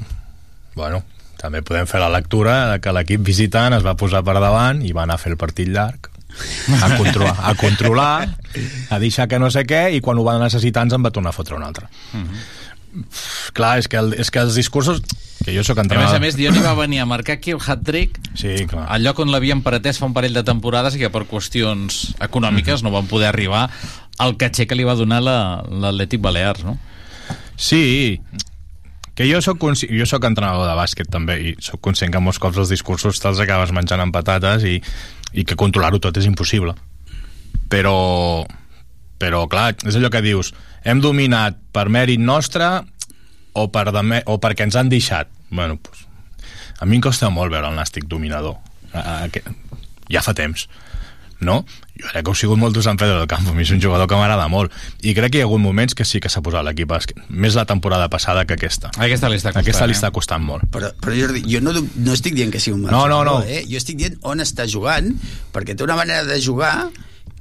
Bueno, 0.77 1.03
també 1.41 1.63
podem 1.67 1.89
fer 1.91 1.99
la 1.99 2.11
lectura 2.13 2.79
que 2.83 2.93
l'equip 2.95 3.25
visitant 3.27 3.75
es 3.75 3.83
va 3.83 3.97
posar 3.99 4.21
per 4.23 4.37
davant 4.39 4.85
i 4.87 4.93
va 4.95 5.03
anar 5.09 5.17
a 5.19 5.23
fer 5.23 5.33
el 5.35 5.39
partit 5.41 5.69
llarg 5.73 6.10
a 6.83 6.97
controlar, 6.97 7.37
a 7.51 7.55
controlar 7.55 8.13
a 8.91 8.99
deixar 9.03 9.29
que 9.29 9.39
no 9.39 9.51
sé 9.51 9.65
què 9.69 9.89
i 9.97 10.01
quan 10.01 10.19
ho 10.19 10.25
va 10.27 10.39
necessitar 10.43 10.85
ens 10.87 10.95
en 10.97 11.05
va 11.05 11.11
tornar 11.15 11.31
a 11.35 11.37
fotre 11.37 11.57
un 11.59 11.63
altre 11.67 11.89
clar, 13.55 13.79
és 13.79 13.87
que, 13.89 13.99
el, 14.01 14.15
és 14.19 14.31
que 14.35 14.41
els 14.43 14.57
discursos 14.59 15.01
que 15.45 15.55
jo 15.55 15.63
sóc 15.65 15.79
A 15.79 15.83
més 15.83 15.87
entrenador 15.87 16.17
a 16.19 16.21
més, 16.21 16.37
Dioni 16.37 16.61
va 16.61 16.75
venir 16.77 16.99
a 17.01 17.07
marcar 17.09 17.39
aquí 17.39 17.55
el 17.55 17.61
hat-trick 17.63 18.19
sí, 18.37 18.67
clar. 18.69 18.87
al 18.93 19.05
lloc 19.07 19.23
on 19.23 19.31
l'havien 19.33 19.63
pretès 19.65 20.01
fa 20.01 20.09
un 20.11 20.15
parell 20.17 20.35
de 20.37 20.43
temporades 20.45 20.97
i 20.99 21.03
que 21.03 21.11
per 21.13 21.23
qüestions 21.31 22.01
econòmiques 22.21 22.83
no 22.85 22.91
van 22.93 23.07
poder 23.11 23.31
arribar 23.31 23.69
al 24.21 24.35
caché 24.37 24.67
que 24.69 24.77
li 24.77 24.85
va 24.85 24.99
donar 24.99 25.23
la- 25.25 25.63
l'Atlètic 25.65 26.21
Balears, 26.21 26.65
no? 26.67 26.77
Sí, 27.57 28.21
que 29.15 29.25
jo 29.31 29.41
sóc, 29.41 29.63
jo 29.63 30.07
sóc 30.07 30.25
entrenador 30.29 30.67
de 30.69 30.75
bàsquet 30.77 31.09
també 31.13 31.39
i 31.41 31.55
sóc 31.63 31.81
conscient 31.81 32.13
que 32.13 32.21
molts 32.21 32.39
cops 32.43 32.59
els 32.61 32.69
discursos 32.75 33.21
te'ls 33.23 33.41
acabes 33.41 33.73
menjant 33.73 34.01
amb 34.03 34.13
patates 34.13 34.65
i, 34.69 34.77
i 35.33 35.45
que 35.45 35.59
controlar-ho 35.59 36.01
tot 36.03 36.17
és 36.21 36.29
impossible 36.29 36.75
però 37.71 37.95
però 39.21 39.45
clar, 39.53 39.75
és 39.85 39.97
allò 39.99 40.09
que 40.13 40.23
dius 40.25 40.55
hem 40.83 41.03
dominat 41.05 41.59
per 41.75 41.89
mèrit 41.93 42.21
nostre 42.21 42.69
o, 43.53 43.67
per 43.69 43.91
de 43.93 44.23
o 44.27 44.39
perquè 44.41 44.67
ens 44.67 44.79
han 44.81 44.89
deixat 44.93 45.29
bueno, 45.51 45.77
pues, 45.77 46.07
a 46.81 46.87
mi 46.87 46.97
em 46.97 47.05
costa 47.05 47.31
molt 47.31 47.53
veure 47.53 47.69
el 47.69 47.77
nàstic 47.77 48.07
dominador 48.09 48.57
a, 48.93 49.01
a, 49.01 49.29
que, 49.29 49.43
ja 50.11 50.23
fa 50.25 50.35
temps 50.35 50.69
no? 51.41 51.63
Jo 52.01 52.09
crec 52.11 52.25
que 52.25 52.31
heu 52.33 52.39
sigut 52.39 52.59
molt 52.59 52.79
Sant 52.83 52.97
Pedro 53.01 53.19
del 53.19 53.29
Camp, 53.31 53.47
a 53.49 53.53
mi 53.55 53.63
és 53.63 53.71
un 53.75 53.81
jugador 53.83 54.09
que 54.09 54.17
m'agrada 54.17 54.49
molt 54.49 54.73
i 55.03 55.15
crec 55.15 55.33
que 55.35 55.39
hi 55.41 55.45
ha 55.45 55.49
hagut 55.49 55.61
moments 55.61 55.95
que 55.95 56.05
sí 56.09 56.21
que 56.21 56.31
s'ha 56.33 56.41
posat 56.43 56.65
l'equip 56.65 56.93
més 57.29 57.55
la 57.55 57.67
temporada 57.69 58.09
passada 58.09 58.47
que 58.47 58.55
aquesta 58.57 58.91
Aquesta 58.97 59.29
li 59.29 59.37
està 59.37 59.53
costant, 59.53 59.63
aquesta 59.63 59.87
li 59.87 59.93
eh? 59.95 59.99
està 60.01 60.11
costant 60.11 60.43
molt 60.43 60.65
Però, 60.73 60.91
però 61.01 61.15
Jordi, 61.17 61.45
jo 61.47 61.61
no, 61.61 61.75
no 61.77 62.17
estic 62.17 62.35
dient 62.35 62.51
que 62.51 62.61
sigui 62.61 62.77
un 62.79 62.83
mal 62.87 62.93
No, 62.97 63.07
no, 63.09 63.23
no. 63.25 63.43
Eh? 63.45 63.65
Jo 63.71 63.79
estic 63.79 64.01
dient 64.01 64.17
on 64.23 64.41
està 64.41 64.67
jugant, 64.71 65.13
perquè 65.53 65.77
té 65.77 65.85
una 65.85 65.97
manera 65.99 66.25
de 66.25 66.41
jugar 66.43 66.89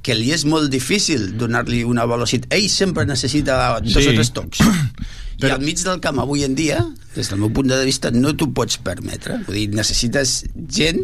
que 0.01 0.15
li 0.15 0.31
és 0.31 0.45
molt 0.47 0.69
difícil 0.71 1.37
donar-li 1.37 1.81
una 1.83 2.05
velocitat. 2.07 2.53
Ell 2.55 2.69
sempre 2.71 3.03
necessita 3.05 3.79
dos 3.83 3.97
Sí. 3.99 4.07
o 4.07 4.13
tres 4.15 4.31
tocs. 4.31 4.61
Però... 5.39 5.53
I 5.53 5.55
al 5.55 5.61
mig 5.63 5.79
del 5.85 5.99
camp 6.03 6.19
avui 6.19 6.43
en 6.43 6.55
dia, 6.57 6.81
des 7.15 7.29
del 7.31 7.39
meu 7.39 7.49
punt 7.55 7.69
de 7.71 7.77
vista, 7.87 8.11
no 8.11 8.33
t'ho 8.35 8.49
pots 8.55 8.77
permetre. 8.83 9.37
Vull 9.47 9.55
dir, 9.55 9.67
necessites 9.77 10.43
gent 10.75 10.99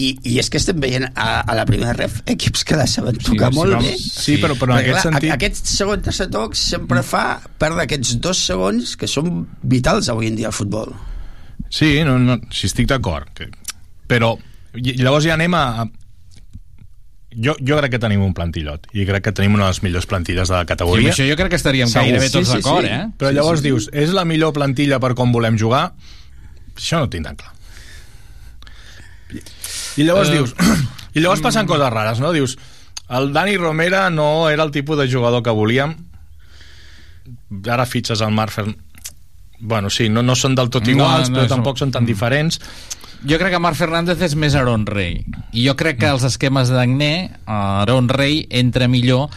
i, 0.00 0.14
i 0.26 0.38
és 0.40 0.48
que 0.50 0.56
estem 0.58 0.80
veient 0.80 1.04
a, 1.12 1.26
a 1.44 1.54
la 1.54 1.66
primera 1.68 1.92
ref 1.94 2.22
equips 2.32 2.64
que 2.66 2.78
la 2.80 2.86
saben 2.90 3.18
tocar 3.20 3.50
sí, 3.52 3.58
molt 3.58 3.76
vam- 3.76 3.84
bé. 3.84 3.92
sí, 4.00 4.38
però- 4.42 4.56
però 4.58 4.74
en 4.74 4.80
Perquè, 4.80 4.94
aquest 4.94 5.02
clar, 5.02 5.12
sentit- 5.12 5.34
Aquest 5.36 5.70
segon 5.74 6.02
tercer 6.06 6.28
toc 6.32 6.56
sempre 6.58 7.02
fa 7.06 7.24
perdre 7.60 7.84
aquests 7.84 8.16
dos 8.24 8.40
segons 8.48 8.96
que 8.96 9.06
són 9.10 9.44
vitals 9.62 10.08
avui 10.08 10.32
en 10.32 10.36
dia 10.40 10.48
al 10.50 10.56
futbol. 10.56 10.94
Sí, 11.70 12.00
no, 12.06 12.16
no, 12.18 12.38
si 12.54 12.66
estic 12.70 12.88
d'acord. 12.90 13.28
Que... 13.36 13.50
Però 14.08 14.34
llavors 14.74 15.24
ja 15.28 15.34
anem 15.36 15.54
a... 15.60 15.66
a- 15.84 15.90
Jo, 17.34 17.56
jo 17.58 17.76
crec 17.80 17.90
que 17.90 17.98
tenim 17.98 18.20
un 18.22 18.32
plantillot 18.34 18.86
i 18.94 19.04
crec 19.08 19.24
que 19.24 19.32
tenim 19.34 19.54
una 19.56 19.64
de 19.64 19.72
les 19.72 19.82
millors 19.82 20.06
plantilles 20.06 20.48
de 20.48 20.54
la 20.54 20.60
Sí, 20.62 20.66
categoria. 20.68 21.08
amb 21.08 21.14
això 21.16 21.26
jo 21.28 21.36
crec 21.36 21.50
que 21.50 21.56
estaríem 21.58 21.88
Segur. 21.88 22.04
gairebé 22.06 22.30
tots 22.30 22.52
d'acord, 22.52 22.84
eh? 22.86 23.00
Però 23.18 23.30
Sí, 23.32 23.34
llavors 23.34 23.58
sí, 23.60 23.64
sí. 23.64 23.70
dius, 23.70 23.88
és 23.92 24.12
la 24.14 24.24
millor 24.24 24.52
plantilla 24.52 25.00
per 25.00 25.14
com 25.18 25.32
volem 25.32 25.58
jugar? 25.58 25.92
Això 26.76 26.98
no 26.98 27.04
ho 27.04 27.10
tinc 27.10 27.24
tan 27.26 27.34
clar. 27.36 27.50
I 29.96 30.04
llavors 30.04 30.28
Eh, 30.28 30.32
dius... 30.38 30.54
I 31.14 31.20
llavors 31.22 31.40
passen 31.42 31.66
coses 31.66 31.90
rares, 31.94 32.18
no? 32.20 32.32
Dius, 32.34 32.56
el 33.08 33.32
Dani 33.32 33.56
Romera 33.56 34.08
no 34.10 34.48
era 34.50 34.64
el 34.64 34.70
tipus 34.74 34.98
de 34.98 35.06
jugador 35.10 35.42
que 35.46 35.50
volíem. 35.54 35.94
Ara 37.70 37.86
fitxes 37.86 38.20
el 38.20 38.32
Marc 38.34 38.50
Fern... 38.52 38.76
Bueno, 39.60 39.88
sí, 39.88 40.08
no, 40.10 40.22
no 40.26 40.34
són 40.36 40.56
del 40.58 40.68
tot 40.68 40.82
No, 40.84 40.90
iguals, 40.90 41.30
no, 41.30 41.36
però 41.38 41.44
això- 41.46 41.54
tampoc 41.54 41.78
són 41.78 41.92
tan 41.94 42.04
diferents. 42.04 42.58
Jo 43.28 43.38
crec 43.40 43.54
que 43.54 43.60
Marc 43.62 43.78
Fernández 43.78 44.20
és 44.26 44.34
més 44.36 44.54
Aaron 44.58 44.86
Rey. 44.86 45.22
I 45.54 45.66
jo 45.68 45.76
crec 45.78 46.00
que 46.02 46.10
els 46.12 46.24
esquemes 46.28 46.68
d'Agné, 46.72 47.30
Aaron 47.46 48.08
Rey 48.12 48.46
entra 48.50 48.88
millor 48.88 49.30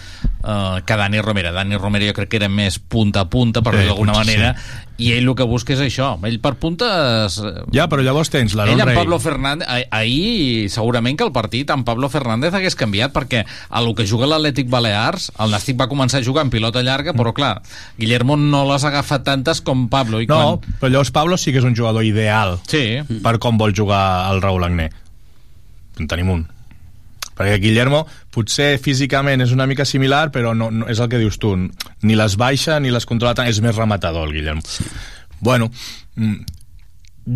eh, 0.44 0.82
que 0.86 0.98
Dani 1.00 1.22
Romera. 1.22 1.52
Dani 1.56 1.78
Romera 1.78 2.10
jo 2.10 2.18
crec 2.18 2.30
que 2.34 2.42
era 2.42 2.50
més 2.50 2.80
punta 2.80 3.22
a 3.24 3.30
punta, 3.30 3.62
per 3.64 3.76
Sí, 3.78 3.84
dir 3.84 3.88
d'alguna 3.92 4.18
manera, 4.18 4.56
i 4.98 5.12
ell 5.14 5.28
el 5.30 5.36
que 5.38 5.46
busca 5.46 5.76
és 5.76 5.82
això. 5.86 6.16
Ell 6.26 6.40
per 6.42 6.56
puntes... 6.58 7.36
Ja, 7.76 7.86
però 7.88 8.02
llavors 8.02 8.32
tens 8.34 8.52
Ell 8.56 8.58
l'Aaron 8.58 8.82
amb 8.82 8.90
Rey. 8.90 8.98
Pablo 8.98 9.20
Fernández 9.22 9.68
ah- 9.70 10.00
ahir 10.00 10.72
segurament 10.74 11.16
que 11.20 11.24
el 11.28 11.32
partit 11.36 11.70
amb 11.72 11.86
Pablo 11.86 12.10
Fernández 12.10 12.56
hagués 12.58 12.76
canviat 12.76 13.14
perquè 13.14 13.44
a 13.70 13.82
lo 13.86 13.94
que 13.96 14.08
juga 14.10 14.26
l'Atlètic 14.28 14.72
Balears 14.74 15.30
el 15.38 15.54
Nàstic 15.54 15.78
va 15.80 15.88
començar 15.92 16.20
a 16.20 16.26
jugar 16.26 16.48
en 16.48 16.50
pilota 16.54 16.82
llarga 16.82 17.14
però 17.14 17.32
clar, 17.38 17.62
Guillermo 18.00 18.36
no 18.42 18.64
les 18.72 18.84
agafa 18.90 19.22
tantes 19.24 19.62
com 19.62 19.86
Pablo 19.94 20.20
i 20.24 20.26
No, 20.28 20.58
quan... 20.58 20.76
però 20.82 20.90
llavors 20.96 21.14
Pablo 21.14 21.38
sí 21.38 21.54
que 21.54 21.62
és 21.62 21.68
un 21.70 21.76
jugador 21.78 22.04
ideal 22.04 22.58
sí. 22.68 22.98
per 23.24 23.38
com 23.38 23.62
vol 23.62 23.77
jugar 23.78 24.32
el 24.34 24.42
Raúl 24.42 24.66
Agné. 24.66 24.90
En 25.98 26.10
tenim 26.10 26.34
un. 26.34 26.46
Perquè 27.38 27.60
Guillermo 27.62 28.02
potser 28.34 28.76
físicament 28.82 29.44
és 29.46 29.54
una 29.54 29.68
mica 29.70 29.86
similar, 29.86 30.28
però 30.34 30.56
no, 30.58 30.72
no 30.74 30.90
és 30.90 31.00
el 31.00 31.10
que 31.12 31.22
dius 31.22 31.38
tu. 31.42 31.54
Ni 31.56 32.18
les 32.18 32.38
baixa 32.42 32.80
ni 32.82 32.94
les 32.94 33.06
controla 33.06 33.36
tant. 33.38 33.50
És 33.50 33.62
més 33.62 33.78
rematador, 33.78 34.28
el 34.28 34.34
Guillermo. 34.40 34.66
Sí. 34.66 34.86
Bueno, 35.40 35.70
mm, 36.16 36.58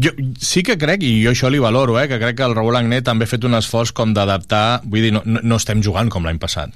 jo 0.02 0.14
sí 0.42 0.64
que 0.66 0.80
crec, 0.82 1.06
i 1.06 1.20
jo 1.22 1.36
això 1.36 1.52
li 1.54 1.62
valoro, 1.62 2.00
eh, 2.02 2.08
que 2.10 2.18
crec 2.22 2.40
que 2.40 2.48
el 2.48 2.58
Raúl 2.58 2.80
Agné 2.80 3.04
també 3.06 3.30
ha 3.30 3.34
fet 3.34 3.46
un 3.46 3.58
esforç 3.60 3.94
com 3.94 4.16
d'adaptar... 4.18 4.82
Vull 4.88 5.06
dir, 5.06 5.14
no, 5.14 5.22
no, 5.26 5.44
no 5.44 5.62
estem 5.62 5.86
jugant 5.86 6.10
com 6.10 6.26
l'any 6.26 6.42
passat. 6.42 6.74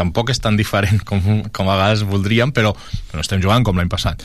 Tampoc 0.00 0.32
és 0.32 0.40
tan 0.40 0.56
diferent 0.56 1.04
com, 1.08 1.20
com 1.52 1.68
a 1.68 1.76
vegades 1.76 2.06
voldríem, 2.08 2.56
però 2.56 2.72
no 3.12 3.20
estem 3.20 3.44
jugant 3.44 3.68
com 3.68 3.76
l'any 3.76 3.92
passat 3.92 4.24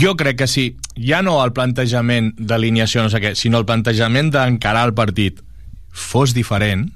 jo 0.00 0.14
crec 0.16 0.38
que 0.38 0.46
sí, 0.48 0.76
ja 0.96 1.22
no 1.22 1.38
el 1.44 1.52
plantejament 1.52 2.32
d'alineació, 2.38 3.02
no 3.04 3.10
sé 3.12 3.20
què, 3.20 3.34
sinó 3.36 3.58
el 3.60 3.66
plantejament 3.68 4.30
d'encarar 4.34 4.86
el 4.88 4.94
partit 4.94 5.40
fos 5.92 6.32
diferent, 6.34 6.88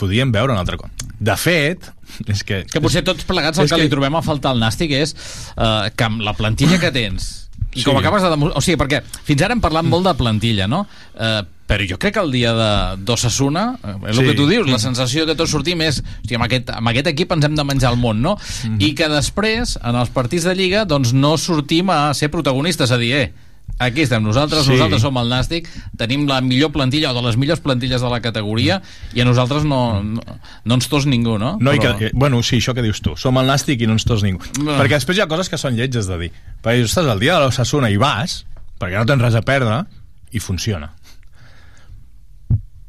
podríem 0.00 0.32
veure 0.32 0.52
un 0.54 0.58
altre 0.60 0.78
cop. 0.80 0.88
De 1.20 1.34
fet, 1.36 1.90
és 2.32 2.40
que... 2.48 2.62
Que 2.70 2.80
potser 2.80 3.02
tots 3.04 3.26
plegats 3.28 3.58
el 3.60 3.68
que, 3.68 3.74
que- 3.76 3.82
li 3.84 3.92
trobem 3.92 4.16
a 4.16 4.22
faltar 4.24 4.54
al 4.54 4.62
Nàstic 4.62 4.94
és 4.96 5.12
eh, 5.12 5.90
que 5.92 6.06
amb 6.06 6.22
la 6.24 6.32
plantilla 6.38 6.78
que 6.80 6.88
tens 6.94 7.49
i 7.74 7.80
Sí. 7.80 7.84
com 7.84 7.96
acabes 7.96 8.22
de 8.22 8.30
demostrar... 8.30 8.58
O 8.58 8.60
sigui, 8.60 8.76
perquè 8.80 9.02
fins 9.24 9.42
ara 9.42 9.54
hem 9.54 9.60
parlat 9.60 9.84
molt 9.86 10.04
de 10.06 10.14
plantilla, 10.18 10.66
no? 10.66 10.86
Eh, 11.18 11.42
però 11.70 11.86
jo 11.88 11.98
crec 12.02 12.14
que 12.14 12.20
el 12.24 12.32
dia 12.32 12.50
de 12.52 12.70
d'Ossassuna, 13.06 13.78
eh, 13.82 13.94
és 14.10 14.18
el 14.18 14.24
Sí. 14.24 14.30
que 14.30 14.34
tu 14.34 14.48
dius, 14.48 14.66
la 14.66 14.76
Mm. 14.76 14.80
sensació 14.80 15.26
que 15.26 15.36
tots 15.36 15.50
sortim 15.52 15.80
és 15.82 16.02
hosti, 16.22 16.34
amb, 16.34 16.44
aquest, 16.44 16.70
amb 16.70 16.88
aquest 16.88 17.06
equip 17.06 17.30
ens 17.32 17.44
hem 17.44 17.54
de 17.54 17.64
menjar 17.64 17.92
el 17.92 17.98
món, 17.98 18.20
no? 18.20 18.36
Mm. 18.66 18.80
I 18.82 18.94
que 18.94 19.08
després, 19.08 19.78
en 19.82 19.94
els 19.94 20.10
partits 20.10 20.44
de 20.44 20.54
Lliga, 20.56 20.84
doncs 20.84 21.12
no 21.12 21.36
sortim 21.38 21.90
a 21.90 22.12
ser 22.14 22.28
protagonistes, 22.30 22.90
a 22.90 22.98
dir, 22.98 23.12
eh, 23.14 23.32
aquí 23.78 24.02
estem 24.02 24.22
nosaltres, 24.22 24.64
Sí. 24.64 24.72
nosaltres 24.72 25.02
som 25.02 25.16
el 25.16 25.28
Nàstic, 25.30 25.68
tenim 25.96 26.26
la 26.28 26.40
millor 26.40 26.72
plantilla 26.72 27.10
o 27.12 27.14
de 27.14 27.22
les 27.22 27.36
millors 27.36 27.60
plantilles 27.60 28.00
de 28.00 28.08
la 28.10 28.20
categoria 28.20 28.82
i 29.14 29.20
a 29.20 29.24
nosaltres 29.24 29.64
no, 29.64 30.02
no, 30.02 30.20
no 30.64 30.74
ens 30.74 30.88
tos 30.88 31.06
ningú, 31.06 31.38
no? 31.38 31.56
No, 31.60 31.72
i 31.72 31.78
Però- 31.78 31.96
que, 31.98 32.10
bueno, 32.14 32.42
sí, 32.42 32.56
això 32.58 32.74
que 32.74 32.82
dius 32.82 33.00
tu. 33.00 33.16
Som 33.16 33.38
el 33.38 33.46
nàstic 33.46 33.80
i 33.80 33.86
no 33.86 33.92
ens 33.92 34.04
tos 34.04 34.22
ningú. 34.22 34.40
No. 34.62 34.76
Perquè 34.78 34.96
després 34.98 35.16
hi 35.18 35.20
ha 35.22 35.28
coses 35.28 35.48
que 35.48 35.56
són 35.58 35.76
lletges 35.76 36.06
de 36.06 36.18
dir. 36.18 36.32
Perquè 36.62 36.84
estàs 36.84 37.06
el 37.10 37.18
dia 37.20 37.34
de 37.38 37.44
l'Ossassuna 37.46 37.90
i 37.90 37.96
vas, 37.96 38.44
perquè 38.78 38.98
no 38.98 39.06
tens 39.06 39.22
res 39.22 39.34
a 39.34 39.42
perdre, 39.42 39.84
i 40.32 40.38
funciona. 40.40 40.92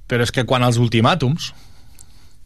Però 0.08 0.22
és 0.26 0.32
que 0.32 0.44
quan 0.46 0.64
els 0.64 0.78
ultimàtums 0.78 1.54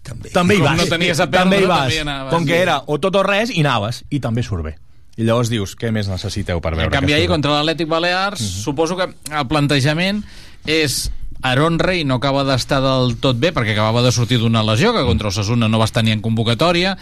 també, 0.06 0.30
també 0.30 0.56
hi 0.56 0.60
Com 0.62 0.68
vas. 0.70 0.78
no 0.78 0.86
tenies 0.86 1.20
a 1.20 1.26
perdre, 1.26 1.40
també 1.40 1.62
hi 1.64 1.66
vas. 1.66 1.80
també 1.90 2.00
anaves. 2.02 2.34
Com 2.34 2.46
que 2.46 2.58
era 2.62 2.82
o 2.86 3.00
tot 3.02 3.16
o 3.16 3.24
res, 3.24 3.50
i 3.50 3.62
anaves, 3.66 4.04
i 4.12 4.20
també 4.20 4.44
surt 4.44 4.64
bé. 4.64 4.76
I 5.18 5.24
llavors 5.24 5.48
dius, 5.52 5.76
què 5.80 5.92
més 5.96 6.10
necessiteu 6.12 6.60
per 6.62 6.74
En 6.74 6.82
veure 6.84 6.92
canvi, 6.92 7.14
que 7.14 7.20
ahir 7.20 7.30
contra 7.32 7.54
l'Atlètic 7.56 7.88
Balears, 7.88 8.42
suposo 8.66 8.98
que 9.00 9.08
el 9.32 9.46
plantejament 9.48 10.24
és 10.68 11.06
Aaron 11.46 11.78
Rey 11.80 12.04
no 12.08 12.16
acaba 12.18 12.42
d'estar 12.48 12.80
del 12.82 13.14
tot 13.22 13.38
bé 13.38 13.52
perquè 13.54 13.76
acabava 13.76 14.02
de 14.02 14.12
sortir 14.12 14.40
d'una 14.42 14.64
lesió 14.66 14.92
que 14.96 15.04
contra 15.06 15.30
Osasuna 15.30 15.68
no 15.70 15.78
va 15.78 15.86
estar 15.86 16.02
ni 16.04 16.12
en 16.16 16.22
convocatòria. 16.24 16.96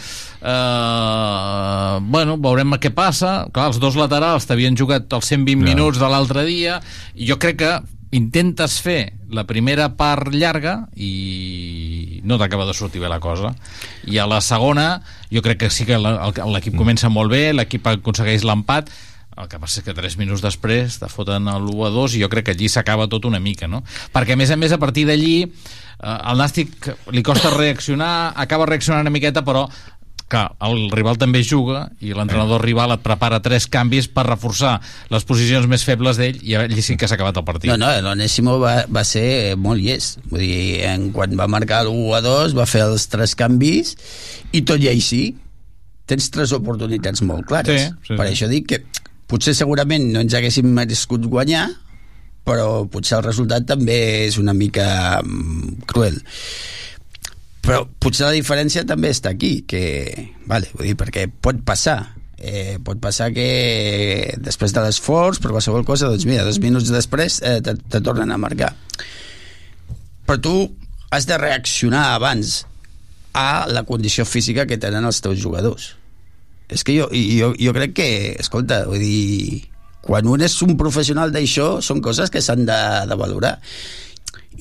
Uh, 0.43 1.99
bueno, 2.11 2.35
veurem 2.41 2.75
què 2.81 2.91
passa. 2.93 3.47
Clar, 3.53 3.69
els 3.71 3.79
dos 3.81 3.95
laterals 3.99 4.45
t'havien 4.49 4.75
jugat 4.77 5.11
els 5.15 5.29
120 5.31 5.63
Ja. 5.63 5.69
minuts 5.73 6.01
de 6.01 6.09
l'altre 6.11 6.43
dia. 6.45 6.81
I 7.15 7.29
jo 7.29 7.39
crec 7.39 7.57
que 7.61 7.73
intentes 8.13 8.79
fer 8.83 9.13
la 9.33 9.45
primera 9.49 9.89
part 9.97 10.29
llarga 10.33 10.87
i 10.95 12.21
no 12.23 12.37
t'acaba 12.37 12.67
de 12.69 12.75
sortir 12.77 13.01
bé 13.01 13.09
la 13.11 13.21
cosa 13.23 13.53
i 14.05 14.19
a 14.21 14.27
la 14.29 14.41
segona 14.41 15.01
jo 15.33 15.41
crec 15.41 15.63
que 15.65 15.71
sí 15.73 15.87
que 15.89 15.97
l'equip 15.97 16.77
comença 16.77 17.09
molt 17.09 17.33
bé 17.33 17.49
l'equip 17.53 17.89
aconsegueix 17.89 18.45
l'empat 18.45 18.93
el 19.33 19.49
que 19.49 19.57
passa 19.57 19.81
és 19.81 19.87
que 19.87 19.95
3 19.97 20.17
minuts 20.21 20.43
després 20.43 20.99
te 21.01 21.09
foten 21.09 21.49
l'1 21.49 21.87
a 21.87 21.91
2 21.93 22.17
i 22.17 22.21
jo 22.21 22.29
crec 22.29 22.45
que 22.49 22.53
allí 22.53 22.69
s'acaba 22.69 23.07
tot 23.09 23.25
una 23.25 23.39
mica, 23.41 23.65
no? 23.67 23.81
Perquè, 24.13 24.35
a 24.35 24.39
més 24.39 24.51
a 24.53 24.57
més, 24.61 24.75
a 24.75 24.77
partir 24.77 25.07
d'allí, 25.09 25.47
eh, 25.47 26.17
el 26.29 26.37
Nàstic 26.37 26.91
li 27.15 27.23
costa 27.25 27.49
reaccionar, 27.55 28.33
acaba 28.37 28.67
reaccionant 28.69 29.07
una 29.07 29.13
miqueta, 29.15 29.41
però 29.41 29.65
que 30.31 30.41
el 30.65 30.87
rival 30.93 31.19
també 31.21 31.43
juga 31.45 31.87
i 32.01 32.13
l'entrenador 32.15 32.63
rival 32.63 32.95
et 32.95 33.03
prepara 33.05 33.41
tres 33.43 33.67
canvis 33.71 34.07
per 34.09 34.25
reforçar 34.27 34.77
les 35.13 35.27
posicions 35.27 35.67
més 35.69 35.85
febles 35.85 36.19
d'ell 36.19 36.39
i 36.41 36.57
allí 36.59 36.81
sí 36.85 36.97
que 36.97 37.09
s'ha 37.09 37.17
acabat 37.19 37.37
el 37.41 37.45
partit. 37.47 37.69
No, 37.71 37.77
no, 37.79 37.91
l'Onésimo 38.05 38.57
va, 38.61 38.75
va 38.89 39.05
ser 39.07 39.55
molt 39.59 39.83
llest. 39.83 40.19
Vull 40.31 40.43
dir, 40.45 40.81
en, 40.89 41.11
quan 41.15 41.37
va 41.39 41.49
marcar 41.51 41.83
l'1 41.85 42.17
a 42.17 42.23
2 42.25 42.57
va 42.57 42.67
fer 42.69 42.85
els 42.87 43.07
tres 43.11 43.37
canvis 43.39 43.95
i 44.53 44.63
tot 44.67 44.81
i 44.81 44.89
així 44.91 45.23
tens 46.09 46.27
tres 46.33 46.51
oportunitats 46.55 47.23
molt 47.23 47.47
clares. 47.47 47.89
Sí, 47.89 48.09
sí, 48.09 48.17
per 48.17 48.27
sí. 48.27 48.35
això 48.35 48.51
dic 48.51 48.69
que 48.73 48.83
potser 49.29 49.55
segurament 49.57 50.11
no 50.13 50.21
ens 50.23 50.35
haguéssim 50.37 50.67
merescut 50.75 51.25
guanyar 51.31 51.67
però 52.43 52.83
potser 52.91 53.17
el 53.19 53.25
resultat 53.25 53.65
també 53.67 53.97
és 54.27 54.37
una 54.41 54.53
mica 54.55 54.85
mm, 55.23 55.85
cruel 55.89 56.19
però 57.63 57.85
potser 57.87 58.27
la 58.27 58.35
diferència 58.35 58.83
també 58.87 59.13
està 59.13 59.31
aquí 59.31 59.61
que, 59.67 59.85
vale, 60.49 60.67
vull 60.75 60.89
dir, 60.89 60.97
perquè 60.99 61.29
pot 61.31 61.63
passar. 61.65 62.01
Eh, 62.43 62.75
pot 62.83 62.99
passar 62.99 63.29
que 63.31 64.33
després 64.43 64.73
de 64.75 64.81
l'esforç 64.83 65.39
per 65.39 65.53
qualsevol 65.53 65.85
cosa 65.87 66.09
doncs 66.11 66.25
mira, 66.27 66.43
dos 66.43 66.59
minuts 66.59 66.91
després 66.91 67.37
eh, 67.39 67.61
te, 67.63 67.77
te 67.77 68.01
tornen 68.03 68.35
a 68.35 68.39
marcar. 68.41 68.73
Però 70.27 70.39
tu 70.43 70.55
has 71.15 71.27
de 71.29 71.37
reaccionar 71.39 72.09
abans 72.17 72.65
a 73.39 73.63
la 73.71 73.85
condició 73.87 74.27
física 74.27 74.67
que 74.67 74.81
tenen 74.81 75.07
els 75.07 75.23
teus 75.23 75.39
jugadors. 75.39 75.93
És 76.67 76.83
que 76.83 76.97
jo, 76.97 77.07
jo, 77.13 77.53
jo 77.55 77.73
crec 77.75 77.95
que 77.95 78.09
escolta, 78.43 78.83
vull 78.89 78.99
dir 78.99 79.63
quan 80.03 80.27
un 80.27 80.43
és 80.43 80.57
un 80.65 80.75
professional 80.75 81.31
d'això 81.31 81.77
són 81.79 82.03
coses 82.03 82.31
que 82.33 82.43
s'han 82.43 82.67
de, 82.67 82.79
de 83.07 83.15
valorar 83.19 83.55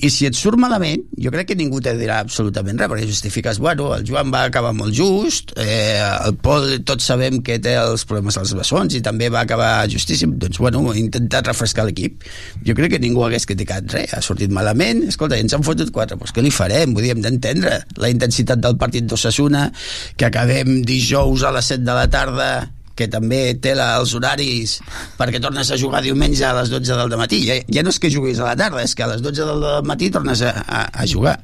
i 0.01 0.09
si 0.09 0.25
et 0.27 0.37
surt 0.37 0.57
malament, 0.59 1.03
jo 1.21 1.31
crec 1.33 1.51
que 1.51 1.57
ningú 1.59 1.81
te 1.83 1.93
dirà 1.97 2.19
absolutament 2.23 2.79
res, 2.79 2.89
perquè 2.91 3.07
justifiques, 3.09 3.59
bueno, 3.61 3.91
el 3.95 4.05
Joan 4.07 4.31
va 4.33 4.43
acabar 4.47 4.73
molt 4.75 4.95
just, 4.97 5.53
eh, 5.59 6.01
el 6.01 6.35
Pol 6.43 6.79
tots 6.87 7.05
sabem 7.11 7.41
que 7.45 7.59
té 7.63 7.75
els 7.79 8.05
problemes 8.09 8.37
als 8.41 8.55
bessons 8.57 8.97
i 8.97 9.03
també 9.05 9.29
va 9.33 9.43
acabar 9.45 9.71
justíssim, 9.91 10.37
doncs 10.41 10.59
bueno, 10.63 10.83
he 10.93 10.99
intentat 11.01 11.47
refrescar 11.51 11.87
l'equip. 11.87 12.25
Jo 12.65 12.75
crec 12.77 12.95
que 12.95 13.01
ningú 13.03 13.25
hagués 13.25 13.47
criticat 13.49 13.89
res, 13.93 14.13
ha 14.17 14.21
sortit 14.25 14.53
malament, 14.53 15.05
escolta, 15.13 15.37
ens 15.39 15.53
han 15.53 15.65
fotut 15.65 15.93
quatre, 15.93 16.17
doncs 16.17 16.35
què 16.35 16.43
li 16.43 16.53
farem? 16.53 16.95
Vull 16.95 17.07
dir, 17.07 17.15
hem 17.15 17.23
d'entendre 17.25 17.81
la 18.01 18.11
intensitat 18.13 18.61
del 18.63 18.79
partit 18.81 19.07
d'Ossassuna, 19.07 19.69
que 20.17 20.29
acabem 20.29 20.81
dijous 20.87 21.43
a 21.43 21.53
les 21.53 21.73
7 21.75 21.85
de 21.85 21.99
la 21.99 22.07
tarda 22.11 22.49
que 22.95 23.07
també 23.11 23.41
té 23.61 23.73
la, 23.77 23.93
els 23.99 24.13
horaris 24.17 24.79
perquè 25.19 25.41
tornes 25.43 25.71
a 25.71 25.77
jugar 25.79 26.03
diumenge 26.05 26.45
a 26.45 26.53
les 26.59 26.71
12 26.73 26.97
del 26.99 27.15
matí. 27.19 27.43
Ja, 27.47 27.59
ja 27.67 27.83
no 27.85 27.93
és 27.93 28.01
que 28.01 28.11
juguis 28.13 28.41
a 28.41 28.51
la 28.51 28.57
tarda 28.59 28.83
és 28.85 28.95
que 28.95 29.05
a 29.05 29.11
les 29.13 29.23
12 29.25 29.47
del 29.49 29.87
matí 29.89 30.11
tornes 30.13 30.43
a, 30.45 30.53
a, 30.61 30.83
a 31.03 31.07
jugar. 31.09 31.39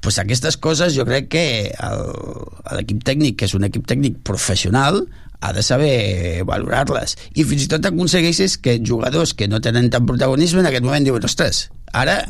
Pues 0.00 0.20
aquestes 0.22 0.56
coses 0.56 0.94
jo 0.94 1.04
crec 1.08 1.26
que 1.32 1.46
l'equip 2.76 3.02
tècnic 3.06 3.40
que 3.40 3.48
és 3.50 3.56
un 3.58 3.66
equip 3.66 3.88
tècnic 3.90 4.20
professional 4.26 5.02
ha 5.40 5.52
de 5.54 5.62
saber 5.62 6.42
valorar-les. 6.46 7.16
I 7.38 7.44
fins 7.46 7.66
i 7.66 7.70
tot 7.70 7.86
aconsegueixes 7.86 8.58
que 8.62 8.78
jugadors 8.82 9.34
que 9.38 9.50
no 9.50 9.62
tenen 9.62 9.90
tant 9.90 10.06
protagonisme 10.06 10.62
en 10.62 10.70
aquest 10.70 10.86
moment 10.86 11.06
diuen 11.06 11.26
ostres, 11.26 11.68
ara 11.92 12.20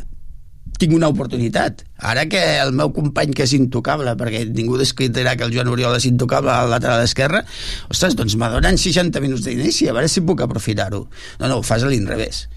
tinc 0.79 0.95
una 0.95 1.09
oportunitat. 1.11 1.83
Ara 2.11 2.25
que 2.31 2.41
el 2.61 2.71
meu 2.75 2.93
company 2.95 3.33
que 3.35 3.45
és 3.45 3.53
intocable, 3.57 4.13
perquè 4.19 4.45
ningú 4.47 4.79
descritarà 4.79 5.35
que 5.37 5.45
el 5.47 5.55
Joan 5.55 5.71
Oriol 5.71 5.97
és 5.97 6.07
intocable 6.09 6.53
al 6.53 6.71
lateral 6.71 7.03
esquerre, 7.03 7.43
ostres, 7.91 8.15
doncs 8.19 8.37
m'adonen 8.39 8.79
60 8.79 9.21
minuts 9.23 9.43
d'inici, 9.47 9.89
a 9.89 9.97
veure 9.97 10.11
si 10.11 10.23
puc 10.25 10.45
aprofitar-ho. 10.45 11.03
No, 11.41 11.49
no, 11.49 11.59
ho 11.59 11.67
fas 11.67 11.83
a 11.83 11.91
l'inrevés. 11.91 12.47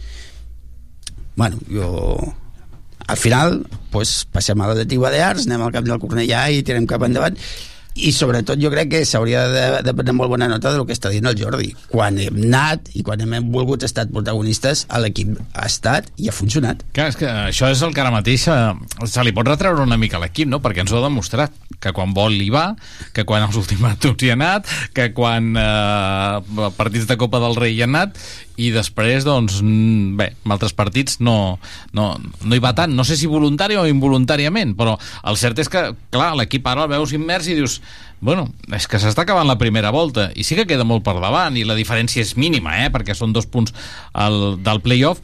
Bueno, 1.37 1.59
jo... 1.71 2.33
Al 3.11 3.19
final, 3.19 3.57
pues, 3.91 4.23
passem 4.31 4.61
a 4.63 4.69
l'Atlètic 4.71 5.01
Balears, 5.03 5.49
anem 5.49 5.65
al 5.67 5.73
camp 5.75 5.89
del 5.89 5.99
Cornellà 6.01 6.45
i 6.55 6.63
tirem 6.65 6.87
cap 6.89 7.03
endavant 7.03 7.35
i 7.95 8.13
sobretot 8.15 8.61
jo 8.61 8.71
crec 8.73 8.93
que 8.95 9.05
s'hauria 9.09 9.47
de, 9.53 9.65
de 9.85 9.95
prendre 9.95 10.17
molt 10.17 10.33
bona 10.33 10.49
nota 10.49 10.73
del 10.73 10.87
que 10.89 10.97
està 10.97 11.13
dient 11.13 11.29
el 11.29 11.39
Jordi 11.39 11.73
quan 11.91 12.19
hem 12.21 12.41
anat 12.49 12.93
i 12.97 13.05
quan 13.07 13.21
hem 13.21 13.51
volgut 13.53 13.85
estar 13.85 14.07
protagonistes 14.11 14.87
l'equip 15.03 15.37
ha 15.53 15.67
estat 15.67 16.09
i 16.17 16.31
ha 16.31 16.37
funcionat 16.37 16.85
Clar, 16.93 17.09
és 17.13 17.19
que 17.19 17.29
això 17.29 17.69
és 17.73 17.83
el 17.83 17.95
que 17.95 18.03
ara 18.03 18.13
mateix 18.15 18.47
eh, 18.51 18.59
se 19.09 19.25
li 19.25 19.35
pot 19.35 19.49
retreure 19.49 19.85
una 19.85 19.99
mica 20.01 20.19
a 20.19 20.23
l'equip, 20.23 20.49
no? 20.51 20.61
perquè 20.63 20.85
ens 20.85 20.93
ho 20.93 21.01
ha 21.01 21.07
demostrat, 21.07 21.55
que 21.83 21.93
quan 21.97 22.15
vol 22.17 22.37
hi 22.39 22.51
va, 22.53 22.67
que 23.17 23.27
quan 23.29 23.47
els 23.47 23.59
ultimàtums 23.63 24.23
hi 24.23 24.33
ha 24.33 24.39
anat, 24.39 24.71
que 24.97 25.11
quan 25.17 25.53
eh, 25.59 26.71
partits 26.79 27.09
de 27.11 27.19
Copa 27.21 27.43
del 27.43 27.59
Rei 27.59 27.77
hi 27.77 27.85
ha 27.85 27.91
anat, 27.91 28.19
i 28.61 28.71
després, 28.75 29.25
doncs, 29.25 29.61
bé, 30.19 30.29
en 30.45 30.55
altres 30.55 30.75
partits 30.77 31.21
no, 31.25 31.59
no, 31.97 32.07
no 32.19 32.57
hi 32.57 32.63
va 32.63 32.75
tant, 32.77 32.93
no 32.95 33.05
sé 33.09 33.17
si 33.17 33.31
voluntari 33.31 33.79
o 33.81 33.87
involuntàriament, 33.89 34.75
però 34.79 34.99
el 35.29 35.39
cert 35.41 35.63
és 35.63 35.71
que, 35.73 35.85
clar, 36.13 36.33
l'equip 36.39 36.67
ara 36.69 36.87
el 36.87 36.93
veus 36.93 37.15
immers 37.17 37.49
i 37.49 37.57
dius, 37.59 37.79
bueno, 38.21 38.47
és 38.77 38.87
que 38.87 39.01
s'està 39.03 39.25
acabant 39.25 39.49
la 39.49 39.59
primera 39.61 39.91
volta, 39.95 40.29
i 40.37 40.45
sí 40.47 40.59
que 40.59 40.67
queda 40.69 40.87
molt 40.89 41.05
per 41.07 41.17
davant, 41.19 41.57
i 41.57 41.65
la 41.69 41.79
diferència 41.79 42.23
és 42.23 42.37
mínima, 42.37 42.77
eh, 42.85 42.93
perquè 42.93 43.17
són 43.19 43.33
dos 43.33 43.49
punts 43.51 43.75
al, 44.13 44.61
del 44.63 44.83
playoff, 44.85 45.23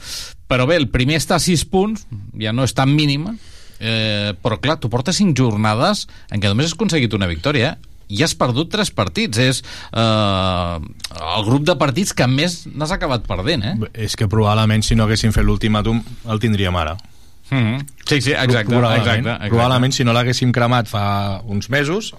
però 0.49 0.67
bé, 0.67 0.81
el 0.81 0.89
primer 0.91 1.21
està 1.21 1.37
a 1.37 1.45
6 1.45 1.69
punts, 1.69 2.09
ja 2.41 2.55
no 2.57 2.65
és 2.65 2.75
tan 2.75 2.91
mínima, 2.97 3.37
eh, 3.79 4.33
però 4.43 4.59
clar, 4.63 4.79
tu 4.81 4.91
portes 4.91 5.21
5 5.21 5.37
jornades 5.37 6.07
en 6.33 6.41
què 6.41 6.51
només 6.51 6.71
has 6.71 6.75
aconseguit 6.79 7.15
una 7.15 7.29
victòria, 7.31 7.77
eh? 7.77 7.98
I 8.09 8.23
has 8.25 8.35
perdut 8.35 8.71
3 8.73 8.91
partits. 8.97 9.39
És 9.39 9.63
eh, 9.93 10.79
el 11.37 11.45
grup 11.49 11.67
de 11.69 11.77
partits 11.81 12.15
que 12.17 12.27
més 12.31 12.63
n'has 12.73 12.93
acabat 12.95 13.27
perdent, 13.29 13.65
eh? 13.65 13.77
És 14.09 14.17
que 14.17 14.29
probablement 14.31 14.83
si 14.85 14.97
no 14.99 15.05
haguéssim 15.09 15.33
fet 15.35 15.45
l'ultimàtum 15.45 16.03
el 16.29 16.41
tindríem 16.43 16.77
ara. 16.77 16.97
Mm 17.51 17.57
-hmm. 17.65 17.87
Sí, 18.05 18.21
sí, 18.21 18.33
exacte, 18.33 18.69
probablement, 18.69 19.07
exacte, 19.07 19.21
exacte. 19.31 19.49
probablement 19.49 19.93
si 19.95 20.05
no 20.05 20.13
l'haguéssim 20.13 20.53
cremat 20.53 20.87
fa 20.87 21.41
uns 21.47 21.71
mesos 21.71 22.15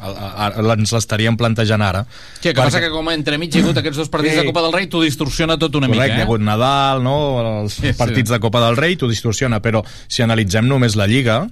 ens 0.77 0.91
l'estaríem 0.91 1.37
plantejant 1.37 1.81
ara 1.81 2.05
Sí, 2.41 2.47
el 2.49 2.55
que 2.55 2.61
passa 2.61 2.79
que 2.79 2.89
com 2.89 3.07
entremig 3.09 3.53
hi 3.53 3.59
ha 3.59 3.61
hagut 3.63 3.77
aquests 3.77 3.97
dos 3.97 4.09
partits 4.09 4.33
Sí. 4.33 4.39
de 4.39 4.45
Copa 4.47 4.61
del 4.63 4.73
Rei, 4.73 4.87
t'ho 4.87 5.01
distorsiona 5.01 5.57
tot 5.57 5.75
una 5.75 5.85
Correcte, 5.87 6.05
hi 6.05 6.09
mica, 6.09 6.15
ha 6.15 6.19
eh? 6.19 6.23
hagut 6.23 6.41
Nadal, 6.41 7.03
no? 7.03 7.61
els 7.61 7.73
Sí, 7.73 7.87
sí. 7.87 7.93
partits 7.93 8.29
de 8.31 8.39
Copa 8.39 8.59
del 8.59 8.75
Rei, 8.75 8.95
t'ho 8.95 9.07
distorsiona, 9.07 9.59
però 9.61 9.83
si 10.07 10.23
analitzem 10.23 10.67
només 10.67 10.95
la 10.95 11.05
Lliga, 11.05 11.47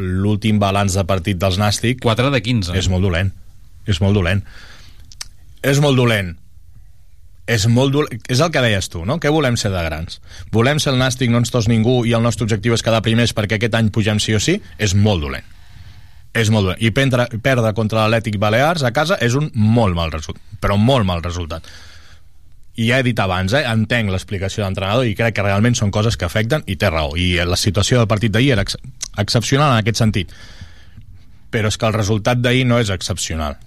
l'últim 0.00 0.60
balanç 0.62 0.96
de 0.96 1.04
partit 1.08 1.40
dels 1.40 1.58
Nàstic... 1.60 2.00
4 2.02 2.30
de 2.32 2.40
15. 2.42 2.76
És 2.78 2.88
molt 2.92 3.04
dolent. 3.04 3.32
És 3.88 4.00
molt 4.00 4.16
dolent. 4.16 4.44
És 5.62 5.80
molt 5.82 5.98
dolent. 5.98 6.34
És, 7.46 7.66
molt 7.66 7.92
dolent. 7.92 8.22
és 8.30 8.40
el 8.40 8.52
que 8.54 8.62
deies 8.62 8.88
tu, 8.88 9.04
no? 9.04 9.18
Què 9.20 9.30
volem 9.34 9.58
ser 9.58 9.72
de 9.74 9.82
grans? 9.82 10.20
Volem 10.54 10.78
ser 10.80 10.92
el 10.92 11.00
Nàstic, 11.00 11.30
no 11.30 11.42
ens 11.42 11.50
tos 11.50 11.68
ningú, 11.68 12.02
i 12.06 12.14
el 12.14 12.22
nostre 12.22 12.46
objectiu 12.46 12.76
és 12.76 12.84
quedar 12.86 13.02
primers 13.02 13.34
perquè 13.34 13.58
aquest 13.58 13.74
any 13.74 13.90
pugem 13.90 14.22
sí 14.22 14.36
o 14.38 14.40
sí? 14.40 14.60
És 14.78 14.94
molt 14.94 15.24
dolent. 15.26 15.48
És 16.32 16.48
molt 16.54 16.70
dolent. 16.70 16.80
I 16.80 16.92
perdre, 16.94 17.26
perdre 17.42 17.74
contra 17.76 18.04
l'Atlètic 18.06 18.38
Balears 18.40 18.86
a 18.86 18.92
casa 18.94 19.18
és 19.20 19.34
un 19.36 19.50
molt 19.52 19.98
mal 19.98 20.14
resultat, 20.14 20.42
però 20.62 20.78
molt 20.80 21.04
mal 21.08 21.20
resultat 21.24 21.66
i 22.74 22.88
ja 22.88 22.98
he 22.98 23.04
dit 23.04 23.18
abans, 23.20 23.52
eh, 23.52 23.64
entenc 23.68 24.10
l'explicació 24.10 24.62
de 24.62 24.68
l'entrenador 24.68 25.08
i 25.08 25.16
crec 25.18 25.36
que 25.36 25.44
realment 25.44 25.76
són 25.76 25.90
coses 25.92 26.16
que 26.16 26.24
afecten 26.24 26.64
i 26.66 26.76
té 26.80 26.88
raó, 26.90 27.16
i 27.16 27.34
la 27.44 27.58
situació 27.60 27.98
del 28.00 28.08
partit 28.08 28.32
d'ahir 28.32 28.54
era 28.54 28.64
ex 28.64 28.78
excepcional 29.20 29.74
en 29.74 29.82
aquest 29.82 30.00
sentit. 30.00 30.32
Però 31.52 31.68
és 31.68 31.76
que 31.76 31.86
el 31.86 31.92
resultat 31.92 32.40
d'ahir 32.40 32.64
no 32.64 32.80
és 32.80 32.90
excepcional 32.90 33.58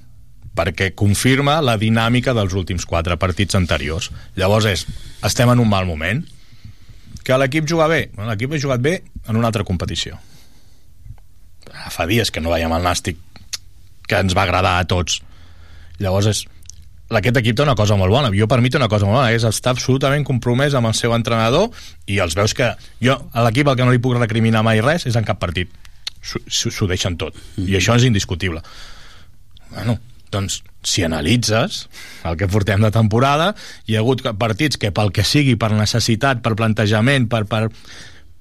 perquè 0.56 0.94
confirma 0.96 1.60
la 1.62 1.76
dinàmica 1.78 2.34
dels 2.34 2.54
últims 2.56 2.86
quatre 2.88 3.18
partits 3.20 3.58
anteriors. 3.60 4.10
Llavors 4.40 4.70
és, 4.72 4.86
estem 5.28 5.52
en 5.52 5.60
un 5.60 5.68
mal 5.68 5.86
moment 5.86 6.24
que 7.28 7.38
l'equip 7.38 7.68
juga 7.68 7.90
bé. 7.92 8.06
L'equip 8.16 8.56
ha 8.56 8.62
jugat 8.62 8.82
bé 8.82 8.96
en 9.28 9.36
una 9.36 9.52
altra 9.52 9.66
competició. 9.68 10.18
Fa 11.92 12.08
dies 12.08 12.32
que 12.32 12.40
no 12.40 12.54
veiem 12.54 12.72
el 12.72 12.86
Nàstic 12.88 13.20
que 14.08 14.20
ens 14.22 14.36
va 14.38 14.46
agradar 14.46 14.78
a 14.80 14.88
tots. 14.88 15.20
Llavors 16.00 16.30
és 16.32 16.46
aquest 17.14 17.38
equip 17.38 17.58
té 17.58 17.64
una 17.64 17.76
cosa 17.78 17.98
molt 18.00 18.12
bona. 18.12 18.32
Jo 18.34 18.48
per 18.50 18.60
mi 18.62 18.72
té 18.74 18.80
una 18.80 18.90
cosa 18.90 19.06
molt 19.06 19.20
bona 19.20 19.34
és 19.36 19.46
estar 19.46 19.76
absolutament 19.76 20.26
compromès 20.26 20.74
amb 20.74 20.90
el 20.90 20.96
seu 20.98 21.14
entrenador 21.14 21.70
i 22.10 22.18
els 22.24 22.36
veus 22.38 22.56
que 22.58 22.72
jo 23.04 23.18
a 23.32 23.46
l'equip 23.46 23.70
el 23.70 23.78
que 23.78 23.86
no 23.86 23.94
li 23.94 24.02
puc 24.02 24.18
recriminar 24.18 24.64
mai 24.66 24.82
res 24.82 25.06
és 25.06 25.16
en 25.16 25.28
cap 25.28 25.40
partit. 25.40 25.70
S'ho 26.26 26.88
deixen 26.90 27.18
tot. 27.22 27.38
I 27.62 27.78
això 27.78 27.96
és 28.00 28.08
indiscutible. 28.08 28.64
Bueno, 29.70 30.00
doncs 30.34 30.64
si 30.86 31.04
analitzes 31.06 31.86
el 32.26 32.38
que 32.38 32.50
portem 32.50 32.82
de 32.82 32.92
temporada 32.94 33.54
hi 33.86 33.96
ha 33.96 34.02
hagut 34.02 34.26
partits 34.38 34.78
que 34.82 34.92
pel 34.92 35.12
que 35.14 35.24
sigui 35.24 35.56
per 35.56 35.72
necessitat, 35.74 36.42
per 36.42 36.56
plantejament 36.58 37.30
per, 37.30 37.46
per, 37.46 37.68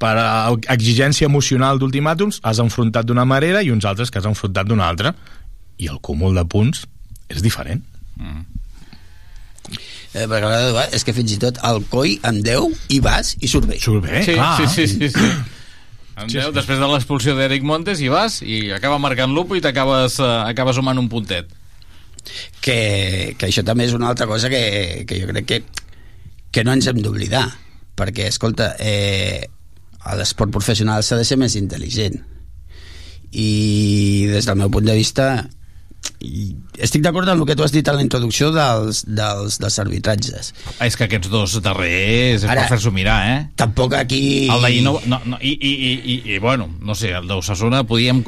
per 0.01 0.15
exigència 0.73 1.29
emocional 1.29 1.81
d'ultimàtums 1.81 2.41
has 2.43 2.65
enfrontat 2.65 3.09
d'una 3.09 3.29
manera 3.29 3.61
i 3.61 3.73
uns 3.73 3.85
altres 3.85 4.11
que 4.11 4.21
has 4.21 4.29
enfrontat 4.29 4.69
d'una 4.69 4.89
altra. 4.89 5.13
I 5.77 5.91
el 5.93 6.01
cúmul 6.01 6.37
de 6.39 6.45
punts 6.49 6.87
és 7.29 7.43
diferent 7.45 7.83
eh, 10.15 10.27
perquè 10.29 10.45
a 10.47 10.53
vegades 10.71 10.95
és 10.99 11.05
que 11.07 11.15
fins 11.17 11.33
i 11.35 11.39
tot 11.43 11.59
al 11.67 11.83
coi 11.91 12.17
amb 12.27 12.45
10 12.47 12.87
hi 12.95 13.01
vas 13.05 13.35
i 13.41 13.49
surt 13.51 13.67
bé 13.71 13.79
surt 13.83 14.05
bé, 14.07 14.23
Sí, 14.27 14.35
clar. 14.39 14.57
sí, 14.61 14.67
sí, 14.75 14.87
sí, 14.95 15.09
sí. 15.11 15.29
En 16.15 16.29
Sí, 16.31 16.37
Déu, 16.39 16.53
sí. 16.53 16.55
després 16.55 16.79
de 16.79 16.87
l'expulsió 16.87 17.33
d'Eric 17.35 17.65
Montes 17.67 17.99
hi 17.99 18.07
vas 18.13 18.37
i 18.47 18.69
acaba 18.71 19.01
marcant 19.03 19.33
l'upo 19.35 19.57
i 19.59 19.63
t'acabes 19.65 20.21
uh, 20.23 20.45
acabes 20.47 20.77
sumant 20.79 21.01
un 21.01 21.09
puntet. 21.11 21.49
que, 22.63 23.35
que 23.37 23.47
això 23.51 23.65
també 23.67 23.85
és 23.89 23.93
una 23.93 24.07
altra 24.09 24.25
cosa 24.31 24.49
que, 24.49 25.03
que 25.09 25.19
jo 25.21 25.27
crec 25.29 25.45
que, 25.45 25.59
que 26.55 26.63
no 26.65 26.73
ens 26.73 26.87
hem 26.87 27.03
d'oblidar 27.03 27.43
perquè, 27.99 28.29
escolta, 28.31 28.77
eh, 28.79 29.43
a 30.07 30.15
l'esport 30.17 30.51
professional 30.55 31.03
s'ha 31.05 31.19
de 31.19 31.25
ser 31.27 31.37
més 31.37 31.55
intel·ligent 31.59 32.17
i 33.35 34.27
des 34.31 34.47
del 34.47 34.57
meu 34.63 34.71
punt 34.71 34.87
de 34.87 34.95
vista 34.97 35.27
i 36.25 36.55
estic 36.81 37.03
d'acord 37.05 37.29
amb 37.29 37.43
el 37.43 37.49
que 37.49 37.57
tu 37.57 37.65
has 37.65 37.73
dit 37.75 37.87
a 37.89 37.95
la 37.95 38.03
introducció 38.05 38.51
dels, 38.55 39.05
dels, 39.07 39.59
dels 39.61 39.79
arbitratges. 39.83 40.53
És 40.85 40.97
que 40.99 41.07
aquests 41.07 41.31
dos 41.33 41.57
darrers 41.65 42.45
és 42.45 42.49
Ara, 42.49 42.65
per 42.65 42.75
fer-s'ho 42.75 42.93
mirar, 42.95 43.19
eh? 43.31 43.39
Tampoc 43.61 43.95
aquí... 43.99 44.49
El 44.53 44.65
d'ahir 44.65 44.83
no, 44.87 44.97
no, 45.11 45.21
no, 45.29 45.39
i, 45.41 45.53
i, 45.55 45.73
i, 45.73 45.93
i, 45.95 46.17
i, 46.35 46.39
bueno, 46.43 46.69
no 46.85 46.97
sé, 46.99 47.13
el 47.17 47.29
d'Osasuna 47.29 47.85
podíem, 47.89 48.23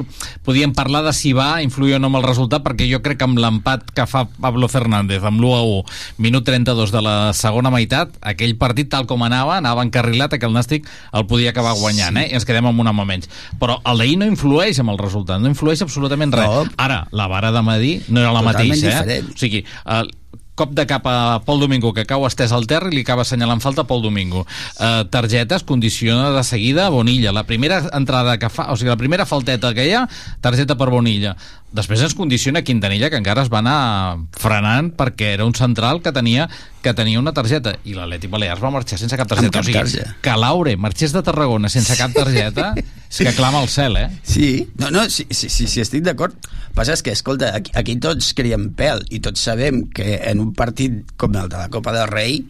podíem 0.45 0.73
parlar 0.77 1.03
de 1.07 1.13
si 1.15 1.33
va 1.37 1.61
influir 1.65 1.97
o 1.97 2.01
no 2.01 2.11
amb 2.11 2.21
el 2.21 2.27
resultat, 2.27 2.63
perquè 2.65 2.87
jo 2.89 3.01
crec 3.05 3.21
que 3.21 3.27
amb 3.27 3.41
l'empat 3.41 3.89
que 3.97 4.07
fa 4.09 4.25
Pablo 4.29 4.69
Fernández 4.71 5.25
amb 5.27 5.41
l'1 5.41 5.57
a 5.57 5.63
1, 5.65 5.97
minut 6.23 6.47
32 6.47 6.93
de 6.93 7.03
la 7.03 7.17
segona 7.37 7.73
meitat, 7.73 8.15
aquell 8.21 8.55
partit 8.59 8.91
tal 8.93 9.09
com 9.09 9.25
anava, 9.25 9.57
anava 9.57 9.85
encarrilat, 9.85 10.37
que 10.37 10.45
el 10.45 10.53
Nàstic 10.53 10.85
el 11.15 11.25
podia 11.29 11.51
acabar 11.53 11.73
guanyant, 11.79 12.17
sí. 12.17 12.23
eh? 12.25 12.31
I 12.31 12.37
ens 12.37 12.45
quedem 12.47 12.67
amb 12.69 12.83
un 12.83 12.91
home 12.91 13.05
menys. 13.07 13.29
Però 13.59 13.79
el 13.89 14.03
d'ahir 14.03 14.17
no 14.21 14.27
influeix 14.29 14.79
amb 14.83 14.93
el 14.93 15.01
resultat, 15.01 15.41
no 15.41 15.49
influeix 15.49 15.81
absolutament 15.85 16.35
res. 16.35 16.47
No. 16.51 16.65
Ara, 16.77 17.03
la 17.15 17.27
vara 17.31 17.51
de 17.55 17.63
Madí 17.67 17.97
no 18.07 18.23
era 18.23 18.31
la 18.31 18.45
Totalment 18.45 18.71
mateixa, 18.71 18.87
eh? 18.87 18.95
diferent. 18.95 19.35
O 19.35 19.41
sigui, 19.43 19.65
el 19.97 20.15
cop 20.57 20.73
de 20.73 20.87
cap 20.89 21.05
a 21.05 21.39
Pol 21.45 21.61
Domingo 21.61 21.93
que 21.93 22.07
cau 22.09 22.25
estès 22.25 22.51
al 22.55 22.65
terra 22.69 22.89
i 22.89 22.95
li 22.95 23.03
acaba 23.05 23.21
assenyalant 23.21 23.61
falta 23.61 23.85
a 23.85 23.87
Pol 23.89 24.01
Domingo 24.01 24.41
uh, 24.41 25.05
targetes 25.13 25.63
condiciona 25.69 26.31
de 26.33 26.43
seguida 26.43 26.89
Bonilla 26.89 27.31
la 27.31 27.45
primera 27.45 27.83
entrada 27.93 28.39
que 28.41 28.49
fa 28.49 28.71
o 28.73 28.77
sigui 28.77 28.89
la 28.89 28.97
primera 28.97 29.29
falteta 29.29 29.75
que 29.77 29.85
hi 29.85 29.93
ha 29.93 30.07
targeta 30.41 30.75
per 30.79 30.89
Bonilla 30.89 31.35
després 31.77 32.01
ens 32.01 32.17
condiciona 32.17 32.65
Quintanilla 32.65 33.11
que 33.13 33.21
encara 33.21 33.45
es 33.45 33.53
va 33.53 33.61
anar 33.61 34.17
frenant 34.33 34.89
perquè 34.97 35.35
era 35.37 35.45
un 35.45 35.53
central 35.53 36.01
que 36.01 36.15
tenia 36.15 36.49
que 36.83 36.93
tenia 36.97 37.19
una 37.19 37.33
targeta 37.35 37.73
i 37.87 37.95
l'Atleti 37.97 38.29
Balears 38.31 38.61
va 38.63 38.71
marxar 38.73 38.99
sense 38.99 39.17
cap 39.19 39.29
targeta 39.29 39.57
cap 39.57 39.65
o 39.65 39.67
sigui, 39.67 39.79
targeta. 39.79 40.15
que 40.23 40.35
Laure 40.37 40.75
marxés 40.77 41.15
de 41.15 41.23
Tarragona 41.25 41.71
sense 41.73 41.97
cap 41.99 42.13
targeta 42.15 42.71
és 42.77 43.19
que 43.23 43.33
clama 43.37 43.61
al 43.63 43.69
cel 43.71 43.97
eh? 43.97 44.07
Sí, 44.27 44.67
no, 44.79 44.91
no, 44.91 45.07
sí, 45.09 45.25
sí, 45.31 45.49
sí, 45.49 45.67
sí 45.67 45.81
estic 45.81 46.03
d'acord. 46.05 46.35
Passa 46.75 46.93
és 46.93 47.01
que, 47.03 47.13
escolta, 47.15 47.53
aquí, 47.57 47.71
aquí 47.79 47.97
tots 48.03 48.33
creiem 48.37 48.69
pèl 48.77 49.01
i 49.15 49.21
tots 49.23 49.41
sabem 49.47 49.85
que 49.95 50.19
en 50.29 50.43
un 50.43 50.53
partit 50.57 51.15
com 51.17 51.35
el 51.39 51.49
de 51.49 51.57
la 51.57 51.71
Copa 51.73 51.95
del 51.95 52.11
Rei, 52.11 52.41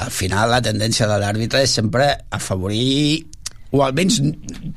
al 0.00 0.10
final 0.14 0.50
la 0.52 0.60
tendència 0.64 1.08
de 1.08 1.18
l'àrbitre 1.20 1.62
és 1.64 1.76
sempre 1.78 2.10
afavorir 2.30 3.26
o 3.70 3.84
almenys 3.86 4.18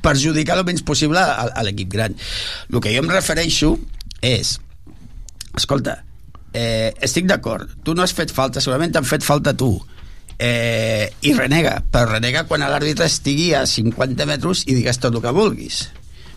perjudicar 0.04 0.56
el 0.58 0.66
menys 0.68 0.84
possible 0.86 1.18
a, 1.18 1.48
a 1.50 1.66
l'equip 1.66 1.90
gran. 1.92 2.14
El 2.70 2.80
que 2.80 2.94
jo 2.94 3.02
em 3.02 3.10
refereixo 3.10 3.74
és, 4.24 4.56
escolta, 5.58 5.98
eh, 6.54 6.94
estic 7.04 7.26
d'acord, 7.28 7.68
tu 7.84 7.94
no 7.94 8.04
has 8.04 8.14
fet 8.16 8.32
falta, 8.32 8.62
segurament 8.64 8.94
t'han 8.94 9.06
fet 9.08 9.26
falta 9.26 9.52
tu, 9.58 9.74
eh, 10.38 11.10
i 11.22 11.34
renega, 11.34 11.80
però 11.90 12.14
renega 12.14 12.46
quan 12.48 12.64
l'àrbitre 12.64 13.08
estigui 13.10 13.52
a 13.54 13.66
50 13.68 14.26
metres 14.30 14.64
i 14.68 14.78
digues 14.78 14.98
tot 15.02 15.14
el 15.14 15.22
que 15.24 15.34
vulguis. 15.34 15.88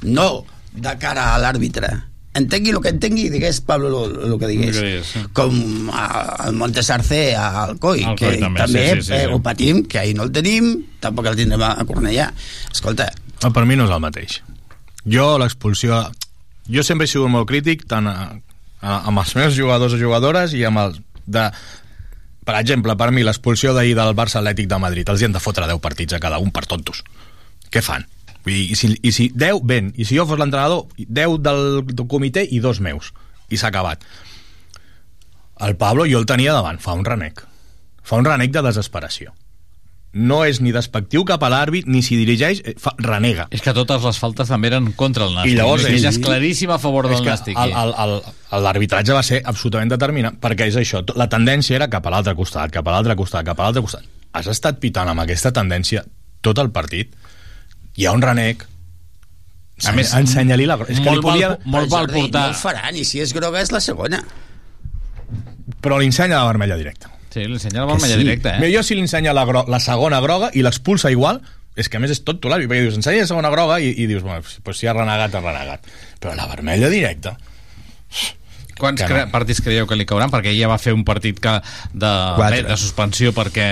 No 0.03 0.45
de 0.74 0.93
cara 1.01 1.34
a 1.34 1.41
l'àrbitre. 1.41 1.89
Entengui 2.38 2.70
el 2.70 2.82
que 2.84 2.91
entengui 2.93 3.24
i 3.26 3.30
digués 3.34 3.63
Pablo 3.65 4.03
el 4.05 4.36
que 4.38 4.49
digués. 4.49 4.76
Que 4.76 4.84
digués, 4.86 5.13
sí. 5.15 5.22
Com 5.34 5.88
al 5.89 6.53
Montesarcé, 6.53 7.32
a 7.34 7.63
Alcoi, 7.63 8.03
Alcoi 8.05 8.36
que 8.36 8.43
també, 8.43 8.61
també, 8.61 8.84
sí, 8.84 8.99
sí, 9.01 9.07
sí, 9.07 9.15
eh, 9.15 9.24
sí. 9.26 9.32
ho 9.34 9.39
patim, 9.41 9.82
que 9.89 10.03
ahir 10.03 10.13
no 10.20 10.28
el 10.28 10.34
tenim, 10.36 10.76
tampoc 11.01 11.32
el 11.32 11.39
tindrem 11.39 11.65
a 11.65 11.88
Cornellà. 11.89 12.30
Escolta, 12.70 13.09
Per 13.41 13.65
mi 13.70 13.78
no 13.78 13.86
és 13.86 13.93
el 13.93 14.01
mateix. 14.01 14.41
Jo, 15.05 15.36
l'expulsió... 15.41 16.05
Jo 16.68 16.84
sempre 16.84 17.05
he 17.07 17.09
sigut 17.09 17.32
molt 17.32 17.47
crític 17.47 17.86
tant 17.88 18.09
amb 18.82 19.19
els 19.23 19.36
meus 19.38 19.55
jugadors 19.57 19.95
o 19.95 20.01
jugadores 20.01 20.53
i 20.53 20.63
amb 20.67 20.84
els 20.86 20.99
de... 21.25 21.49
Per 22.47 22.55
exemple, 22.55 22.93
per 22.95 23.09
mi, 23.11 23.25
l'expulsió 23.28 23.73
d'ahir 23.75 23.97
del 23.97 24.13
Barça 24.15 24.39
Atlètic 24.39 24.69
de 24.71 24.78
Madrid, 24.80 25.09
els 25.11 25.19
hi 25.19 25.28
han 25.28 25.34
de 25.36 25.41
fotre 25.43 25.67
10 25.67 25.82
partits 25.84 26.15
a 26.15 26.21
cada 26.23 26.38
un 26.39 26.53
per 26.55 26.63
tontos. 26.63 27.01
Què 27.67 27.82
fan? 27.84 28.05
Vull 28.45 28.53
dir, 28.53 28.69
I 28.71 28.78
si, 28.80 28.93
i 29.03 29.11
si 29.11 29.28
10, 29.36 29.59
ben, 29.67 29.89
i 29.99 30.07
si 30.07 30.15
jo 30.15 30.23
fos 30.30 30.39
l'entrenador, 30.39 30.86
10 30.95 31.41
del, 31.43 31.65
del 31.89 32.07
comitè 32.07 32.45
i 32.47 32.61
dos 32.63 32.80
meus. 32.80 33.11
I 33.51 33.59
s'ha 33.59 33.67
acabat. 33.67 34.05
El 35.67 35.75
Pablo 35.75 36.05
jo 36.07 36.21
el 36.21 36.30
tenia 36.30 36.55
davant, 36.55 36.80
fa 36.80 36.95
un 36.95 37.03
renec. 37.03 37.43
Fa 38.07 38.21
un 38.21 38.30
renec 38.30 38.55
de 38.55 38.63
desesperació. 38.63 39.36
No 40.18 40.39
és 40.47 40.57
ni 40.63 40.72
despectiu 40.74 41.22
cap 41.30 41.43
a 41.45 41.49
l'àrbit, 41.53 41.86
ni 41.86 42.01
si 42.01 42.15
dirigeix, 42.18 42.61
eh, 42.65 42.74
fa, 42.82 42.93
renega. 42.97 43.45
és 43.53 43.61
que 43.61 43.74
totes 43.78 44.01
les 44.03 44.18
faltes 44.18 44.49
també 44.49 44.72
eren 44.72 44.88
contra 44.97 45.26
el 45.28 45.36
Nàstic 45.36 45.51
I 45.53 45.57
llavors 45.59 45.84
és, 45.86 45.97
és- 46.01 46.05
és 46.15 46.18
claríssim 46.24 46.72
a 46.74 46.80
favor 46.82 47.05
del 47.07 47.13
és 47.20 47.22
que 47.22 47.30
Nàstic 47.30 47.57
L'arbitratge 48.51 49.13
va 49.13 49.22
ser 49.24 49.41
absolutament 49.45 49.91
determinant, 49.91 50.39
perquè 50.41 50.68
és 50.72 50.76
això, 50.80 51.03
la 51.15 51.28
tendència 51.30 51.76
era 51.76 51.88
cap 51.91 52.05
a 52.07 52.09
l'altre 52.13 52.34
costat, 52.36 52.72
cap 52.72 52.88
a 52.88 52.91
l'altre 52.95 53.15
costat, 53.15 53.45
cap 53.45 53.59
a 53.59 53.63
l'altre 53.68 53.82
costat. 53.86 54.03
Has 54.34 54.47
estat 54.47 54.80
pitant 54.80 55.09
amb 55.09 55.20
aquesta 55.22 55.51
tendència 55.51 56.03
tot 56.41 56.57
el 56.59 56.72
partit, 56.72 57.13
hi 57.97 58.05
ha 58.05 58.11
un 58.13 58.22
renec, 58.22 58.65
A 59.86 59.91
més, 59.93 60.09
ensenya-li 60.18 60.65
la... 60.65 60.80
És 60.89 60.97
que 60.97 61.05
molt 61.05 61.22
podia... 61.22 61.49
val- 61.49 61.59
molt 61.65 61.89
val 61.91 62.07
portar- 62.09 62.47
No 62.47 62.55
el 62.55 62.55
faran, 62.57 62.95
i 62.97 63.03
si 63.05 63.20
és 63.22 63.30
groga 63.32 63.61
és 63.61 63.70
la 63.72 63.80
segona. 63.80 64.24
Però 65.84 65.99
li 65.99 66.07
ensenya 66.09 66.39
la 66.39 66.47
vermella 66.49 66.78
directa. 66.80 67.11
Sí, 67.38 67.45
li 67.45 67.59
ensenya 67.59 67.83
la 67.83 67.91
vermella 67.91 68.17
directa, 68.17 68.55
eh? 68.55 68.63
Mira, 68.63 68.73
jo 68.73 68.83
si 68.85 68.97
li 68.97 69.03
ensenya 69.05 69.35
la, 69.38 69.45
la 69.45 69.79
segona 69.83 70.19
groga 70.23 70.49
i 70.57 70.63
l'expulsa 70.65 71.11
igual, 71.13 71.43
és 71.77 71.91
que 71.91 71.99
a 71.99 72.01
més 72.01 72.15
és 72.15 72.23
tot 72.25 72.41
l'àrbit, 72.49 72.69
perquè 72.71 72.88
dius, 72.88 72.97
ensenya 72.97 73.27
la 73.27 73.29
segona 73.29 73.51
groga 73.53 73.77
i, 73.83 73.91
i 73.93 74.07
dius, 74.09 74.25
bueno, 74.25 74.41
pues 74.65 74.81
si 74.81 74.89
ha 74.89 74.95
renegat, 74.97 75.38
ha 75.38 75.43
renegat. 75.43 75.85
Però 76.23 76.33
la 76.38 76.49
vermella 76.49 76.89
directa... 76.93 77.38
Quants 78.77 79.01
Que 79.01 79.07
cre 79.09 79.23
no. 79.25 79.31
partits 79.33 79.61
creieu 79.65 79.88
que 79.89 79.95
li 79.97 80.05
cauran? 80.05 80.29
Perquè 80.29 80.51
ella 80.53 80.67
va 80.69 80.77
fer 80.77 80.93
un 80.93 81.01
partit 81.05 81.39
que 81.41 81.55
de, 81.97 82.11
bé, 82.38 82.61
de 82.67 82.77
suspensió 82.77 83.33
perquè... 83.33 83.65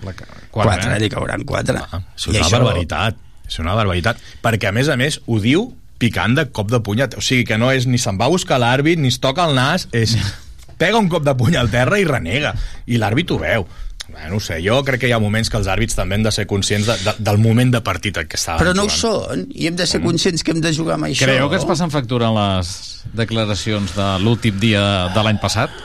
La, 0.00 0.14
Quatre, 0.14 0.38
quatre, 0.54 0.94
li 1.02 1.10
cauran 1.12 1.42
quatre. 1.44 1.82
Ah, 1.92 2.00
és 2.16 2.28
una 2.30 2.48
barbaritat. 2.48 3.18
És 3.48 3.58
una 3.60 3.74
barbaritat. 3.76 4.20
Perquè, 4.44 4.70
a 4.70 4.72
més 4.72 4.88
a 4.88 4.96
més, 4.96 5.18
ho 5.28 5.36
diu 5.42 5.66
picant 6.00 6.36
de 6.38 6.46
cop 6.54 6.70
de 6.72 6.80
punyat. 6.84 7.18
O 7.18 7.24
sigui, 7.24 7.44
que 7.48 7.58
no 7.60 7.68
és 7.74 7.84
ni 7.90 8.00
se'n 8.00 8.16
va 8.20 8.30
a 8.30 8.32
buscar 8.32 8.60
l'àrbit, 8.62 9.00
ni 9.02 9.12
es 9.12 9.18
toca 9.20 9.44
el 9.48 9.56
nas, 9.58 9.88
és 9.92 10.16
pega 10.78 10.98
un 10.98 11.10
cop 11.10 11.26
de 11.26 11.34
puny 11.36 11.58
al 11.58 11.70
terra 11.72 11.98
i 12.00 12.06
renega. 12.08 12.54
I 12.86 13.00
l'àrbit 13.02 13.34
ho 13.34 13.38
veu. 13.42 13.66
Bé, 14.08 14.24
no 14.30 14.38
ho 14.38 14.40
sé, 14.40 14.56
jo 14.64 14.78
crec 14.88 15.02
que 15.02 15.08
hi 15.10 15.12
ha 15.12 15.18
moments 15.20 15.50
que 15.52 15.58
els 15.58 15.66
àrbits 15.68 15.98
també 15.98 16.16
hem 16.16 16.22
de 16.24 16.30
ser 16.32 16.46
conscients 16.48 16.86
de, 16.88 16.94
de, 17.04 17.12
del 17.26 17.36
moment 17.42 17.74
de 17.74 17.82
partit 17.84 18.16
en 18.16 18.24
què 18.24 18.38
estaven 18.40 18.62
Però 18.62 18.72
no 18.72 18.86
ho 18.86 18.88
jugant. 18.88 19.26
són, 19.28 19.42
i 19.52 19.68
hem 19.68 19.76
de 19.76 19.84
ser 19.90 20.00
conscients 20.00 20.40
que 20.40 20.54
hem 20.54 20.62
de 20.64 20.72
jugar 20.72 20.96
amb 20.96 21.10
això. 21.10 21.26
Creieu 21.26 21.50
que 21.52 21.58
es 21.60 21.66
passen 21.68 21.92
factura 21.92 22.30
en 22.30 22.38
les 22.38 22.70
declaracions 23.18 23.92
de 23.98 24.06
l'últim 24.24 24.56
dia 24.62 24.82
de 25.12 25.26
l'any 25.26 25.40
passat? 25.42 25.76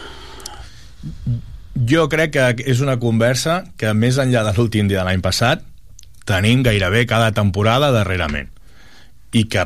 Jo 1.90 2.08
crec 2.08 2.32
que 2.38 2.48
és 2.72 2.80
una 2.86 2.96
conversa 3.02 3.60
que 3.76 3.92
més 3.92 4.22
enllà 4.22 4.46
de 4.48 4.56
l'últim 4.56 4.88
dia 4.88 5.02
de 5.02 5.10
l'any 5.10 5.26
passat 5.26 5.68
tenim 6.24 6.64
gairebé 6.64 7.04
cada 7.10 7.34
temporada 7.36 7.92
darrerament 7.92 8.48
i 9.36 9.44
que. 9.52 9.66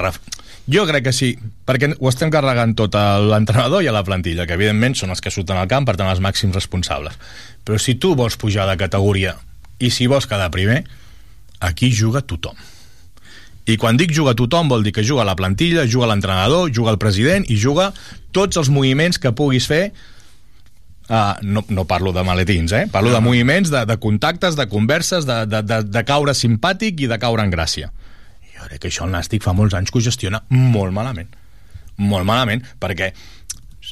Jo 0.67 0.85
crec 0.87 1.07
que 1.07 1.15
sí, 1.15 1.31
perquè 1.67 1.93
ho 1.95 2.09
estem 2.11 2.31
carregant 2.33 2.75
tot 2.77 2.95
a 2.99 3.17
l'entrenador 3.23 3.83
i 3.83 3.89
a 3.89 3.95
la 3.95 4.05
plantilla 4.07 4.47
que 4.47 4.57
evidentment 4.57 4.97
són 4.99 5.13
els 5.15 5.23
que 5.23 5.33
surten 5.33 5.59
al 5.59 5.69
camp 5.71 5.87
per 5.87 5.95
tant 5.99 6.11
els 6.11 6.23
màxims 6.23 6.55
responsables 6.55 7.15
però 7.67 7.79
si 7.79 7.95
tu 7.95 8.15
vols 8.19 8.39
pujar 8.39 8.67
de 8.69 8.77
categoria 8.79 9.37
i 9.79 9.91
si 9.93 10.09
vols 10.11 10.27
quedar 10.27 10.51
primer 10.51 10.83
aquí 11.59 11.91
juga 11.91 12.21
tothom 12.21 12.57
i 13.67 13.75
quan 13.75 13.97
dic 13.99 14.13
juga 14.15 14.35
tothom 14.37 14.69
vol 14.71 14.85
dir 14.85 14.93
que 14.95 15.03
juga 15.03 15.25
la 15.27 15.35
plantilla, 15.35 15.83
juga 15.87 16.07
l'entrenador, 16.07 16.71
juga 16.71 16.93
el 16.93 17.01
president 17.01 17.47
i 17.51 17.57
juga 17.59 17.91
tots 18.31 18.59
els 18.59 18.69
moviments 18.71 19.19
que 19.19 19.35
puguis 19.35 19.67
fer 19.67 19.91
Uh, 21.07 21.39
no, 21.39 21.61
no 21.71 21.85
parlo 21.87 22.11
de 22.11 22.19
maletins, 22.19 22.73
eh? 22.75 22.81
Parlo 22.91 23.13
de 23.13 23.21
moviments, 23.23 23.69
de, 23.71 23.85
de 23.87 23.95
contactes, 23.95 24.57
de 24.59 24.65
converses, 24.67 25.23
de, 25.23 25.45
de, 25.47 25.61
de, 25.63 25.77
de 25.87 26.01
caure 26.03 26.33
simpàtic 26.35 26.99
i 26.99 27.07
de 27.07 27.15
caure 27.21 27.45
en 27.47 27.53
gràcia. 27.53 27.87
Jo 28.57 28.67
crec 28.67 28.83
que 28.83 28.91
això 28.91 29.05
el 29.05 29.13
Nàstic 29.13 29.45
fa 29.45 29.53
molts 29.57 29.75
anys 29.77 29.91
que 29.93 29.99
ho 29.99 30.05
gestiona 30.05 30.43
molt 30.49 30.93
malament. 30.95 31.29
Molt 31.97 32.27
malament, 32.27 32.63
perquè 32.81 33.11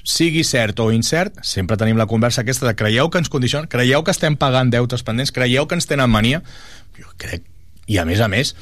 sigui 0.03 0.43
cert 0.43 0.80
o 0.84 0.89
incert, 0.91 1.38
sempre 1.45 1.78
tenim 1.80 1.97
la 1.97 2.07
conversa 2.09 2.43
aquesta 2.43 2.68
de 2.68 2.76
creieu 2.76 3.09
que 3.09 3.22
ens 3.22 3.32
condiciona, 3.32 3.70
creieu 3.72 4.03
que 4.03 4.13
estem 4.13 4.36
pagant 4.38 4.74
deutes 4.74 5.05
pendents, 5.07 5.32
creieu 5.32 5.70
que 5.70 5.78
ens 5.78 5.88
tenen 5.88 6.11
mania. 6.11 6.41
Jo 6.97 7.13
crec, 7.22 7.45
i 7.88 7.99
a 8.01 8.05
més 8.05 8.22
a 8.22 8.28
més, 8.32 8.55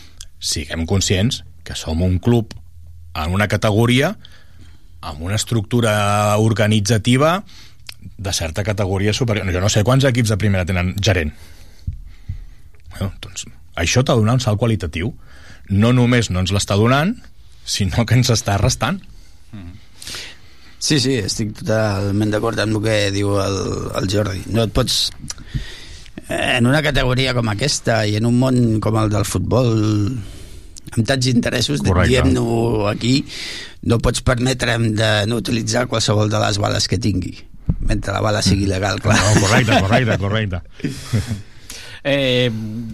siguem 0.44 0.86
conscients 0.86 1.42
que 1.64 1.76
som 1.80 2.02
un 2.04 2.20
club 2.20 2.54
en 3.16 3.34
una 3.34 3.48
categoria 3.48 4.14
amb 5.04 5.22
una 5.22 5.36
estructura 5.36 6.38
organitzativa 6.40 7.44
de 8.18 8.34
certa 8.34 8.64
categoria 8.64 9.14
superior. 9.14 9.50
Jo 9.52 9.62
no 9.64 9.72
sé 9.72 9.84
quants 9.84 10.06
equips 10.08 10.32
de 10.32 10.40
primera 10.40 10.66
tenen 10.68 10.94
gerent. 11.02 11.34
Bueno, 12.94 13.12
doncs, 13.24 13.48
això 13.80 14.04
t'ha 14.04 14.16
de 14.16 14.24
donar 14.24 14.38
un 14.38 14.44
salt 14.44 14.60
qualitatiu. 14.60 15.14
No 15.70 15.94
només 15.96 16.30
no 16.30 16.44
ens 16.44 16.52
l'està 16.56 16.76
donant, 16.80 17.16
sinó 17.64 18.06
que 18.06 18.18
ens 18.18 18.32
està 18.34 18.58
restant. 18.60 19.00
Sí, 20.84 20.98
sí, 21.00 21.16
estic 21.24 21.54
totalment 21.62 22.34
d'acord 22.34 22.60
amb 22.60 22.76
el 22.76 22.84
que 22.84 22.96
diu 23.16 23.38
el, 23.40 23.60
el 24.02 24.10
Jordi. 24.12 24.44
No 24.52 24.68
et 24.68 24.74
pots... 24.76 25.06
En 26.34 26.68
una 26.68 26.82
categoria 26.84 27.34
com 27.36 27.50
aquesta 27.52 28.04
i 28.08 28.18
en 28.18 28.28
un 28.28 28.36
món 28.40 28.58
com 28.84 28.96
el 29.00 29.10
del 29.12 29.26
futbol 29.28 29.72
amb 30.94 31.08
tants 31.08 31.28
interessos, 31.32 31.82
diem-no 31.84 32.88
aquí, 32.88 33.16
no 33.90 34.00
pots 34.04 34.24
permetre'm 34.24 34.92
de 34.98 35.10
no 35.28 35.40
utilitzar 35.42 35.88
qualsevol 35.92 36.32
de 36.32 36.40
les 36.44 36.60
bales 36.64 36.88
que 36.88 37.02
tingui 37.02 37.34
mentre 37.84 38.14
la 38.14 38.22
bala 38.22 38.42
sigui 38.44 38.68
legal, 38.68 39.00
clar. 39.04 39.18
No, 39.20 39.42
correcte, 39.42 39.80
correcte, 39.80 40.18
correcte. 40.20 40.62
Eh, 42.04 42.52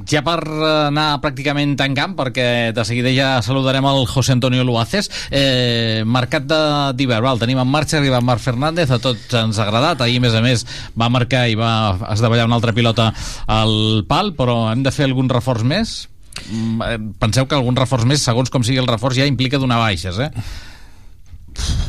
ja 0.10 0.22
per 0.26 0.38
anar 0.46 1.08
pràcticament 1.24 1.74
tancant, 1.80 2.14
perquè 2.18 2.72
de 2.78 2.86
seguida 2.86 3.10
ja 3.14 3.30
saludarem 3.46 3.86
el 3.90 4.06
José 4.10 4.36
Antonio 4.36 4.64
Luaces, 4.64 5.10
eh, 5.32 6.04
mercat 6.06 6.46
d'hivern, 6.46 7.26
el 7.32 7.42
tenim 7.42 7.62
en 7.62 7.68
marxa, 7.70 7.98
arriba 7.98 8.22
Marc 8.22 8.44
Fernández, 8.44 8.92
a 8.92 9.02
tots 9.02 9.34
ens 9.34 9.58
ha 9.58 9.66
agradat, 9.66 10.02
ahir 10.02 10.22
a 10.22 10.26
més 10.28 10.38
a 10.38 10.44
més 10.46 10.66
va 10.98 11.10
marcar 11.10 11.48
i 11.50 11.58
va 11.58 11.98
esdavallar 12.14 12.46
una 12.46 12.60
altra 12.62 12.74
pilota 12.74 13.12
al 13.48 14.06
pal, 14.08 14.34
però 14.38 14.72
hem 14.72 14.86
de 14.86 14.94
fer 14.94 15.10
algun 15.10 15.30
reforç 15.30 15.66
més? 15.66 16.08
Mm, 16.50 16.82
eh, 16.86 16.98
Penseu 17.20 17.48
que 17.50 17.58
algun 17.58 17.78
reforç 17.78 18.06
més, 18.06 18.22
segons 18.22 18.50
com 18.50 18.64
sigui 18.64 18.80
el 18.80 18.88
reforç, 18.90 19.18
ja 19.18 19.30
implica 19.30 19.58
donar 19.58 19.82
baixes, 19.82 20.20
eh? 20.20 20.32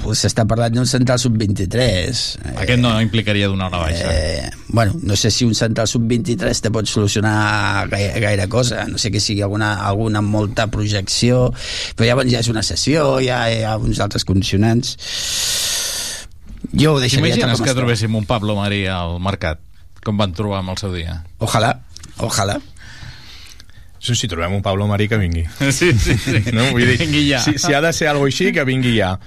Pues 0.03 0.21
S'està 0.25 0.45
parlant 0.49 0.73
d'un 0.75 0.87
central 0.89 1.19
sub-23. 1.23 2.21
Aquest 2.63 2.81
no 2.81 2.93
implicaria 3.03 3.49
donar 3.49 3.69
una 3.71 3.83
baixa. 3.83 4.09
Eh, 4.13 4.51
bueno, 4.69 4.95
no 5.03 5.17
sé 5.17 5.31
si 5.31 5.45
un 5.45 5.55
central 5.55 5.89
sub-23 5.89 6.61
te 6.65 6.71
pot 6.75 6.89
solucionar 6.89 7.89
gaire, 7.93 8.21
gaire 8.21 8.49
cosa, 8.49 8.87
no 8.89 8.99
sé 8.99 9.11
que 9.13 9.21
sigui 9.21 9.43
alguna, 9.43 9.75
alguna 9.87 10.21
molta 10.25 10.67
projecció, 10.73 11.51
però 11.97 12.09
llavors 12.11 12.33
ja 12.33 12.41
és 12.43 12.49
una 12.53 12.63
sessió, 12.67 13.19
ja 13.25 13.43
hi 13.53 13.63
ha 13.65 13.77
uns 13.79 14.01
altres 14.01 14.25
condicionants. 14.29 14.97
Jo 16.73 16.95
ho 16.95 17.01
deixaria 17.03 17.35
tal 17.35 17.41
T'imagines 17.41 17.59
com 17.59 17.65
que 17.67 17.73
està. 17.73 17.81
trobéssim 17.81 18.15
un 18.17 18.27
Pablo 18.29 18.55
María 18.59 18.99
al 19.03 19.19
mercat, 19.23 19.61
com 20.05 20.19
van 20.21 20.35
trobar 20.37 20.61
amb 20.63 20.75
el 20.75 20.81
seu 20.81 20.93
dia? 20.95 21.21
Ojalà, 21.41 21.75
ojalà. 22.19 22.59
Sí, 24.01 24.15
si 24.17 24.29
trobem 24.33 24.55
un 24.57 24.63
Pablo 24.65 24.87
Marí 24.89 25.09
que 25.11 25.19
vingui. 25.21 25.45
Sí, 25.71 25.93
sí, 25.93 26.17
sí. 26.17 26.39
No? 26.57 26.71
Vull 26.73 26.87
dir, 26.89 26.97
Vingui 27.03 27.27
ja. 27.29 27.43
Si, 27.45 27.59
si 27.61 27.75
ha 27.77 27.83
de 27.85 27.93
ser 27.93 28.09
algo 28.09 28.25
així, 28.31 28.49
que 28.57 28.65
vingui 28.65 28.95
ja. 28.97 29.19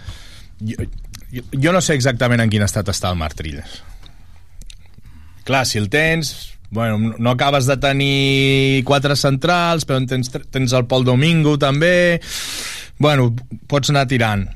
Jo, 0.63 1.43
jo, 1.51 1.71
no 1.73 1.81
sé 1.81 1.95
exactament 1.97 2.41
en 2.43 2.49
quin 2.53 2.61
estat 2.65 2.87
està 2.93 3.09
el 3.11 3.17
Marc 3.19 3.35
Trilles. 3.39 3.81
Clar, 5.43 5.65
si 5.67 5.79
el 5.81 5.89
tens... 5.93 6.49
Bueno, 6.73 7.13
no 7.21 7.29
acabes 7.29 7.67
de 7.69 7.75
tenir 7.77 8.81
quatre 8.87 9.13
centrals, 9.15 9.83
però 9.85 9.99
en 10.01 10.07
tens, 10.09 10.31
tens 10.49 10.73
el 10.73 10.87
Pol 10.89 11.03
Domingo 11.05 11.53
també... 11.61 12.17
Bueno, 12.97 13.27
pots 13.69 13.91
anar 13.93 14.07
tirant 14.09 14.47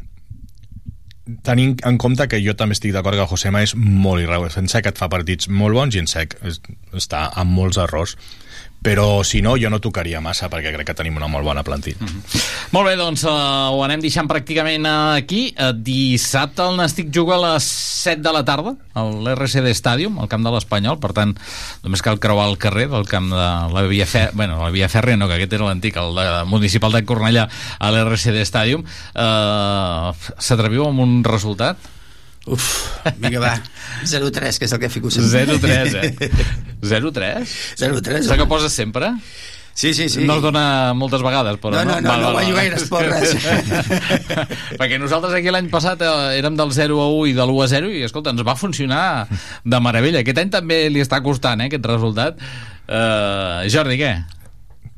tenint 1.44 1.74
en 1.86 1.98
compte 2.00 2.24
que 2.32 2.40
jo 2.40 2.54
també 2.56 2.72
estic 2.78 2.94
d'acord 2.96 3.20
que 3.20 3.26
Josema 3.28 3.60
és 3.66 3.74
molt 3.76 4.24
irregular. 4.24 4.54
En 4.62 4.70
sec 4.72 4.86
et 4.88 4.98
fa 4.98 5.10
partits 5.12 5.50
molt 5.52 5.76
bons 5.76 5.98
i 5.98 6.00
en 6.00 6.08
sec 6.08 6.38
es- 6.48 6.62
està 6.96 7.26
amb 7.36 7.52
molts 7.52 7.78
errors. 7.84 8.14
Però, 8.88 9.22
si 9.28 9.42
no, 9.44 9.58
jo 9.60 9.68
no 9.68 9.82
tocaria 9.84 10.22
massa 10.24 10.48
perquè 10.48 10.72
crec 10.72 10.88
que 10.88 10.96
tenim 10.96 11.18
una 11.20 11.28
molt 11.28 11.44
bona 11.44 11.64
plantilla. 11.68 12.08
Molt 12.72 12.88
bé, 12.88 12.94
doncs 13.00 13.26
uh, 13.28 13.74
ho 13.76 13.82
anem 13.84 14.00
deixant 14.04 14.30
pràcticament 14.32 14.88
aquí. 14.88 15.42
Uh, 15.60 15.74
dissabte 15.76 16.64
el 16.64 16.80
Nàstic 16.80 17.12
juga 17.12 17.36
a 17.36 17.42
les 17.44 17.68
7 18.08 18.24
de 18.24 18.32
la 18.32 18.46
tarda 18.48 18.78
al 18.98 19.28
RCD 19.34 19.74
Stadium, 19.76 20.22
al 20.24 20.32
camp 20.32 20.48
de 20.48 20.54
l'Espanyol, 20.56 21.02
per 21.04 21.12
tant, 21.18 21.36
només 21.84 22.04
cal 22.06 22.22
creuar 22.24 22.48
el 22.48 22.58
carrer 22.62 22.88
del 22.94 23.04
camp 23.12 23.28
de 23.34 23.50
la 23.76 23.84
Via 23.92 24.08
Fèrrea, 24.08 24.32
bueno, 24.40 24.62
la 24.64 24.72
Via 24.72 24.88
Fèrrea 24.92 25.20
no, 25.20 25.28
que 25.28 25.36
aquest 25.36 25.58
era 25.60 25.68
l'antic, 25.68 26.00
el 26.00 26.16
de, 26.16 26.26
municipal 26.48 26.96
de 26.96 27.04
Cornellà, 27.04 27.48
a 27.78 27.92
l'RCD 27.92 28.48
Stadium. 28.48 28.88
Uh, 29.12 30.16
S'atreviu 30.40 30.88
amb 30.88 31.04
un 31.04 31.20
resultat? 31.28 31.97
Uf, 32.48 32.68
vinga, 33.20 33.42
va. 33.44 33.54
0-3, 34.08 34.58
que 34.60 34.66
és 34.70 34.74
el 34.74 34.80
que 34.80 34.90
fico 34.94 35.12
sempre. 35.12 35.46
0-3, 35.60 35.96
eh? 36.00 36.32
0-3? 36.82 37.54
0-3. 37.84 38.24
És 38.24 38.32
el 38.32 38.42
que 38.42 38.50
poses 38.50 38.74
sempre? 38.74 39.14
Sí, 39.78 39.92
sí, 39.94 40.08
sí. 40.10 40.24
No 40.26 40.40
es 40.40 40.42
dona 40.42 40.96
moltes 40.98 41.22
vegades, 41.22 41.60
però 41.62 41.76
No, 41.78 41.84
no, 41.86 42.00
no, 42.02 42.16
no 42.18 42.32
guanyo 42.34 42.56
gaires 42.58 42.88
porres. 42.90 43.36
Perquè 44.80 44.98
nosaltres 44.98 45.36
aquí 45.38 45.54
l'any 45.54 45.68
passat 45.70 46.02
eh, 46.02 46.14
érem 46.40 46.58
del 46.58 46.72
0 46.74 46.98
a 47.04 47.06
1 47.14 47.28
i 47.30 47.36
de 47.38 47.46
l'1 47.46 47.60
a 47.62 47.68
0 47.76 47.92
i, 47.94 48.02
escolta, 48.08 48.34
ens 48.34 48.42
va 48.48 48.56
funcionar 48.58 49.04
de 49.30 49.82
meravella. 49.86 50.24
Aquest 50.26 50.42
any 50.42 50.50
també 50.56 50.80
li 50.90 51.04
està 51.06 51.22
costant, 51.22 51.62
eh, 51.62 51.70
aquest 51.70 51.86
resultat. 51.92 52.42
Uh, 52.88 53.68
Jordi, 53.70 54.00
què? 54.02 54.12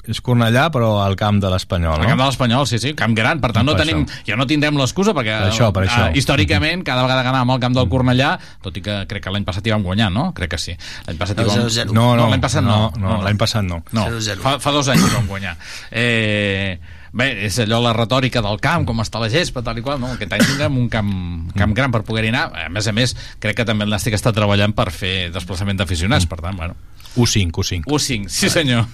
És 0.09 0.19
Cornellà, 0.25 0.67
però 0.73 1.03
al 1.03 1.13
camp 1.19 1.37
de 1.43 1.49
l'Espanyol, 1.53 1.99
El 1.99 2.07
no? 2.07 2.09
camp 2.09 2.21
de 2.23 2.25
l'Espanyol, 2.25 2.65
sí, 2.69 2.79
sí, 2.81 2.95
camp 2.97 3.13
gran, 3.17 3.39
per 3.43 3.51
tant 3.53 3.67
no 3.67 3.75
Per 3.77 3.83
tenim, 3.85 4.05
ja 4.25 4.35
no 4.39 4.47
tindrem 4.49 4.77
l'excusa 4.79 5.13
perquè 5.13 5.35
Per 5.43 5.51
això, 5.51 5.69
per 5.75 5.83
això. 5.85 6.07
eh, 6.09 6.17
històricament 6.17 6.81
cada 6.87 7.03
vegada 7.05 7.21
que 7.21 7.29
anàvem 7.29 7.53
al 7.53 7.59
camp 7.61 7.77
del 7.77 7.89
Cornellà 7.91 8.31
tot 8.65 8.75
i 8.75 8.81
que 8.81 9.03
crec 9.09 9.23
que 9.27 9.33
l'any 9.35 9.45
passat 9.45 9.67
hi 9.67 9.75
vam 9.75 9.83
guanyar, 9.85 10.09
no? 10.11 10.31
Crec 10.33 10.55
que 10.55 10.61
sí. 10.61 10.73
L'any 11.07 11.17
passat 11.21 11.39
hi 11.39 11.45
vam... 11.45 11.67
0-0. 11.69 11.93
No, 11.93 12.15
no, 12.17 12.29
l'any 12.33 12.41
passat 12.41 12.65
no. 12.65 12.91
no, 12.97 13.03
no, 13.05 13.19
l'any 13.23 13.37
passat 13.37 13.63
no. 13.63 13.83
No, 13.93 14.07
0-0. 14.09 14.41
fa, 14.41 14.57
fa 14.59 14.71
dos 14.73 14.89
anys 14.89 15.05
hi 15.05 15.13
vam 15.13 15.27
guanyar. 15.29 15.55
Eh, 15.91 16.79
bé, 17.13 17.31
és 17.47 17.59
allò 17.63 17.81
la 17.83 17.93
retòrica 17.95 18.43
del 18.45 18.59
camp, 18.63 18.85
com 18.89 19.01
està 19.03 19.21
la 19.21 19.29
gespa, 19.31 19.63
tal 19.65 19.79
i 19.79 19.85
qual, 19.85 19.99
no? 20.01 20.13
Aquest 20.15 20.33
any 20.35 20.45
tindrem 20.45 20.77
un 20.77 20.89
camp, 20.89 21.11
camp 21.57 21.73
gran 21.77 21.91
per 21.95 22.03
poder-hi 22.07 22.33
anar. 22.33 22.49
A 22.65 22.69
més 22.73 22.87
a 22.87 22.95
més, 22.95 23.15
crec 23.39 23.61
que 23.61 23.65
també 23.67 23.87
el 23.87 23.93
Nàstic 23.93 24.17
està 24.17 24.33
treballant 24.35 24.75
per 24.77 24.89
fer 24.95 25.29
desplaçament 25.33 25.79
d'aficionats, 25.79 26.29
per 26.29 26.41
tant, 26.43 26.57
bueno, 26.59 26.77
U5, 27.15 27.51
U5. 27.51 27.83
U5, 27.89 28.29
sí 28.29 28.49
senyor. 28.49 28.85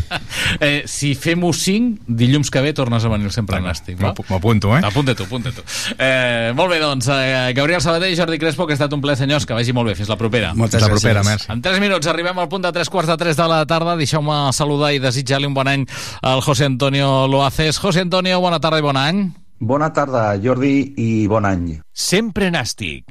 eh, 0.60 0.82
si 0.86 1.12
fem 1.14 1.42
U5, 1.44 2.08
dilluns 2.08 2.50
que 2.50 2.62
ve 2.64 2.72
tornes 2.72 3.04
a 3.04 3.10
venir 3.12 3.30
sempre 3.32 3.58
al 3.58 3.66
Nàstic. 3.66 4.00
M'apunto, 4.00 4.72
eh? 4.76 4.80
Apunta 4.84 5.14
tu, 5.14 5.26
apunta 5.28 5.52
tu. 5.52 5.62
Eh, 5.98 6.52
molt 6.56 6.72
bé, 6.72 6.80
doncs, 6.80 7.08
eh, 7.12 7.52
Gabriel 7.54 7.82
Sabater 7.84 8.10
i 8.10 8.16
Jordi 8.16 8.40
Crespo, 8.40 8.66
que 8.66 8.74
ha 8.74 8.78
estat 8.80 8.92
un 8.96 9.02
ple, 9.04 9.14
senyors, 9.20 9.46
que 9.46 9.54
vagi 9.54 9.74
molt 9.76 9.92
bé. 9.92 9.96
Fins 9.98 10.08
la 10.10 10.16
propera. 10.16 10.54
Moltes 10.58 10.80
La 10.80 10.88
gràcies. 10.88 11.04
propera, 11.04 11.22
merci. 11.28 11.50
En 11.52 11.62
3 11.62 11.78
minuts 11.82 12.08
arribem 12.10 12.38
al 12.40 12.48
punt 12.48 12.64
de 12.64 12.72
3 12.72 12.88
quarts 12.88 13.12
de 13.12 13.18
3 13.20 13.36
de 13.36 13.48
la 13.52 13.60
tarda. 13.66 13.96
Deixeu-me 14.00 14.40
saludar 14.56 14.94
i 14.96 15.02
desitjar-li 15.02 15.46
un 15.46 15.54
bon 15.54 15.68
any 15.68 15.86
al 16.22 16.40
José 16.42 16.64
Antonio 16.66 17.28
Loaces. 17.42 17.76
José 17.78 18.02
Antonio, 18.02 18.38
bona 18.38 18.60
tarda 18.62 18.78
i 18.78 18.84
bon 18.86 18.96
any. 18.96 19.16
Bona 19.58 19.88
tarda, 19.92 20.36
Jordi, 20.38 20.94
i 20.94 21.26
bon 21.26 21.48
any. 21.48 21.72
Sempre 21.90 22.52
Nàstic. 22.54 23.10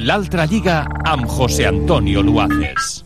L'altra 0.00 0.46
lliga 0.48 0.78
amb 1.04 1.28
José 1.28 1.66
Antonio 1.68 2.22
Luaces. 2.24 3.04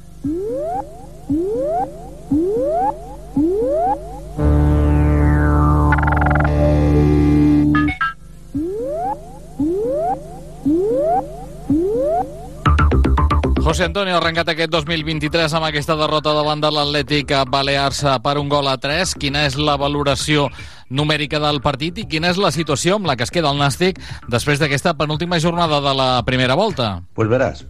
José 13.61 13.85
Antonio 13.85 14.15
ha 14.15 14.17
arrencat 14.17 14.49
aquest 14.49 14.71
2023 14.73 15.53
amb 15.53 15.67
aquesta 15.67 15.93
derrota 15.99 16.33
davant 16.33 16.63
de 16.63 16.71
l'Atlètic 16.73 17.35
a 17.37 17.43
Balears 17.45 17.99
per 18.25 18.39
un 18.41 18.49
gol 18.49 18.71
a 18.71 18.79
3. 18.81 19.13
Quina 19.21 19.43
és 19.45 19.59
la 19.61 19.75
valoració 19.77 20.47
numèrica 20.89 21.37
del 21.43 21.61
partit 21.61 22.01
i 22.01 22.07
quina 22.09 22.31
és 22.33 22.41
la 22.41 22.55
situació 22.57 22.97
amb 22.97 23.11
la 23.11 23.19
que 23.21 23.27
es 23.29 23.33
queda 23.35 23.53
el 23.53 23.61
Nàstic 23.61 24.01
després 24.33 24.63
d'aquesta 24.63 24.95
penúltima 24.97 25.39
jornada 25.45 25.83
de 25.85 25.93
la 25.93 26.09
primera 26.25 26.57
volta? 26.57 27.03
Pues 27.13 27.29
verás, 27.29 27.67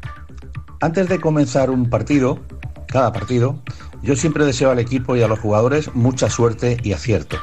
antes 0.80 1.08
de 1.08 1.18
comenzar 1.18 1.70
un 1.70 1.90
partido, 1.90 2.38
cada 2.86 3.12
partido, 3.12 3.58
yo 4.00 4.14
siempre 4.14 4.44
deseo 4.44 4.70
al 4.70 4.78
equipo 4.78 5.16
y 5.16 5.22
a 5.22 5.28
los 5.28 5.40
jugadores 5.40 5.92
mucha 5.94 6.30
suerte 6.30 6.76
y 6.84 6.92
acierto. 6.92 7.36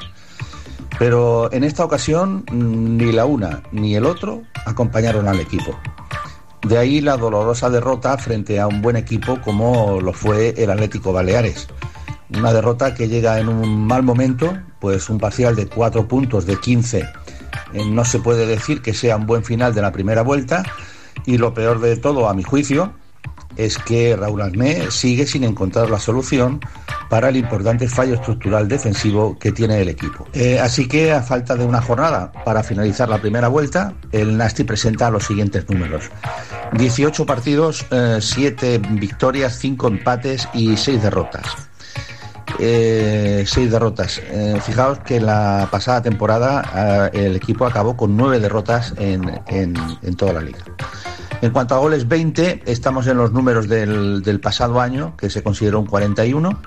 Pero 0.97 1.51
en 1.51 1.65
esta 1.65 1.83
ocasión 1.83 2.45
mm, 2.49 2.97
ni 2.97 3.11
la 3.11 3.25
una 3.25 3.61
ni 3.73 3.95
el 3.95 4.05
otro 4.05 4.43
acompañaron 4.65 5.27
al 5.27 5.41
equipo. 5.41 5.77
De 6.63 6.77
ahí 6.77 7.01
la 7.01 7.17
dolorosa 7.17 7.69
derrota 7.69 8.17
frente 8.17 8.59
a 8.59 8.67
un 8.67 8.81
buen 8.81 8.95
equipo 8.95 9.39
como 9.41 10.01
lo 10.01 10.13
fue 10.13 10.53
el 10.57 10.69
Atlético 10.69 11.13
Baleares. 11.13 11.67
Una 12.35 12.51
derrota 12.51 12.93
que 12.93 13.07
llega 13.07 13.39
en 13.39 13.47
un 13.47 13.87
mal 13.87 14.03
momento, 14.03 14.57
pues 14.79 15.09
un 15.09 15.17
parcial 15.17 15.55
de 15.55 15.67
4 15.67 16.07
puntos 16.07 16.45
de 16.45 16.59
15 16.59 17.05
eh, 17.73 17.85
no 17.85 18.05
se 18.05 18.19
puede 18.19 18.45
decir 18.45 18.81
que 18.81 18.93
sea 18.93 19.17
un 19.17 19.25
buen 19.25 19.43
final 19.43 19.73
de 19.73 19.81
la 19.81 19.91
primera 19.91 20.21
vuelta 20.21 20.63
y 21.25 21.37
lo 21.37 21.53
peor 21.53 21.79
de 21.79 21.97
todo, 21.97 22.29
a 22.29 22.33
mi 22.33 22.43
juicio, 22.43 22.93
es 23.57 23.77
que 23.77 24.15
Raúl 24.15 24.41
Arné 24.41 24.91
sigue 24.91 25.25
sin 25.25 25.43
encontrar 25.43 25.89
la 25.89 25.99
solución 25.99 26.59
para 27.09 27.29
el 27.29 27.37
importante 27.37 27.87
fallo 27.87 28.15
estructural 28.15 28.67
defensivo 28.67 29.37
que 29.39 29.51
tiene 29.51 29.81
el 29.81 29.89
equipo. 29.89 30.27
Eh, 30.33 30.59
así 30.59 30.87
que 30.87 31.11
a 31.11 31.21
falta 31.21 31.55
de 31.55 31.65
una 31.65 31.81
jornada 31.81 32.31
para 32.45 32.63
finalizar 32.63 33.09
la 33.09 33.19
primera 33.21 33.47
vuelta, 33.47 33.93
el 34.11 34.37
Nasti 34.37 34.63
presenta 34.63 35.09
los 35.09 35.25
siguientes 35.25 35.69
números. 35.69 36.09
18 36.73 37.25
partidos, 37.25 37.85
7 38.19 38.81
victorias, 38.91 39.57
5 39.59 39.87
empates 39.87 40.47
y 40.53 40.75
6 40.75 41.01
derrotas. 41.01 41.67
Eh, 42.59 43.43
seis 43.45 43.69
derrotas. 43.69 44.21
Eh, 44.31 44.59
fijaos 44.63 44.99
que 44.99 45.19
la 45.19 45.67
pasada 45.69 46.01
temporada 46.01 47.11
eh, 47.13 47.25
el 47.25 47.35
equipo 47.35 47.65
acabó 47.65 47.95
con 47.95 48.15
nueve 48.17 48.39
derrotas 48.39 48.93
en, 48.97 49.41
en, 49.47 49.75
en 50.01 50.15
toda 50.15 50.33
la 50.33 50.41
liga. 50.41 50.59
En 51.41 51.51
cuanto 51.51 51.75
a 51.75 51.77
goles 51.77 52.07
20, 52.07 52.63
estamos 52.65 53.05
en 53.07 53.17
los 53.17 53.31
números 53.31 53.67
del, 53.67 54.23
del 54.23 54.39
pasado 54.39 54.81
año, 54.81 55.15
que 55.17 55.29
se 55.29 55.43
consideró 55.43 55.79
un 55.79 55.85
41, 55.85 56.59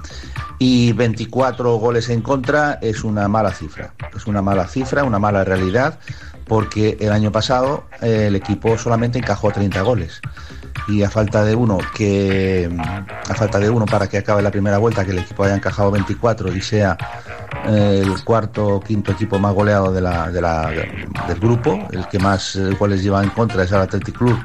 y 0.59 0.93
24 0.93 1.77
goles 1.77 2.09
en 2.09 2.21
contra 2.21 2.79
es 2.81 3.03
una 3.03 3.27
mala 3.29 3.53
cifra. 3.53 3.95
Es 4.15 4.27
una 4.27 4.43
mala 4.43 4.69
cifra, 4.69 5.03
una 5.05 5.19
mala 5.19 5.43
realidad, 5.43 5.99
porque 6.47 6.99
el 7.01 7.13
año 7.13 7.33
pasado 7.33 7.87
eh, 8.03 8.27
el 8.27 8.37
equipo 8.37 8.77
solamente 8.77 9.19
encajó 9.19 9.51
30 9.51 9.81
goles. 9.83 10.21
Y 10.87 11.03
a 11.03 11.11
falta 11.11 11.45
de 11.45 11.55
uno 11.55 11.79
que 11.95 12.71
a 13.29 13.35
falta 13.35 13.59
de 13.59 13.71
uno 13.71 13.87
para 13.87 14.09
que 14.09 14.19
acabe 14.19 14.43
la 14.43 14.51
primera 14.51 14.79
vuelta, 14.79 15.05
que 15.05 15.13
el 15.13 15.19
equipo 15.21 15.45
haya 15.45 15.55
encajado 15.55 15.91
24 15.91 16.55
y 16.55 16.61
sea 16.61 16.97
el 17.67 18.25
cuarto 18.25 18.77
o 18.77 18.81
quinto 18.81 19.13
equipo 19.13 19.39
más 19.39 19.55
goleado 19.55 19.93
de 19.93 20.01
la, 20.01 20.31
de 20.31 20.41
la, 20.41 20.71
del 20.71 21.41
grupo, 21.41 21.89
el 21.93 22.07
que 22.09 22.19
más 22.19 22.55
lleva 22.55 23.23
en 23.23 23.31
contra 23.31 23.65
es 23.65 23.73
el 23.73 23.79
Athletic 23.79 24.17
Club, 24.17 24.39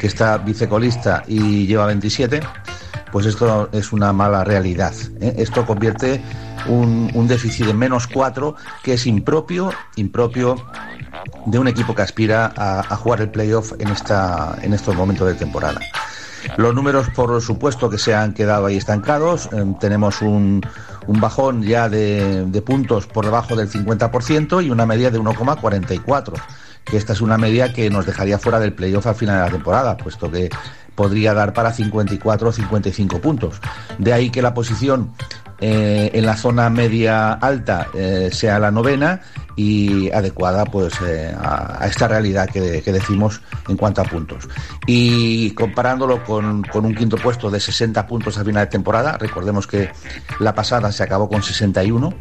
que 0.00 0.06
está 0.06 0.38
vicecolista 0.38 1.22
y 1.26 1.66
lleva 1.66 1.86
27, 1.86 2.40
pues 3.10 3.26
esto 3.26 3.68
es 3.72 3.92
una 3.92 4.12
mala 4.12 4.44
realidad. 4.44 4.94
¿eh? 5.20 5.34
Esto 5.38 5.66
convierte 5.66 6.22
un, 6.66 7.10
un, 7.14 7.28
déficit 7.28 7.66
de 7.66 7.74
menos 7.74 8.06
4 8.06 8.54
que 8.82 8.94
es 8.94 9.06
impropio, 9.06 9.70
impropio 9.96 10.56
de 11.46 11.58
un 11.58 11.68
equipo 11.68 11.94
que 11.94 12.02
aspira 12.02 12.52
a, 12.56 12.96
jugar 12.96 13.20
el 13.20 13.30
playoff 13.30 13.72
en, 13.78 13.88
esta, 13.88 14.56
en 14.62 14.72
estos 14.72 14.94
momentos 14.96 15.28
de 15.28 15.34
temporada. 15.34 15.80
Los 16.56 16.74
números, 16.74 17.08
por 17.10 17.40
supuesto, 17.40 17.88
que 17.88 17.98
se 17.98 18.14
han 18.14 18.34
quedado 18.34 18.66
ahí 18.66 18.76
estancados. 18.76 19.48
Eh, 19.52 19.74
tenemos 19.78 20.22
un, 20.22 20.60
un, 21.06 21.20
bajón 21.20 21.62
ya 21.62 21.88
de, 21.88 22.44
de, 22.46 22.62
puntos 22.62 23.06
por 23.06 23.24
debajo 23.24 23.56
del 23.56 23.70
50% 23.70 24.64
y 24.64 24.70
una 24.70 24.86
media 24.86 25.10
de 25.10 25.20
1,44. 25.20 26.34
Que 26.84 26.96
esta 26.96 27.12
es 27.12 27.20
una 27.20 27.38
media 27.38 27.72
que 27.72 27.88
nos 27.90 28.06
dejaría 28.06 28.38
fuera 28.38 28.58
del 28.58 28.72
playoff 28.72 29.06
al 29.06 29.14
final 29.14 29.36
de 29.36 29.42
la 29.42 29.50
temporada, 29.50 29.96
puesto 29.96 30.30
que 30.30 30.50
podría 30.94 31.34
dar 31.34 31.52
para 31.52 31.72
54 31.72 32.48
o 32.48 32.52
55 32.52 33.20
puntos. 33.20 33.60
De 33.98 34.12
ahí 34.12 34.30
que 34.30 34.42
la 34.42 34.54
posición 34.54 35.12
eh, 35.64 36.10
en 36.14 36.26
la 36.26 36.36
zona 36.36 36.68
media 36.70 37.34
alta 37.34 37.86
eh, 37.94 38.30
sea 38.32 38.58
la 38.58 38.72
novena 38.72 39.20
y 39.54 40.10
adecuada 40.10 40.64
pues 40.64 40.92
eh, 41.06 41.32
a, 41.38 41.86
esta 41.86 42.08
realidad 42.08 42.50
que, 42.50 42.82
que, 42.82 42.92
decimos 42.92 43.40
en 43.68 43.76
cuanto 43.76 44.00
a 44.00 44.04
puntos. 44.04 44.48
Y 44.88 45.52
comparándolo 45.52 46.24
con, 46.24 46.64
con, 46.64 46.84
un 46.84 46.96
quinto 46.96 47.16
puesto 47.16 47.48
de 47.48 47.60
60 47.60 48.04
puntos 48.08 48.38
a 48.38 48.44
final 48.44 48.64
de 48.64 48.70
temporada, 48.72 49.16
recordemos 49.18 49.68
que 49.68 49.90
la 50.40 50.52
pasada 50.52 50.90
se 50.90 51.04
acabó 51.04 51.28
con 51.28 51.44
61, 51.44 52.12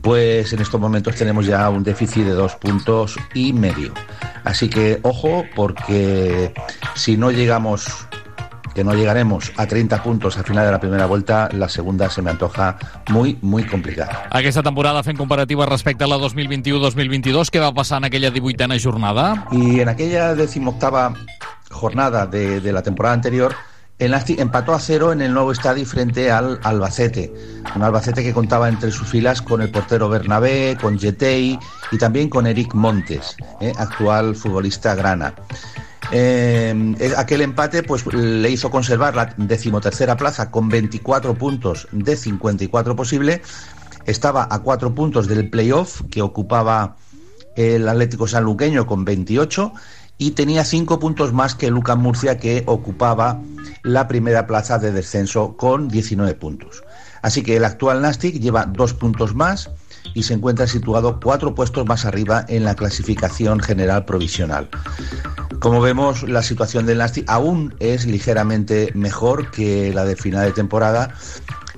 pues 0.00 0.52
en 0.52 0.60
estos 0.60 0.80
momentos 0.80 1.16
tenemos 1.16 1.46
ya 1.46 1.68
un 1.70 1.82
déficit 1.82 2.26
de 2.26 2.30
dos 2.30 2.54
puntos 2.54 3.16
y 3.34 3.52
medio. 3.52 3.92
Así 4.44 4.68
que 4.68 5.00
ojo 5.02 5.44
porque 5.56 6.54
si 6.98 7.16
no 7.16 7.30
llegamos 7.30 7.86
que 8.74 8.84
no 8.84 8.94
llegaremos 8.94 9.52
a 9.56 9.66
30 9.66 10.02
puntos 10.02 10.36
al 10.38 10.44
final 10.44 10.64
de 10.66 10.72
la 10.72 10.78
primera 10.78 11.06
vuelta, 11.06 11.48
la 11.52 11.68
segunda 11.68 12.08
se 12.10 12.22
me 12.22 12.30
antoja 12.30 12.76
muy, 13.08 13.38
muy 13.42 13.64
complicada. 13.64 14.28
Aquesta 14.30 14.62
temporada 14.62 15.02
fent 15.02 15.18
comparativa 15.18 15.66
respecte 15.66 16.04
a 16.04 16.06
la 16.06 16.18
2021-2022, 16.18 17.50
què 17.50 17.58
va 17.58 17.72
passar 17.74 17.98
en 17.98 18.06
aquella 18.06 18.30
18a 18.30 18.78
jornada? 18.82 19.46
Y 19.50 19.80
en 19.80 19.88
aquella 19.88 20.34
decimoctava 20.34 21.14
jornada 21.70 22.26
de, 22.26 22.60
de 22.60 22.72
la 22.72 22.82
temporada 22.82 23.14
anterior, 23.14 23.54
el 23.98 24.12
Nasti 24.12 24.36
empató 24.38 24.74
a 24.74 24.78
cero 24.78 25.10
en 25.12 25.22
el 25.22 25.34
nuevo 25.34 25.50
estadio 25.50 25.84
frente 25.84 26.30
al 26.30 26.60
Albacete. 26.62 27.32
Un 27.74 27.82
Albacete 27.82 28.22
que 28.22 28.32
contaba 28.32 28.68
entre 28.68 28.92
sus 28.92 29.08
filas 29.08 29.42
con 29.42 29.60
el 29.60 29.72
portero 29.72 30.08
Bernabé, 30.08 30.78
con 30.80 31.00
Jetei 31.00 31.58
y 31.90 31.98
también 31.98 32.28
con 32.28 32.46
Eric 32.46 32.74
Montes, 32.74 33.36
eh, 33.60 33.72
actual 33.76 34.36
futbolista 34.36 34.94
grana. 34.94 35.34
Eh, 36.10 37.12
aquel 37.16 37.42
empate 37.42 37.82
pues 37.82 38.06
le 38.06 38.50
hizo 38.50 38.70
conservar 38.70 39.14
la 39.14 39.34
decimotercera 39.36 40.16
plaza 40.16 40.50
con 40.50 40.68
24 40.68 41.34
puntos 41.34 41.88
de 41.92 42.16
54 42.16 42.96
posible. 42.96 43.42
Estaba 44.06 44.48
a 44.50 44.60
cuatro 44.60 44.94
puntos 44.94 45.28
del 45.28 45.50
playoff 45.50 46.02
que 46.10 46.22
ocupaba 46.22 46.96
el 47.56 47.88
Atlético 47.88 48.26
Sanluqueño 48.26 48.86
con 48.86 49.04
28 49.04 49.72
y 50.16 50.32
tenía 50.32 50.64
cinco 50.64 50.98
puntos 50.98 51.32
más 51.32 51.54
que 51.54 51.70
Lucas 51.70 51.96
Murcia 51.96 52.38
que 52.38 52.62
ocupaba 52.66 53.40
la 53.82 54.08
primera 54.08 54.46
plaza 54.46 54.78
de 54.78 54.92
descenso 54.92 55.56
con 55.56 55.88
19 55.88 56.34
puntos. 56.34 56.82
Así 57.22 57.42
que 57.42 57.56
el 57.56 57.64
actual 57.64 58.00
Nastic 58.00 58.40
lleva 58.40 58.64
dos 58.64 58.94
puntos 58.94 59.34
más 59.34 59.70
y 60.14 60.22
se 60.22 60.34
encuentra 60.34 60.66
situado 60.66 61.20
cuatro 61.20 61.54
puestos 61.54 61.86
más 61.86 62.04
arriba 62.04 62.44
en 62.48 62.64
la 62.64 62.74
clasificación 62.74 63.60
general 63.60 64.04
provisional. 64.04 64.68
Como 65.60 65.80
vemos, 65.80 66.22
la 66.22 66.42
situación 66.42 66.86
del 66.86 66.98
Nastic 66.98 67.28
aún 67.28 67.74
es 67.80 68.06
ligeramente 68.06 68.92
mejor 68.94 69.50
que 69.50 69.92
la 69.92 70.04
de 70.04 70.14
final 70.14 70.44
de 70.44 70.52
temporada, 70.52 71.14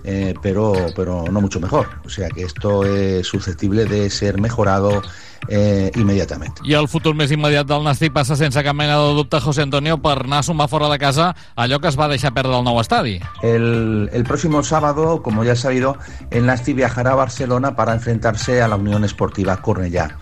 eh, 0.05 0.35
pero, 0.43 0.75
pero 0.95 1.25
no 1.31 1.41
mucho 1.41 1.61
mejor. 1.61 1.89
O 2.05 2.11
sea 2.11 2.29
que 2.29 2.43
esto 2.43 2.85
es 2.85 3.27
susceptible 3.27 3.87
de 3.87 4.11
ser 4.11 4.39
mejorado 4.41 5.03
eh, 5.49 5.91
immediatament. 5.97 6.61
I 6.65 6.77
el 6.77 6.89
futur 6.93 7.15
més 7.17 7.33
immediat 7.33 7.69
del 7.69 7.85
Nàstic 7.85 8.13
passa 8.13 8.37
sense 8.37 8.61
cap 8.65 8.77
mena 8.77 8.99
de 9.01 9.15
dubte, 9.17 9.41
José 9.41 9.65
Antonio, 9.65 9.97
per 10.03 10.19
anar 10.27 10.43
a 10.43 10.47
sumar 10.47 10.69
fora 10.69 10.91
de 10.93 10.99
casa 11.01 11.31
allò 11.57 11.81
que 11.81 11.89
es 11.89 11.99
va 11.99 12.11
deixar 12.13 12.35
perdre 12.37 12.55
al 12.59 12.67
nou 12.67 12.81
estadi. 12.81 13.19
El, 13.43 14.11
el 14.13 14.25
próximo 14.25 14.63
sábado, 14.63 15.23
como 15.23 15.45
ya 15.45 15.53
he 15.53 15.57
sabido, 15.57 15.97
el 16.31 16.47
Nàstic 16.47 16.77
viajará 16.77 17.13
a 17.13 17.23
Barcelona 17.23 17.75
para 17.77 17.95
enfrentarse 17.95 18.61
a 18.63 18.69
la 18.69 18.77
Unión 18.77 19.05
Esportiva 19.05 19.57
Cornellá 19.63 20.19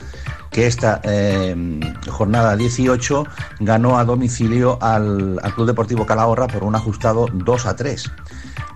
que 0.51 0.67
esta 0.67 1.01
eh, 1.05 1.55
jornada 2.09 2.57
18 2.57 3.27
ganó 3.61 3.99
a 3.99 4.05
domicilio 4.05 4.79
al, 4.83 5.39
al, 5.43 5.55
Club 5.55 5.67
Deportivo 5.67 6.07
Calahorra 6.07 6.47
por 6.47 6.65
un 6.65 6.75
ajustado 6.75 7.27
2 7.33 7.67
a 7.67 7.77
3, 7.77 8.11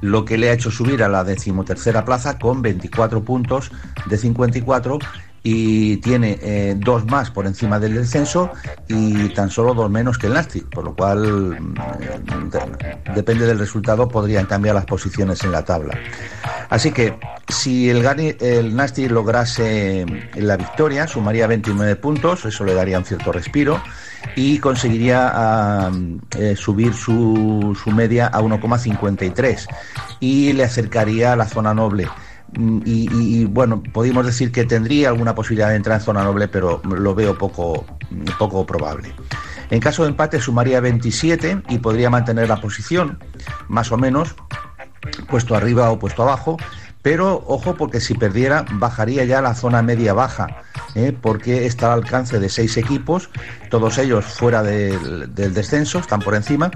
lo 0.00 0.24
que 0.24 0.38
le 0.38 0.50
ha 0.50 0.52
hecho 0.52 0.70
subir 0.70 1.02
a 1.02 1.08
la 1.08 1.24
decimotercera 1.24 2.04
plaza 2.04 2.38
con 2.38 2.62
24 2.62 3.22
puntos 3.22 3.70
de 4.06 4.18
54 4.18 4.98
y 5.42 5.96
tiene 5.98 6.38
eh, 6.40 6.74
dos 6.76 7.04
más 7.06 7.30
por 7.30 7.46
encima 7.46 7.80
del 7.80 7.94
descenso 7.94 8.50
y 8.88 9.28
tan 9.30 9.50
solo 9.50 9.74
dos 9.74 9.90
menos 9.90 10.18
que 10.18 10.28
el 10.28 10.34
Nastic, 10.34 10.68
por 10.68 10.84
lo 10.84 10.94
cual 10.94 11.58
de, 12.50 13.12
depende 13.14 13.46
del 13.46 13.58
resultado 13.58 14.08
podrían 14.08 14.46
cambiar 14.46 14.74
las 14.74 14.84
posiciones 14.84 15.42
en 15.42 15.52
la 15.52 15.64
tabla. 15.64 15.98
Así 16.70 16.92
que 16.92 17.18
si 17.48 17.90
el, 17.90 18.04
el 18.40 19.12
lograse 19.12 20.06
la 20.36 20.56
victoria, 20.56 21.06
sumaría 21.06 21.46
29 21.46 21.96
puntos, 21.96 22.44
eso 22.44 22.64
le 22.64 22.74
daría 22.74 22.98
un 22.98 23.04
cierto 23.04 23.32
respiro 23.32 23.82
y 24.36 24.58
conseguiría 24.58 25.90
uh, 25.90 26.18
eh, 26.38 26.56
subir 26.56 26.94
su, 26.94 27.76
su 27.82 27.90
media 27.90 28.28
a 28.28 28.40
1,53 28.40 29.66
y 30.20 30.52
le 30.52 30.64
acercaría 30.64 31.32
a 31.32 31.36
la 31.36 31.46
zona 31.46 31.74
noble. 31.74 32.08
Y, 32.54 33.44
bueno, 33.46 33.82
podemos 33.92 34.26
decir 34.26 34.52
que 34.52 34.64
tendría 34.64 35.08
alguna 35.08 35.34
posibilidad 35.34 35.70
de 35.70 35.76
entrar 35.76 35.98
en 35.98 36.04
zona 36.04 36.22
noble, 36.22 36.48
pero 36.48 36.82
lo 36.84 37.14
veo 37.14 37.36
poco, 37.38 37.86
poco 38.38 38.66
probable. 38.66 39.14
En 39.70 39.80
caso 39.80 40.02
de 40.02 40.10
empate 40.10 40.38
sumaría 40.38 40.80
27 40.80 41.62
y 41.70 41.78
podría 41.78 42.10
mantener 42.10 42.48
la 42.48 42.60
posición, 42.60 43.18
más 43.68 43.90
o 43.90 43.96
menos, 43.96 44.34
puesto 45.28 45.54
arriba 45.54 45.90
o 45.90 45.98
puesto 45.98 46.22
abajo, 46.22 46.58
pero 47.02 47.44
ojo 47.46 47.74
porque 47.74 48.00
si 48.00 48.14
perdiera 48.14 48.64
bajaría 48.72 49.24
ya 49.24 49.42
la 49.42 49.54
zona 49.54 49.82
media 49.82 50.14
baja, 50.14 50.62
¿eh? 50.94 51.12
porque 51.20 51.66
está 51.66 51.92
al 51.92 52.04
alcance 52.04 52.38
de 52.38 52.48
seis 52.48 52.76
equipos, 52.76 53.28
todos 53.70 53.98
ellos 53.98 54.24
fuera 54.24 54.62
del, 54.62 55.34
descenso, 55.34 55.98
están 55.98 56.20
por 56.20 56.34
encima, 56.34 56.70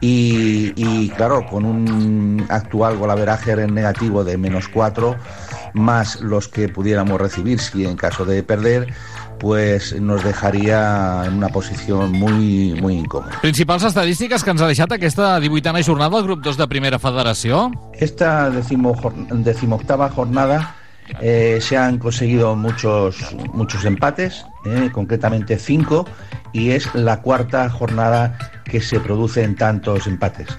y, 0.00 1.10
claro, 1.10 1.46
con 1.46 1.64
un 1.64 2.46
actual 2.48 2.96
golaveraje 2.96 3.54
negativo 3.66 4.24
de 4.24 4.38
menos 4.38 4.68
cuatro, 4.68 5.16
más 5.74 6.20
los 6.20 6.48
que 6.48 6.68
pudiéramos 6.68 7.20
recibir 7.20 7.58
si 7.58 7.84
en 7.84 7.96
caso 7.96 8.24
de 8.24 8.42
perder, 8.42 8.92
pues 9.42 10.00
nos 10.00 10.22
dejaria 10.22 11.24
en 11.26 11.34
una 11.34 11.48
posició 11.48 12.06
muy, 12.06 12.78
muy 12.80 12.94
incòmoda. 12.94 13.40
Principals 13.42 13.82
estadístiques 13.82 14.44
que 14.46 14.52
ens 14.54 14.62
ha 14.62 14.68
deixat 14.70 14.94
aquesta 14.94 15.32
18a 15.42 15.82
jornada 15.82 16.14
del 16.14 16.28
grup 16.28 16.44
2 16.46 16.60
de 16.60 16.68
Primera 16.70 17.00
Federació? 17.02 17.64
Esta 17.98 18.50
decimo, 18.54 18.94
decimoctava 19.42 20.08
jornada 20.14 20.76
eh, 21.20 21.58
se 21.60 21.76
han 21.76 21.98
conseguido 21.98 22.54
muchos, 22.54 23.34
muchos 23.52 23.84
empates, 23.84 24.46
eh, 24.64 24.90
concretamente 24.92 25.58
cinco, 25.58 26.06
y 26.52 26.70
es 26.70 26.94
la 26.94 27.20
cuarta 27.20 27.68
jornada 27.68 28.38
que 28.64 28.80
se 28.80 29.00
produce 29.00 29.42
en 29.42 29.56
tantos 29.56 30.06
empates. 30.06 30.56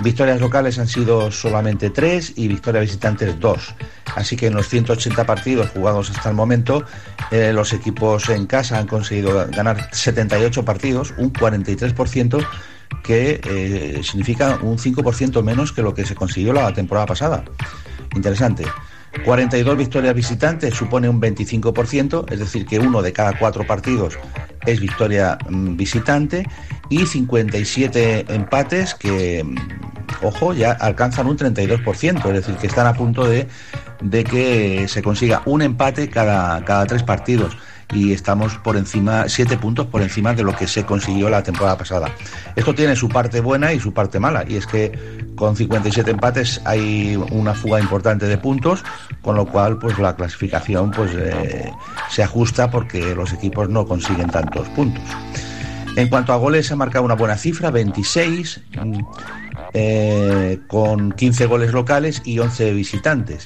Victorias 0.00 0.40
locales 0.40 0.78
han 0.78 0.88
sido 0.88 1.30
solamente 1.30 1.90
tres 1.90 2.32
y 2.36 2.48
victorias 2.48 2.84
visitantes 2.84 3.38
dos. 3.38 3.74
Así 4.14 4.36
que 4.36 4.46
en 4.46 4.54
los 4.54 4.68
180 4.68 5.24
partidos 5.24 5.70
jugados 5.70 6.10
hasta 6.10 6.28
el 6.28 6.34
momento, 6.34 6.84
eh, 7.30 7.52
los 7.52 7.72
equipos 7.72 8.28
en 8.28 8.46
casa 8.46 8.78
han 8.78 8.86
conseguido 8.86 9.46
ganar 9.50 9.88
78 9.92 10.64
partidos, 10.64 11.14
un 11.16 11.32
43%, 11.32 12.44
que 13.02 13.40
eh, 13.44 14.00
significa 14.02 14.58
un 14.62 14.78
5% 14.78 15.42
menos 15.42 15.72
que 15.72 15.82
lo 15.82 15.94
que 15.94 16.04
se 16.04 16.14
consiguió 16.14 16.52
la 16.52 16.72
temporada 16.72 17.06
pasada. 17.06 17.44
Interesante. 18.14 18.64
42 19.24 19.76
victorias 19.76 20.14
visitantes 20.14 20.74
supone 20.74 21.08
un 21.08 21.20
25%, 21.20 22.32
es 22.32 22.38
decir, 22.38 22.66
que 22.66 22.78
uno 22.78 23.02
de 23.02 23.12
cada 23.12 23.38
cuatro 23.38 23.66
partidos 23.66 24.18
es 24.66 24.80
victoria 24.80 25.38
mm, 25.48 25.76
visitante 25.76 26.46
y 26.88 27.06
57 27.06 28.26
empates 28.34 28.94
que, 28.94 29.44
mm, 29.44 29.56
ojo, 30.22 30.54
ya 30.54 30.72
alcanzan 30.72 31.26
un 31.26 31.36
32%, 31.36 32.26
es 32.26 32.32
decir, 32.32 32.56
que 32.56 32.66
están 32.66 32.86
a 32.86 32.94
punto 32.94 33.24
de, 33.26 33.48
de 34.00 34.24
que 34.24 34.88
se 34.88 35.02
consiga 35.02 35.42
un 35.44 35.62
empate 35.62 36.08
cada, 36.08 36.64
cada 36.64 36.86
tres 36.86 37.02
partidos 37.02 37.56
y 37.92 38.12
estamos 38.12 38.56
por 38.56 38.76
encima, 38.76 39.28
siete 39.28 39.56
puntos 39.56 39.86
por 39.86 40.02
encima 40.02 40.34
de 40.34 40.42
lo 40.42 40.56
que 40.56 40.66
se 40.66 40.84
consiguió 40.84 41.28
la 41.28 41.42
temporada 41.42 41.76
pasada. 41.76 42.10
Esto 42.56 42.74
tiene 42.74 42.96
su 42.96 43.08
parte 43.08 43.40
buena 43.40 43.72
y 43.72 43.80
su 43.80 43.92
parte 43.92 44.18
mala, 44.18 44.44
y 44.48 44.56
es 44.56 44.66
que 44.66 45.30
con 45.36 45.56
57 45.56 46.10
empates 46.10 46.60
hay 46.64 47.16
una 47.30 47.54
fuga 47.54 47.80
importante 47.80 48.26
de 48.26 48.38
puntos, 48.38 48.84
con 49.20 49.36
lo 49.36 49.46
cual 49.46 49.78
pues 49.78 49.98
la 49.98 50.16
clasificación 50.16 50.90
pues 50.90 51.12
eh, 51.14 51.70
se 52.10 52.22
ajusta 52.22 52.70
porque 52.70 53.14
los 53.14 53.32
equipos 53.32 53.68
no 53.68 53.86
consiguen 53.86 54.30
tantos 54.30 54.68
puntos. 54.70 55.02
En 55.96 56.08
cuanto 56.08 56.32
a 56.32 56.36
goles, 56.36 56.66
se 56.66 56.72
ha 56.72 56.76
marcado 56.76 57.04
una 57.04 57.14
buena 57.14 57.36
cifra, 57.36 57.70
26, 57.70 58.60
eh, 59.74 60.58
con 60.66 61.12
15 61.12 61.46
goles 61.46 61.72
locales 61.72 62.22
y 62.24 62.38
11 62.38 62.72
visitantes. 62.72 63.44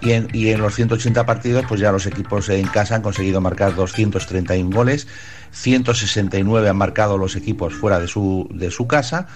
Y 0.00 0.12
en, 0.12 0.28
y 0.32 0.48
en, 0.50 0.60
los 0.60 0.74
180 0.74 1.26
partidos, 1.26 1.64
pues 1.68 1.80
ya 1.80 1.90
los 1.90 2.06
equipos 2.06 2.48
en 2.48 2.66
casa 2.68 2.94
han 2.94 3.02
conseguido 3.02 3.40
marcar 3.40 3.74
231 3.74 4.74
goles, 4.74 5.08
169 5.50 6.68
han 6.68 6.76
marcado 6.76 7.18
los 7.18 7.34
equipos 7.34 7.74
fuera 7.74 7.98
de 7.98 8.06
su, 8.06 8.48
de 8.52 8.70
su 8.70 8.86
casa, 8.86 9.26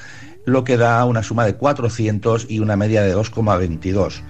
lo 0.45 0.65
que 0.65 0.77
da 0.77 1.05
una 1.05 1.23
suma 1.23 1.45
de 1.45 1.55
400 1.55 2.47
y 2.49 2.61
una 2.61 2.77
media 2.77 3.03
de 3.03 3.15
2,22. 3.15 4.23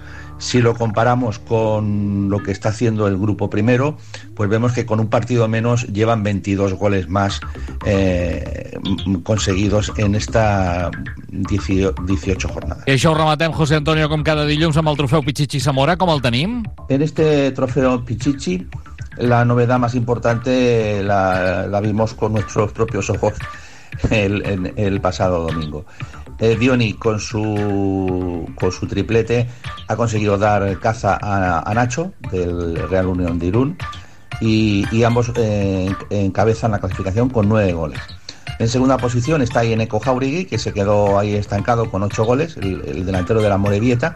Si 0.43 0.61
lo 0.61 0.75
comparamos 0.75 1.39
con 1.39 2.29
lo 2.29 2.43
que 2.43 2.51
está 2.51 2.69
haciendo 2.69 3.07
el 3.07 3.17
grupo 3.17 3.49
primero, 3.49 3.97
pues 4.35 4.49
vemos 4.49 4.73
que 4.73 4.85
con 4.85 4.99
un 4.99 5.07
partido 5.07 5.47
menos 5.47 5.87
llevan 5.87 6.21
22 6.21 6.73
goles 6.73 7.07
más 7.07 7.39
eh, 7.85 8.77
conseguidos 9.23 9.93
en 9.95 10.15
esta 10.15 10.91
18 11.31 12.49
jornadas. 12.49 12.83
I 12.85 12.97
això 12.97 13.13
ho 13.13 13.15
rematem, 13.15 13.55
José 13.55 13.79
Antonio, 13.79 14.09
com 14.11 14.21
cada 14.27 14.43
dilluns 14.45 14.75
amb 14.77 14.91
el 14.91 14.99
trofeu 14.99 15.23
Pichichi 15.23 15.63
Zamora. 15.63 15.95
Com 15.95 16.11
el 16.11 16.19
tenim? 16.21 16.59
En 16.91 17.01
este 17.01 17.53
trofeo 17.55 18.03
Pichichi, 18.03 18.67
la 19.23 19.45
novedad 19.45 19.79
más 19.79 19.95
importante 19.95 21.01
la, 21.07 21.67
la 21.71 21.79
vimos 21.79 22.13
con 22.13 22.33
nuestros 22.33 22.73
propios 22.73 23.09
ojos 23.09 23.39
el, 24.11 24.43
el, 24.45 24.73
el 24.75 24.99
pasado 24.99 25.47
domingo. 25.47 25.85
Eh, 26.39 26.57
Dioni 26.57 26.93
con 26.93 27.19
su, 27.19 28.47
con 28.55 28.71
su 28.71 28.87
triplete 28.87 29.47
ha 29.87 29.95
conseguido 29.95 30.37
dar 30.37 30.79
caza 30.79 31.17
a, 31.21 31.73
Nacho 31.73 32.13
del 32.31 32.75
Real 32.89 33.07
Unión 33.07 33.39
de 33.39 33.47
Irún 33.47 33.77
y, 34.41 34.85
y 34.91 35.03
ambos 35.03 35.31
eh, 35.35 35.93
encabezan 36.09 36.71
la 36.71 36.79
clasificación 36.79 37.29
con 37.29 37.47
nueve 37.47 37.73
goles. 37.73 37.99
En 38.59 38.67
segunda 38.67 38.97
posición 38.97 39.41
está 39.41 39.63
Eneco 39.63 39.99
Jauregui, 39.99 40.45
que 40.45 40.57
se 40.57 40.73
quedó 40.73 41.17
ahí 41.17 41.33
estancado 41.33 41.89
con 41.89 42.03
ocho 42.03 42.23
goles, 42.23 42.57
el, 42.57 42.81
el 42.85 43.05
delantero 43.05 43.41
de 43.41 43.49
la 43.49 43.57
Morevieta. 43.57 44.15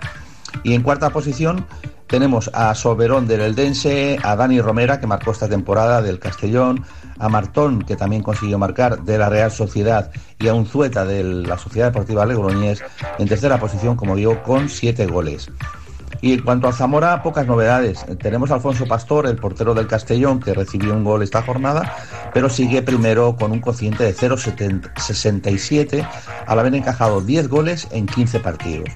Y 0.63 0.73
en 0.73 0.83
cuarta 0.83 1.09
posición 1.09 1.65
tenemos 2.07 2.49
a 2.53 2.73
Soberón 2.75 3.27
del 3.27 3.41
Eldense, 3.41 4.17
a 4.23 4.35
Dani 4.35 4.61
Romera, 4.61 4.99
que 4.99 5.07
marcó 5.07 5.31
esta 5.31 5.49
temporada 5.49 6.01
del 6.01 6.19
Castellón, 6.19 6.83
a 7.19 7.29
Martón, 7.29 7.81
que 7.81 7.95
también 7.95 8.23
consiguió 8.23 8.57
marcar 8.57 9.03
de 9.03 9.17
la 9.17 9.29
Real 9.29 9.51
Sociedad, 9.51 10.11
y 10.39 10.47
a 10.47 10.53
Unzueta 10.53 11.05
de 11.05 11.23
la 11.23 11.57
Sociedad 11.57 11.87
Deportiva 11.87 12.25
Legroñés, 12.25 12.83
en 13.17 13.27
tercera 13.27 13.59
posición, 13.59 13.95
como 13.95 14.15
digo, 14.15 14.41
con 14.43 14.69
siete 14.69 15.05
goles. 15.07 15.49
Y 16.21 16.33
en 16.33 16.41
cuanto 16.41 16.67
a 16.67 16.73
Zamora, 16.73 17.21
pocas 17.21 17.45
novedades. 17.45 18.05
Tenemos 18.19 18.49
a 18.49 18.55
Alfonso 18.55 18.87
Pastor, 18.87 19.27
el 19.27 19.35
portero 19.35 19.73
del 19.73 19.87
Castellón, 19.87 20.39
que 20.39 20.53
recibió 20.53 20.93
un 20.93 21.03
gol 21.03 21.21
esta 21.21 21.41
jornada, 21.43 21.95
pero 22.33 22.49
sigue 22.49 22.81
primero 22.81 23.35
con 23.35 23.51
un 23.51 23.59
cociente 23.59 24.03
de 24.03 24.15
0,67 24.15 26.07
al 26.47 26.59
haber 26.59 26.73
encajado 26.73 27.21
10 27.21 27.47
goles 27.49 27.87
en 27.91 28.07
15 28.07 28.39
partidos. 28.39 28.89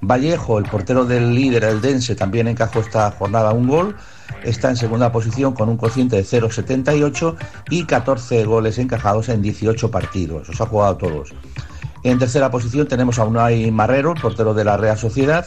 Vallejo, 0.00 0.58
el 0.58 0.64
portero 0.64 1.04
del 1.04 1.34
líder, 1.34 1.64
el 1.64 1.80
Dense, 1.80 2.14
también 2.14 2.48
encajó 2.48 2.80
esta 2.80 3.10
jornada 3.12 3.52
un 3.52 3.68
gol. 3.68 3.96
Está 4.42 4.70
en 4.70 4.76
segunda 4.76 5.12
posición 5.12 5.52
con 5.52 5.68
un 5.68 5.76
cociente 5.76 6.16
de 6.16 6.24
0,78 6.24 7.36
y 7.70 7.84
14 7.84 8.44
goles 8.44 8.78
encajados 8.78 9.28
en 9.28 9.42
18 9.42 9.90
partidos. 9.90 10.48
Os 10.48 10.60
ha 10.60 10.66
jugado 10.66 10.96
todos. 10.96 11.34
En 12.02 12.18
tercera 12.18 12.50
posición 12.50 12.86
tenemos 12.86 13.18
a 13.18 13.24
Unai 13.24 13.70
Marrero, 13.70 14.14
portero 14.14 14.54
de 14.54 14.64
la 14.64 14.76
Real 14.76 14.96
Sociedad, 14.96 15.46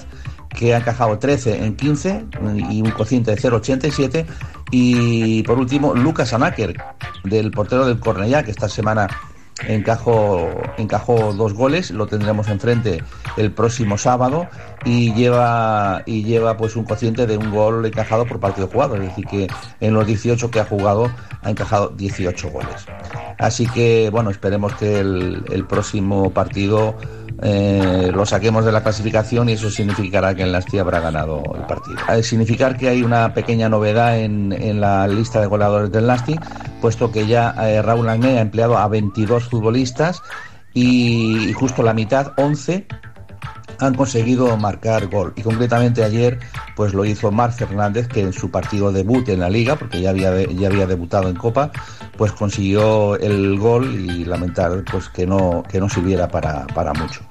que 0.50 0.74
ha 0.74 0.80
encajado 0.80 1.18
13 1.18 1.64
en 1.64 1.76
15 1.76 2.26
y 2.70 2.82
un 2.82 2.92
cociente 2.92 3.32
de 3.32 3.38
0,87. 3.38 4.26
Y 4.72 5.44
por 5.44 5.58
último, 5.58 5.96
Lucas 5.96 6.34
Anáker, 6.34 6.76
del 7.24 7.52
portero 7.52 7.86
del 7.86 8.00
Cornellá, 8.00 8.44
que 8.44 8.52
esta 8.52 8.68
semana 8.68 9.08
encajó, 9.68 10.50
encajó 10.78 11.34
dos 11.34 11.54
goles, 11.54 11.92
lo 11.92 12.08
tendremos 12.08 12.48
enfrente 12.48 13.04
el 13.38 13.52
próximo 13.52 13.98
sábado 13.98 14.48
y 14.86 15.14
lleva 15.14 16.04
y 16.06 16.24
lleva 16.24 16.58
pues 16.58 16.76
un 16.76 16.86
cociente 16.86 17.28
de 17.28 17.38
un 17.38 17.52
gol 17.52 17.86
encajado 17.86 18.26
por 18.26 18.40
partido 18.40 18.68
jugado, 18.68 18.96
es 18.96 19.02
decir 19.02 19.26
que 19.26 19.48
en 19.80 19.94
los 19.94 20.06
18 20.06 20.50
que 20.52 20.60
ha 20.60 20.66
jugado 20.66 21.12
ha 21.42 21.50
encajado 21.50 21.90
18 21.90 22.50
goles. 22.50 22.86
Así 23.38 23.68
que 23.68 24.10
bueno, 24.12 24.30
esperemos 24.30 24.74
que 24.76 25.00
el, 25.00 25.44
el 25.52 25.66
próximo 25.66 26.32
partido 26.32 26.96
eh, 27.42 28.12
lo 28.14 28.26
saquemos 28.26 28.66
de 28.66 28.72
la 28.72 28.84
clasificación 28.84 29.50
y 29.50 29.54
eso 29.54 29.70
significará 29.70 30.36
que 30.36 30.44
el 30.44 30.52
Nasti 30.52 30.78
habrá 30.78 31.00
ganado 31.00 31.42
el 31.56 31.62
partido. 31.62 31.98
Significar 32.22 32.78
que 32.78 32.90
hay 32.90 33.02
una 33.02 33.34
pequeña 33.34 33.70
novedad 33.70 34.20
en, 34.20 34.52
en 34.52 34.82
la 34.82 35.08
lista 35.08 35.40
de 35.40 35.48
goleadores 35.48 35.92
del 35.92 36.08
Nasti, 36.08 36.38
puesto 36.82 37.12
que 37.12 37.28
ya 37.28 37.56
eh, 37.62 37.82
Raúl 37.82 38.10
Agné 38.10 38.40
ha 38.40 38.42
empleado 38.42 38.78
a 38.78 38.88
22 38.88 39.46
futbolistas 39.46 40.22
y 40.74 41.54
justo 41.54 41.82
la 41.82 41.94
mitad, 41.94 42.34
11, 42.38 42.86
han 43.80 43.94
conseguido 43.94 44.56
marcar 44.58 45.08
gol. 45.08 45.34
Y 45.36 45.42
concretamente 45.42 46.04
ayer 46.04 46.40
pues 46.76 46.94
lo 46.94 47.06
hizo 47.06 47.32
Marc 47.32 47.54
Fernández, 47.54 48.08
que 48.08 48.22
en 48.22 48.34
su 48.34 48.52
partido 48.52 48.92
debut 48.92 49.28
en 49.30 49.40
la 49.40 49.50
liga, 49.50 49.76
porque 49.76 50.02
ya 50.02 50.12
había, 50.12 50.46
ya 50.46 50.68
había 50.68 50.88
debutado 50.88 51.30
en 51.30 51.36
Copa, 51.36 51.72
pues 52.18 52.32
consiguió 52.32 53.16
el 53.16 53.58
gol 53.58 53.96
y 53.96 54.26
lamentar 54.26 54.84
pues 54.92 55.10
que 55.10 55.26
no, 55.26 55.64
que 55.70 55.80
no 55.80 55.90
sirviera 55.90 56.28
para, 56.28 56.68
para 56.68 56.94
mucho. 56.94 57.22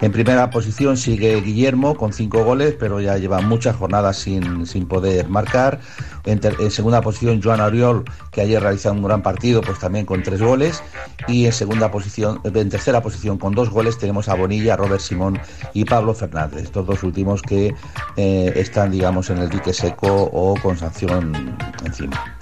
En 0.00 0.12
primera 0.12 0.50
posición 0.50 0.96
sigue 0.96 1.40
Guillermo 1.40 1.96
con 1.96 2.12
cinco 2.12 2.44
goles, 2.44 2.76
pero 2.78 3.00
ya 3.00 3.16
lleva 3.16 3.40
muchas 3.40 3.76
jornadas 3.76 4.18
sin, 4.18 4.66
sin 4.66 4.86
poder 4.86 5.28
marcar. 5.28 5.80
En, 6.24 6.40
ter, 6.40 6.56
en, 6.58 6.70
segunda 6.70 7.00
posición 7.00 7.40
Joan 7.42 7.60
Oriol, 7.60 8.04
que 8.32 8.40
ayer 8.40 8.60
realizó 8.60 8.92
un 8.92 9.02
gran 9.02 9.22
partido, 9.22 9.60
pues 9.60 9.78
también 9.78 10.04
con 10.06 10.22
tres 10.22 10.42
goles. 10.42 10.82
Y 11.28 11.46
en 11.46 11.52
segunda 11.52 11.90
posición, 11.90 12.40
en 12.44 12.68
tercera 12.68 13.00
posición 13.00 13.38
con 13.38 13.54
dos 13.54 13.70
goles 13.70 13.98
tenemos 13.98 14.28
a 14.28 14.34
Bonilla, 14.34 14.76
Robert 14.76 15.00
Simón 15.00 15.40
y 15.72 15.84
Pablo 15.84 15.95
Fernández. 16.14 16.64
Estos 16.64 16.86
dos 16.86 17.02
últimos 17.02 17.42
que 17.42 17.74
eh, 18.16 18.52
están, 18.56 18.90
digamos, 18.90 19.30
en 19.30 19.38
el 19.38 19.48
dique 19.48 19.72
seco 19.72 20.30
o 20.32 20.54
con 20.62 20.76
sanción 20.76 21.56
encima. 21.84 22.36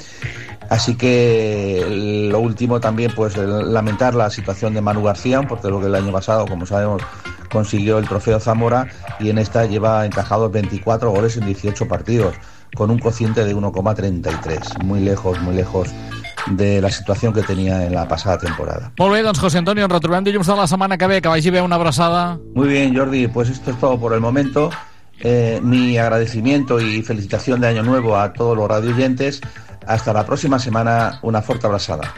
Así 0.71 0.97
que 0.97 2.29
lo 2.31 2.41
último 2.41 2.81
también, 2.81 3.13
pues 3.15 3.37
lamentar 3.37 4.15
la 4.15 4.31
situación 4.31 4.75
de 4.75 4.81
Manu 4.81 5.03
García, 5.03 5.43
porque 5.43 5.69
lo 5.69 5.81
que 5.81 5.87
el 5.87 5.95
año 5.95 6.13
pasado, 6.13 6.47
como 6.47 6.67
sabemos, 6.67 7.03
consiguió 7.53 7.99
el 7.99 8.09
trofeo 8.09 8.41
Zamora 8.41 8.89
y 9.21 9.31
en 9.31 9.39
esta 9.39 9.67
lleva 9.67 10.05
encajados 10.07 10.51
24 10.51 11.11
goles 11.11 11.37
en 11.37 11.47
18 11.47 11.87
partidos, 11.87 12.35
con 12.75 12.91
un 12.91 12.99
cociente 12.99 13.45
de 13.45 13.55
1,33. 13.55 14.83
Muy 14.83 15.01
lejos, 15.01 15.41
muy 15.43 15.55
lejos 15.55 15.89
de 16.47 16.81
la 16.81 16.91
situació 16.91 17.33
que 17.33 17.43
tenia 17.43 17.85
en 17.87 17.95
la 17.95 18.07
passada 18.09 18.39
temporada. 18.39 18.93
Molt 18.99 19.15
bé, 19.15 19.23
doncs 19.23 19.41
José 19.41 19.59
Antonio, 19.59 19.85
ens 19.85 19.93
retrobem 19.93 20.25
dilluns 20.25 20.47
de 20.47 20.57
la 20.59 20.67
setmana 20.67 20.99
que 20.99 21.07
ve, 21.07 21.21
que 21.23 21.29
vagi 21.29 21.51
bé 21.51 21.63
una 21.63 21.77
abraçada. 21.77 22.39
Muy 22.55 22.69
bien, 22.69 22.97
Jordi, 22.97 23.29
pues 23.29 23.49
esto 23.49 23.71
es 23.71 23.79
todo 23.81 23.99
por 23.99 24.13
el 24.13 24.21
momento. 24.21 24.71
Eh, 25.21 25.61
mi 25.63 25.97
agradecimiento 25.97 26.81
y 26.81 27.03
felicitación 27.03 27.61
de 27.61 27.69
Año 27.69 27.83
Nuevo 27.83 28.19
a 28.19 28.33
todos 28.33 28.57
los 28.57 28.69
radioyentes. 28.69 29.41
Hasta 29.87 30.13
la 30.13 30.25
próxima 30.25 30.59
semana, 30.59 31.19
una 31.23 31.43
forta 31.43 31.67
abraçada. 31.69 32.13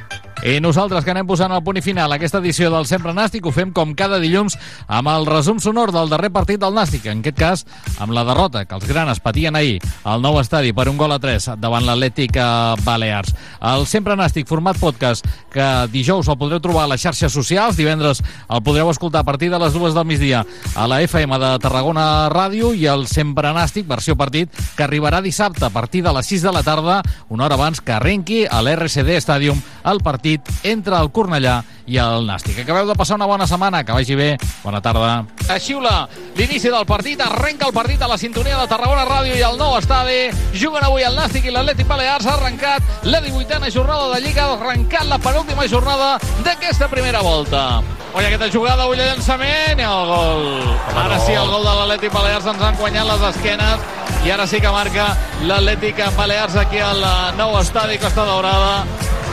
I 0.44 0.60
nosaltres 0.60 1.00
que 1.02 1.10
anem 1.14 1.24
posant 1.24 1.50
el 1.54 1.62
punt 1.64 1.78
i 1.80 1.82
final 1.82 2.12
a 2.12 2.18
aquesta 2.18 2.42
edició 2.42 2.68
del 2.68 2.84
Sempre 2.84 3.14
Nàstic 3.16 3.46
ho 3.48 3.52
fem 3.56 3.70
com 3.72 3.94
cada 3.96 4.18
dilluns 4.20 4.58
amb 4.84 5.08
el 5.08 5.24
resum 5.24 5.56
sonor 5.64 5.94
del 5.94 6.10
darrer 6.12 6.28
partit 6.30 6.60
del 6.60 6.74
Nàstic, 6.76 7.06
en 7.08 7.22
aquest 7.22 7.38
cas 7.38 7.62
amb 8.04 8.12
la 8.12 8.22
derrota 8.28 8.66
que 8.68 8.76
els 8.76 8.84
granes 8.86 9.22
patien 9.24 9.56
ahir 9.56 9.78
al 10.04 10.20
nou 10.20 10.36
estadi 10.38 10.74
per 10.76 10.90
un 10.90 11.00
gol 11.00 11.14
a 11.14 11.18
3 11.18 11.54
davant 11.56 11.86
l'Atlètic 11.88 12.36
Balears. 12.84 13.32
El 13.64 13.86
Sempre 13.88 14.14
Nàstic 14.18 14.46
format 14.46 14.76
podcast 14.78 15.24
que 15.54 15.66
dijous 15.90 16.28
el 16.28 16.36
podreu 16.36 16.60
trobar 16.60 16.84
a 16.84 16.92
les 16.92 17.00
xarxes 17.00 17.32
socials, 17.32 17.80
divendres 17.80 18.20
el 18.20 18.62
podreu 18.62 18.92
escoltar 18.92 19.24
a 19.24 19.28
partir 19.28 19.48
de 19.50 19.62
les 19.62 19.72
dues 19.72 19.96
del 19.96 20.04
migdia 20.04 20.44
a 20.76 20.86
la 20.86 21.00
FM 21.00 21.40
de 21.40 21.54
Tarragona 21.64 22.28
Ràdio 22.28 22.74
i 22.76 22.84
el 22.92 23.08
Sempre 23.08 23.54
Nàstic, 23.56 23.88
versió 23.88 24.18
partit, 24.20 24.52
que 24.76 24.84
arribarà 24.84 25.24
dissabte 25.24 25.64
a 25.64 25.72
partir 25.72 26.04
de 26.04 26.12
les 26.12 26.28
6 26.28 26.44
de 26.44 26.52
la 26.52 26.62
tarda, 26.62 27.00
una 27.32 27.48
hora 27.48 27.56
abans 27.56 27.80
que 27.80 27.96
arrenqui 27.96 28.44
a 28.44 28.60
l'RCD 28.60 29.16
Stadium 29.24 29.64
el 29.86 30.04
partit 30.04 30.25
partit 30.26 30.66
entre 30.66 30.96
el 30.98 31.10
Cornellà 31.14 31.60
i 31.86 31.98
el 32.02 32.26
Nàstic. 32.26 32.58
Acabeu 32.58 32.86
de 32.88 32.94
passar 32.98 33.14
una 33.14 33.28
bona 33.30 33.46
setmana, 33.46 33.84
que 33.84 33.92
vagi 33.92 34.16
bé, 34.18 34.36
bona 34.64 34.80
tarda. 34.82 35.24
A 35.48 35.58
xiula 35.60 36.08
l'inici 36.34 36.68
del 36.68 36.86
partit, 36.86 37.20
arrenca 37.20 37.68
el 37.68 37.72
partit 37.72 38.02
a 38.02 38.08
la 38.08 38.18
sintonia 38.18 38.58
de 38.58 38.66
Tarragona 38.66 39.04
Ràdio 39.06 39.36
i 39.36 39.44
el 39.46 39.56
nou 39.56 39.76
estadi. 39.78 40.32
Juguen 40.52 40.82
avui 40.82 41.06
el 41.06 41.14
Nàstic 41.14 41.46
i 41.46 41.54
l'Atlètic 41.54 41.86
Balears. 41.86 42.26
Ha 42.26 42.34
arrencat 42.34 42.82
la 43.04 43.20
18a 43.22 43.70
jornada 43.70 44.08
de 44.14 44.20
Lliga, 44.24 44.48
ha 44.48 44.56
arrencat 44.58 45.06
la 45.06 45.18
penúltima 45.18 45.68
jornada 45.68 46.16
d'aquesta 46.42 46.88
primera 46.88 47.22
volta. 47.22 47.82
Oi, 48.16 48.24
aquesta 48.24 48.50
jugada, 48.50 48.88
ull 48.88 48.98
de 48.98 49.06
llançament 49.06 49.78
i 49.78 49.86
el 49.86 50.10
gol. 50.10 50.46
Home, 50.64 51.02
ara 51.04 51.18
no. 51.18 51.22
sí, 51.22 51.36
el 51.36 51.52
gol 51.52 51.62
de 51.62 51.74
l'Atlètic 51.78 52.14
Balears 52.14 52.50
ens 52.50 52.66
han 52.66 52.80
guanyat 52.80 53.06
les 53.12 53.26
esquenes 53.30 53.86
i 54.26 54.32
ara 54.34 54.46
sí 54.50 54.58
que 54.58 54.72
marca 54.74 55.12
l'Atlètic 55.46 56.02
Balears 56.16 56.56
aquí 56.64 56.82
al 56.82 57.04
nou 57.38 57.60
estadi 57.60 58.00
Costa 58.02 58.26
Daurada. 58.26 58.82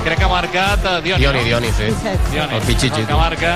Crec 0.04 0.20
que 0.20 0.26
ha 0.26 0.30
marcat 0.32 0.84
eh, 0.84 1.02
Dioni, 1.02 1.22
Dioni, 1.24 1.40
no? 1.40 1.46
Dioni, 1.46 1.72
sí. 1.72 1.88
Dioni, 2.32 2.56
El 2.58 2.62
Pichichi, 2.68 3.02
el 3.02 3.08
que 3.08 3.16
marca 3.16 3.54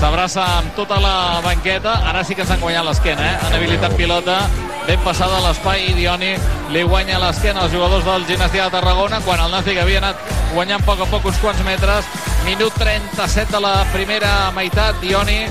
s'abraça 0.00 0.44
amb 0.60 0.74
tota 0.76 1.00
la 1.02 1.40
banqueta. 1.44 1.96
Ara 2.08 2.22
sí 2.24 2.36
que 2.38 2.46
s'han 2.46 2.60
guanyat 2.62 2.86
l'esquena 2.86 3.26
eh? 3.26 3.38
han 3.44 3.56
habilitat 3.58 3.96
pilota. 3.98 4.38
Ben 4.86 5.02
passada 5.04 5.36
a 5.36 5.42
l'espai 5.44 5.90
i 5.90 5.96
Dioni 5.98 6.30
li 6.72 6.84
guanya 6.88 7.18
l'esquena 7.20 7.64
als 7.66 7.74
jugadors 7.74 8.06
del 8.06 8.24
Gimnàstica 8.30 8.68
de 8.68 8.76
Tarragona 8.78 9.20
quan 9.26 9.42
el 9.44 9.50
Nàstic 9.52 9.82
havia 9.82 10.00
anat 10.00 10.22
guanyant 10.54 10.80
a 10.80 10.86
poc 10.86 11.02
a 11.04 11.10
poc 11.10 11.26
uns 11.28 11.42
quants 11.42 11.60
metres. 11.66 12.08
Minut 12.46 12.78
37 12.80 13.50
de 13.52 13.60
la 13.60 13.74
primera 13.92 14.32
meitat. 14.56 14.96
Dioni 15.02 15.42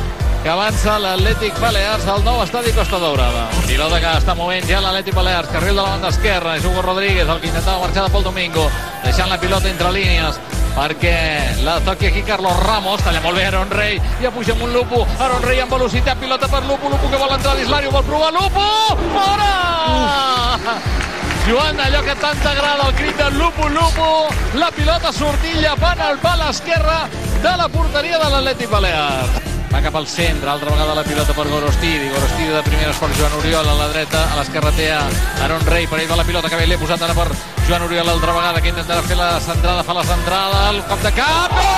que 0.43 0.49
avança 0.49 0.97
l'Atlètic 0.99 1.57
Balears 1.59 2.05
al 2.07 2.23
nou 2.23 2.43
estadi 2.43 2.71
Costa 2.75 2.99
Daurada. 3.01 3.47
Pilota 3.67 3.99
que 3.99 4.13
està 4.21 4.35
movent 4.37 4.67
ja 4.69 4.79
l'Atlètic 4.83 5.15
Balears, 5.15 5.49
carril 5.51 5.75
de 5.75 5.81
la 5.81 5.89
banda 5.95 6.13
esquerra, 6.13 6.55
és 6.55 6.65
Hugo 6.65 6.81
Rodríguez, 6.85 7.27
el 7.27 7.41
que 7.41 7.51
intentava 7.51 7.81
marxar 7.83 8.05
de 8.07 8.13
Pol 8.13 8.23
Domingo, 8.23 8.69
deixant 9.03 9.29
la 9.29 9.39
pilota 9.41 9.69
entre 9.69 9.91
línies 9.91 10.39
perquè 10.79 11.15
la 11.65 11.79
toqui 11.83 12.07
aquí 12.07 12.21
Carlos 12.23 12.55
Ramos, 12.63 13.01
talla 13.03 13.19
molt 13.25 13.35
bé 13.35 13.47
Aaron 13.49 13.71
Rey, 13.73 13.99
ja 14.21 14.31
puja 14.31 14.53
amb 14.53 14.63
un 14.63 14.73
Lupo, 14.73 15.01
Aaron 15.19 15.43
Rey 15.43 15.59
amb 15.59 15.73
velocitat, 15.75 16.19
pilota 16.21 16.47
per 16.47 16.63
Lupo, 16.63 16.87
Lupo 16.93 17.09
que 17.09 17.19
vol 17.19 17.35
entrar 17.35 17.55
a 17.55 17.59
l'Islari, 17.59 17.91
vol 17.91 18.05
provar 18.07 18.31
Lupo, 18.33 18.63
fora! 19.17 19.51
Joan, 21.49 21.79
allò 21.81 22.03
que 22.05 22.15
tant 22.21 22.39
t'agrada, 22.45 22.87
el 22.87 22.95
crit 22.95 23.17
de 23.17 23.29
Lupo, 23.35 23.67
Lupo, 23.73 24.09
la 24.61 24.71
pilota 24.71 25.11
sortilla, 25.11 25.75
van 25.81 25.99
al 25.99 26.19
pal 26.23 26.47
esquerra 26.47 27.07
de 27.41 27.57
la 27.57 27.67
porteria 27.67 28.19
de 28.21 28.29
l'Atlètic 28.35 28.69
Balears 28.69 29.58
va 29.71 29.81
cap 29.81 29.95
al 29.95 30.07
centre, 30.07 30.49
altra 30.49 30.71
vegada 30.71 30.95
la 30.95 31.03
pilota 31.03 31.33
per 31.33 31.47
Gorostidi, 31.47 32.09
Gorostidi 32.09 32.49
de 32.49 32.61
primera 32.65 32.91
esforç 32.91 33.17
Joan 33.19 33.37
Oriol 33.39 33.69
a 33.69 33.75
la 33.77 33.87
dreta, 33.93 34.23
a 34.31 34.39
l'esquerra 34.39 34.71
té 34.77 34.89
Aaron 34.93 35.65
Rey, 35.69 35.87
per 35.87 35.99
ell 36.01 36.09
va 36.09 36.19
la 36.19 36.25
pilota 36.27 36.49
que 36.49 36.59
ve, 36.59 36.67
l'he 36.69 36.79
posat 36.81 37.05
ara 37.05 37.17
per 37.17 37.27
Joan 37.67 37.85
Oriol 37.87 38.09
altra 38.09 38.35
vegada 38.37 38.61
que 38.61 38.73
intentarà 38.73 39.05
fer 39.05 39.19
la 39.19 39.31
centrada, 39.45 39.85
fa 39.85 39.97
la 39.99 40.07
centrada, 40.09 40.63
el 40.73 40.81
cop 40.89 41.05
de 41.05 41.13
cap, 41.21 41.53
no! 41.59 41.69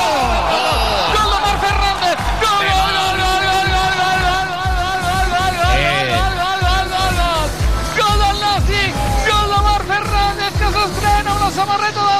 Oh! 0.55 1.11
Gol 1.17 1.35
de 1.35 1.41
Marc 1.47 1.67
Fernández! 1.67 2.25
Gol, 2.45 2.63
gol, 2.71 2.95
gol, 2.95 3.19
gol! 3.23 3.41
samarreta 11.51 11.99
gol, 11.99 12.10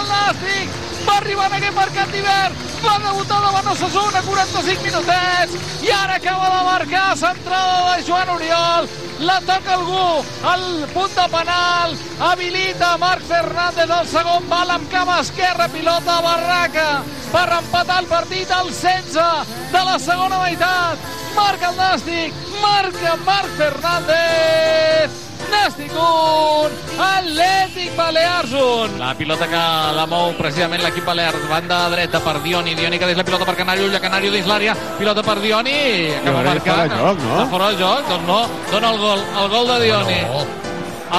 la 1.22 1.46
en 1.46 1.54
aquest 1.54 1.76
mercat 1.78 2.10
d'hivern, 2.10 2.56
va 2.82 2.94
debutar 3.04 3.38
davant 3.44 3.68
Osasuna, 3.72 4.24
45 4.26 4.82
minutets, 4.88 5.54
i 5.86 5.92
ara 5.94 6.16
acaba 6.18 6.48
de 6.50 6.64
marcar 6.66 7.04
centrada 7.20 7.76
de 7.92 8.08
Joan 8.08 8.32
Oriol, 8.34 8.90
la 9.22 9.38
toca 9.46 9.76
algú, 9.78 10.26
al 10.50 10.66
punt 10.96 11.14
de 11.14 11.28
penal, 11.36 11.96
habilita 12.32 12.98
Marc 12.98 13.22
Fernández 13.30 13.96
el 14.00 14.10
segon. 14.10 14.50
Bal 14.50 14.74
amb 14.74 14.90
cama 14.90 15.20
esquerra, 15.22 15.70
pilota 15.70 16.20
Barraca, 16.26 16.90
per 17.30 17.48
empatar 17.60 18.02
el 18.02 18.10
partit 18.10 18.58
al 18.58 18.74
16 18.74 19.58
de 19.78 19.88
la 19.92 20.00
segona 20.02 20.42
meitat, 20.42 21.10
marca 21.38 21.70
el 21.70 21.78
Nàstic, 21.84 22.48
marca 22.66 23.20
Marc 23.28 23.60
Fernández, 23.62 25.21
Nàstic 25.52 25.92
1, 25.92 26.72
Atlètic 27.06 27.92
Balears 27.98 28.54
1. 28.54 28.98
La 29.02 29.14
pilota 29.20 29.48
que 29.52 29.62
la 29.98 30.06
mou 30.10 30.32
precisament 30.38 30.82
l'equip 30.84 31.06
Balears, 31.06 31.44
banda 31.50 31.82
dreta 31.92 32.22
per 32.24 32.38
Dioni, 32.44 32.74
Dioni 32.78 33.00
que 33.02 33.10
deix 33.10 33.18
la 33.20 33.26
pilota 33.28 33.46
per 33.50 33.56
Canario, 33.60 33.88
ulla 33.90 34.00
Canario 34.04 34.32
dins 34.34 34.48
l'àrea, 34.48 34.76
pilota 35.00 35.24
per 35.26 35.38
Dioni, 35.44 35.76
acaba 36.22 36.40
ara 36.40 36.54
marcant. 36.56 36.64
fora 36.64 36.88
de 36.88 36.96
joc, 37.04 37.20
no? 37.26 37.36
Està 37.36 37.50
fora 37.52 37.70
de 37.72 37.82
joc, 37.84 38.10
doncs 38.10 38.28
no, 38.28 38.40
dona 38.72 38.94
el 38.96 38.98
gol, 39.04 39.26
el 39.44 39.50
gol 39.56 39.68
de 39.74 39.78
Dioni. 39.86 40.20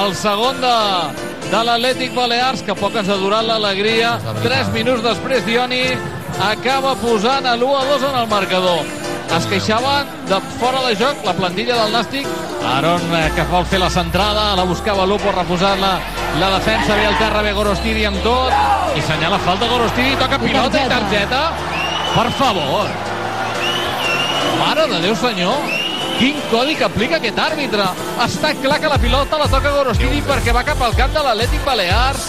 El 0.02 0.14
segon 0.16 0.60
de, 0.64 0.74
de 1.52 1.62
l'Atlètic 1.68 2.14
Balears, 2.16 2.62
que 2.64 2.74
poc 2.74 2.96
ens 2.96 3.10
ha 3.12 3.20
durat 3.20 3.44
l'alegria. 3.44 4.16
3 4.42 4.72
minuts 4.72 5.04
després, 5.04 5.44
Dioni 5.44 5.84
acaba 6.40 6.94
posant 6.96 7.44
a 7.46 7.54
l'1 7.58 7.74
a 7.76 7.84
2 7.92 8.06
en 8.10 8.20
el 8.22 8.28
marcador. 8.32 8.80
Es 9.32 9.46
queixaven 9.48 10.08
de 10.28 10.38
fora 10.60 10.82
de 10.84 10.96
joc 11.00 11.22
la 11.24 11.32
plantilla 11.32 11.78
del 11.78 11.94
Nàstic. 11.94 12.26
Aaron, 12.68 13.04
eh, 13.16 13.30
que 13.34 13.46
vol 13.48 13.64
fer 13.64 13.78
la 13.80 13.88
centrada, 13.90 14.50
la 14.56 14.64
buscava 14.68 15.06
Lupo, 15.06 15.32
refusant-la. 15.32 15.92
La 16.38 16.50
defensa 16.58 16.94
ve 16.94 17.06
al 17.06 17.16
terra, 17.16 17.40
ve 17.42 17.52
Gorostidi 17.56 18.04
amb 18.04 18.20
tot. 18.22 18.52
I 18.96 19.00
senyala 19.00 19.38
falta 19.38 19.66
Gorostidi, 19.70 20.16
toca 20.20 20.38
pilota 20.38 20.84
i 20.84 20.88
targeta. 20.88 21.40
Per 22.14 22.28
favor. 22.36 22.88
Mare 24.60 24.86
de 24.92 25.00
Déu, 25.00 25.16
senyor. 25.16 25.56
Quin 26.18 26.36
codi 26.50 26.76
que 26.76 26.84
aplica 26.84 27.16
aquest 27.16 27.38
àrbitre. 27.38 27.88
Està 28.26 28.52
clar 28.60 28.80
que 28.80 28.92
la 28.92 28.98
pilota 29.00 29.40
la 29.40 29.48
toca 29.48 29.72
Gorostidi 29.78 30.20
perquè 30.28 30.52
va 30.52 30.62
cap 30.62 30.82
al 30.82 30.94
camp 30.94 31.16
de 31.16 31.24
l'Atlètic 31.24 31.64
Balears. 31.64 32.28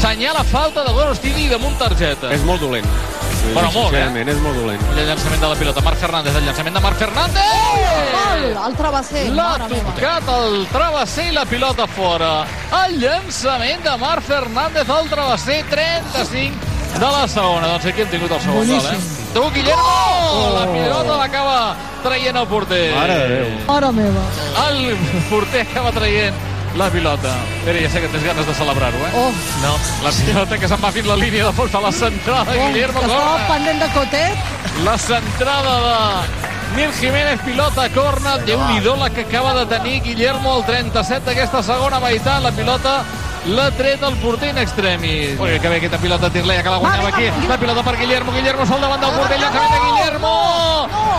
Senyala 0.00 0.44
falta 0.48 0.82
de 0.82 0.96
Gorostidi 0.96 1.44
i 1.44 1.52
damunt 1.52 1.76
targeta. 1.78 2.32
És 2.32 2.42
molt 2.48 2.64
dolent. 2.64 2.88
Però 3.52 3.68
molt, 3.74 3.94
eh? 3.98 4.24
És 4.32 4.40
molt 4.40 4.56
dolent. 4.56 4.82
El 4.94 5.06
llançament 5.08 5.40
de 5.42 5.48
la 5.50 5.56
pilota. 5.58 5.82
Marc 5.84 5.98
Fernández, 6.00 6.36
el 6.38 6.44
llançament 6.46 6.76
de 6.78 6.82
Marc 6.84 7.00
Fernández! 7.00 7.54
Gol, 8.12 8.44
el 8.66 8.76
travesser. 8.78 9.24
L'ha 9.36 9.48
tocat 9.68 10.28
el 10.36 10.60
travesser 10.72 11.26
i 11.28 11.34
la 11.36 11.44
pilota 11.50 11.86
fora. 11.90 12.32
El 12.84 12.98
llançament 13.02 13.82
de 13.84 13.96
Marc 14.00 14.28
Fernández 14.28 14.92
al 14.98 15.10
travesser, 15.10 15.62
35 15.70 16.70
de 16.92 17.08
la 17.08 17.26
segona. 17.28 17.74
Doncs 17.74 17.90
aquí 17.90 18.04
hem 18.04 18.12
tingut 18.12 18.36
el 18.36 18.40
segon 18.44 18.68
gol, 18.68 18.88
eh? 18.92 19.00
Tu, 19.32 19.42
Guillermo! 19.56 19.98
La 20.58 20.64
pilota 20.70 21.18
l'acaba 21.18 21.58
traient 22.04 22.36
el 22.36 22.48
porter. 22.50 22.82
Mare 22.94 23.18
de 23.20 23.28
Déu. 23.34 23.52
Mare 23.68 23.92
meva. 23.96 24.24
El 24.68 24.96
porter 25.30 25.66
acaba 25.66 25.92
traient 25.96 26.51
la 26.76 26.88
pilota. 26.90 27.32
Pere, 27.64 27.82
ja 27.84 27.90
sé 27.90 28.00
que 28.00 28.08
tens 28.08 28.24
ganes 28.24 28.46
de 28.46 28.54
celebrar-ho, 28.54 28.96
eh? 29.06 29.10
Oh, 29.14 29.32
No. 29.62 29.74
La 30.04 30.10
pilota 30.10 30.58
que 30.58 30.68
se'n 30.68 30.80
va 30.82 30.90
fins 30.92 31.06
la 31.06 31.16
línia 31.16 31.46
de 31.46 31.52
fons 31.52 31.72
de 31.72 31.80
la 31.80 31.92
centrada. 31.92 32.52
oh, 32.56 32.68
Guillermo 32.68 33.00
que 33.00 33.06
estava 33.06 33.46
pendent 33.48 33.80
de 33.82 33.88
cotet. 33.92 34.34
La 34.84 34.96
centrada 34.98 35.74
de 35.86 36.76
Mir 36.76 36.90
Jiménez, 36.98 37.40
pilota 37.44 37.88
corna. 37.92 38.38
Déu-n'hi-do 38.38 38.96
la 38.96 39.10
que 39.10 39.20
acaba 39.28 39.52
de 39.54 39.66
tenir 39.66 40.00
Guillermo 40.02 40.56
el 40.58 40.64
37 40.64 41.26
d'aquesta 41.26 41.62
segona 41.62 42.00
meitat. 42.00 42.40
La 42.42 42.50
pilota 42.52 43.02
l'ha 43.46 43.70
tret 43.74 44.02
el 44.02 44.16
porter 44.22 44.50
in 44.50 44.58
extremis. 44.58 45.38
Ui, 45.40 45.58
que 45.58 45.68
bé 45.68 45.78
aquesta 45.80 45.98
pilota 45.98 46.30
Tirleia 46.30 46.62
que 46.62 46.70
la 46.70 46.78
guanyava 46.82 47.08
aquí. 47.08 47.30
La 47.48 47.58
pilota 47.58 47.82
per 47.82 47.96
Guillermo. 47.98 48.32
Guillermo 48.32 48.66
sol 48.66 48.80
davant 48.80 49.00
del 49.02 49.16
porter. 49.16 49.40
Llançament 49.40 49.72
de 49.72 49.80
Guillermo. 49.86 50.32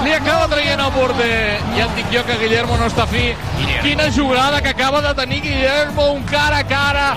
Li 0.03 0.13
acaba 0.13 0.47
traient 0.51 0.79
el 0.79 0.91
porter. 0.95 1.59
Ja 1.75 1.89
et 1.89 1.99
dic 1.99 2.09
jo 2.13 2.23
que 2.27 2.39
Guillermo 2.39 2.77
no 2.79 2.87
està 2.91 3.07
fi. 3.09 3.33
Quina 3.81 4.09
jugada 4.15 4.61
que 4.61 4.69
acaba 4.69 5.01
de 5.01 5.13
tenir 5.19 5.41
Guillermo. 5.43 6.11
Un 6.13 6.23
cara 6.23 6.63
a 6.63 6.67
cara. 6.67 7.07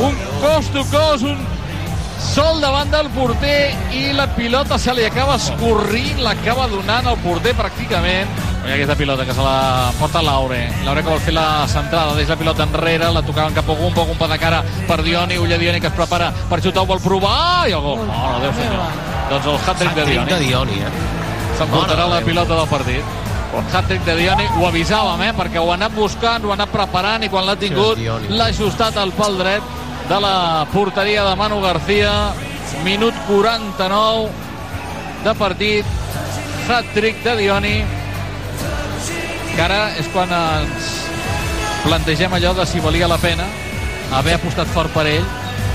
Un 0.00 0.16
cos 0.40 0.72
to 0.72 0.84
cos. 0.90 1.22
Un 1.22 1.57
sol 2.18 2.60
davant 2.60 2.90
del 2.90 3.08
porter 3.14 3.70
i 3.94 4.12
la 4.12 4.26
pilota 4.34 4.78
se 4.78 4.92
li 4.94 5.04
acaba 5.06 5.36
escorrint, 5.38 6.20
l'acaba 6.24 6.66
donant 6.70 7.06
al 7.06 7.18
porter 7.22 7.54
pràcticament. 7.56 8.30
Mira 8.64 8.74
aquesta 8.74 8.96
pilota 8.98 9.24
que 9.24 9.32
se 9.34 9.42
la 9.42 9.90
porta 9.98 10.22
Laure. 10.22 10.60
Laure 10.84 11.02
que 11.04 11.12
vol 11.12 11.20
fer 11.22 11.32
la 11.34 11.66
centrada, 11.70 12.14
deixa 12.18 12.34
la 12.34 12.40
pilota 12.40 12.66
enrere, 12.66 13.10
la 13.14 13.22
tocaven 13.22 13.54
cap 13.54 13.70
a 13.70 13.76
un 13.86 13.94
poc 13.94 14.10
un 14.10 14.18
pa 14.18 14.28
de 14.28 14.38
cara 14.38 14.62
per 14.88 15.00
Dioni, 15.02 15.38
ulla 15.38 15.56
Dioni 15.58 15.80
que 15.80 15.88
es 15.88 15.94
prepara 15.96 16.32
per 16.50 16.60
xutar, 16.60 16.82
ho 16.82 16.90
vol 16.90 17.00
provar, 17.00 17.68
i 17.68 17.72
el 17.76 17.80
gol. 17.80 18.02
Oh, 18.02 18.10
no, 18.10 18.42
Déu 18.42 18.52
senyor. 18.58 19.00
Doncs 19.30 19.46
el 19.46 19.62
hat-trick 19.64 19.94
de 19.94 20.04
Dioni. 20.10 20.32
de 20.32 20.40
Dioni, 20.42 20.82
eh? 20.82 20.92
S'emportarà 21.58 22.06
la 22.10 22.20
pilota 22.20 22.54
del 22.54 22.68
partit. 22.68 23.16
Hat-trick 23.72 24.04
de 24.04 24.14
Dioni, 24.18 24.44
ho 24.58 24.66
avisàvem, 24.68 25.22
eh? 25.30 25.32
perquè 25.34 25.58
ho 25.62 25.70
ha 25.70 25.74
anat 25.78 25.94
buscant, 25.94 26.44
ho 26.44 26.50
ha 26.50 26.58
anat 26.58 26.70
preparant 26.74 27.24
i 27.24 27.30
quan 27.32 27.46
l'ha 27.46 27.56
tingut 27.56 27.98
l'ha 28.28 28.50
ajustat 28.52 28.98
al 29.00 29.14
pal 29.16 29.38
dret 29.40 29.62
de 30.08 30.20
la 30.20 30.66
porteria 30.72 31.24
de 31.24 31.36
Manu 31.36 31.60
García. 31.60 32.32
Minut 32.84 33.14
49 33.26 34.28
de 35.24 35.34
partit. 35.34 35.84
Hat-trick 36.68 37.22
de 37.22 37.36
Dioni. 37.36 37.84
Que 39.54 39.62
ara 39.62 39.96
és 39.98 40.08
quan 40.12 40.30
ens 40.32 40.92
plantegem 41.82 42.34
allò 42.34 42.54
de 42.54 42.66
si 42.66 42.80
valia 42.80 43.08
la 43.08 43.18
pena 43.18 43.46
haver 44.12 44.38
apostat 44.38 44.68
fort 44.72 44.92
per 44.94 45.06
ell, 45.06 45.24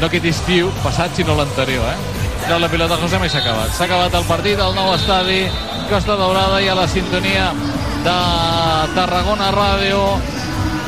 no 0.02 0.08
aquest 0.08 0.26
estiu 0.26 0.72
passat, 0.84 1.14
sinó 1.16 1.36
l'anterior, 1.38 1.86
eh? 1.86 2.22
Treu 2.44 2.60
la 2.60 2.70
pilota 2.72 2.98
José 3.00 3.20
i 3.24 3.30
s'ha 3.30 3.40
acabat. 3.40 3.72
S'ha 3.76 3.86
acabat 3.86 4.16
el 4.20 4.26
partit 4.28 4.60
al 4.60 4.74
nou 4.76 4.94
estadi 4.96 5.46
Costa 5.90 6.18
Daurada 6.20 6.60
i 6.62 6.68
a 6.68 6.76
la 6.76 6.88
sintonia 6.92 7.52
de 8.04 8.18
Tarragona 8.96 9.52
Ràdio 9.56 10.02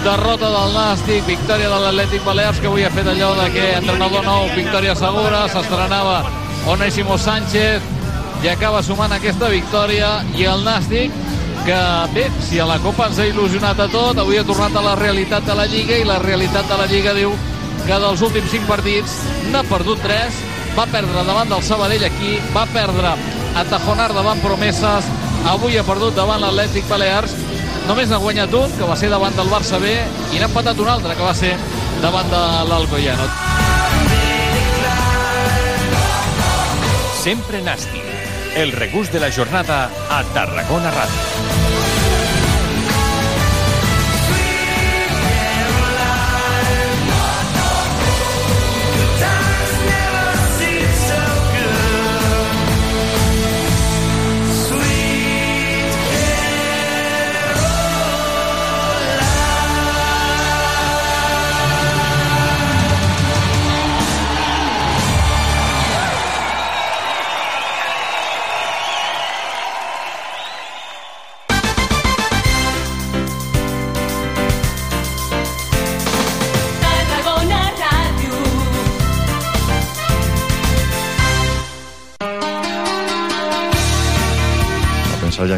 derrota 0.06 0.51
del 0.53 0.74
Nàstic, 0.76 1.24
victòria 1.26 1.70
de 1.72 1.78
l'Atlètic 1.82 2.22
Balears 2.26 2.60
que 2.62 2.70
avui 2.70 2.84
ha 2.86 2.91
fet 2.93 3.08
allò 3.10 3.32
de 3.39 3.47
que 3.56 3.64
entrenador 3.80 4.22
nou, 4.26 4.45
victòria 4.53 4.93
segura, 4.99 5.39
s'estrenava 5.49 6.20
Onésimo 6.70 7.18
Sánchez 7.18 7.82
i 8.45 8.51
acaba 8.51 8.84
sumant 8.86 9.16
aquesta 9.16 9.49
victòria 9.49 10.20
i 10.38 10.45
el 10.51 10.62
Nàstic 10.68 11.16
que 11.66 11.80
bé, 12.14 12.28
si 12.45 12.62
a 12.62 12.68
la 12.70 12.78
Copa 12.84 13.08
ens 13.10 13.18
ha 13.18 13.26
il·lusionat 13.32 13.82
a 13.82 13.89
tot, 13.89 14.22
avui 14.22 14.38
ha 14.38 14.45
tornat 14.45 14.78
a 14.78 14.86
la 14.86 14.93
realitat 14.99 15.47
de 15.49 15.58
la 15.58 15.66
Lliga 15.72 15.97
i 15.97 16.06
la 16.06 16.20
realitat 16.22 16.70
de 16.70 16.78
la 16.78 16.86
Lliga 16.91 17.16
diu 17.18 17.34
que 17.88 17.99
dels 18.06 18.22
últims 18.30 18.53
5 18.53 18.70
partits 18.70 19.18
n'ha 19.49 19.66
perdut 19.72 20.06
3, 20.06 20.41
va 20.78 20.86
perdre 20.93 21.26
davant 21.26 21.49
del 21.49 21.66
Sabadell 21.66 22.06
aquí, 22.06 22.38
va 22.53 22.70
perdre 22.78 23.18
a 23.56 23.66
Tajonar 23.74 24.12
davant 24.14 24.43
Promeses 24.45 25.10
avui 25.49 25.78
ha 25.78 25.84
perdut 25.86 26.14
davant 26.18 26.41
l'Atlètic 26.41 26.86
Balears. 26.89 27.34
Només 27.86 28.10
n'ha 28.10 28.18
guanyat 28.18 28.54
un, 28.58 28.72
que 28.80 28.88
va 28.90 28.96
ser 28.98 29.12
davant 29.12 29.36
del 29.38 29.52
Barça 29.52 29.78
B, 29.82 29.92
i 30.34 30.40
n'ha 30.42 30.48
empatat 30.50 30.80
un 30.82 30.90
altre, 30.90 31.14
que 31.14 31.28
va 31.28 31.36
ser 31.38 31.52
davant 32.02 32.32
de 32.32 32.42
l'Alcoyano. 32.72 33.28
Sempre 37.22 37.62
Nàstic. 37.66 38.10
El 38.56 38.74
regust 38.74 39.14
de 39.14 39.22
la 39.22 39.30
jornada 39.34 39.86
a 40.10 40.24
Tarragona 40.34 40.94
Ràdio. 40.98 41.64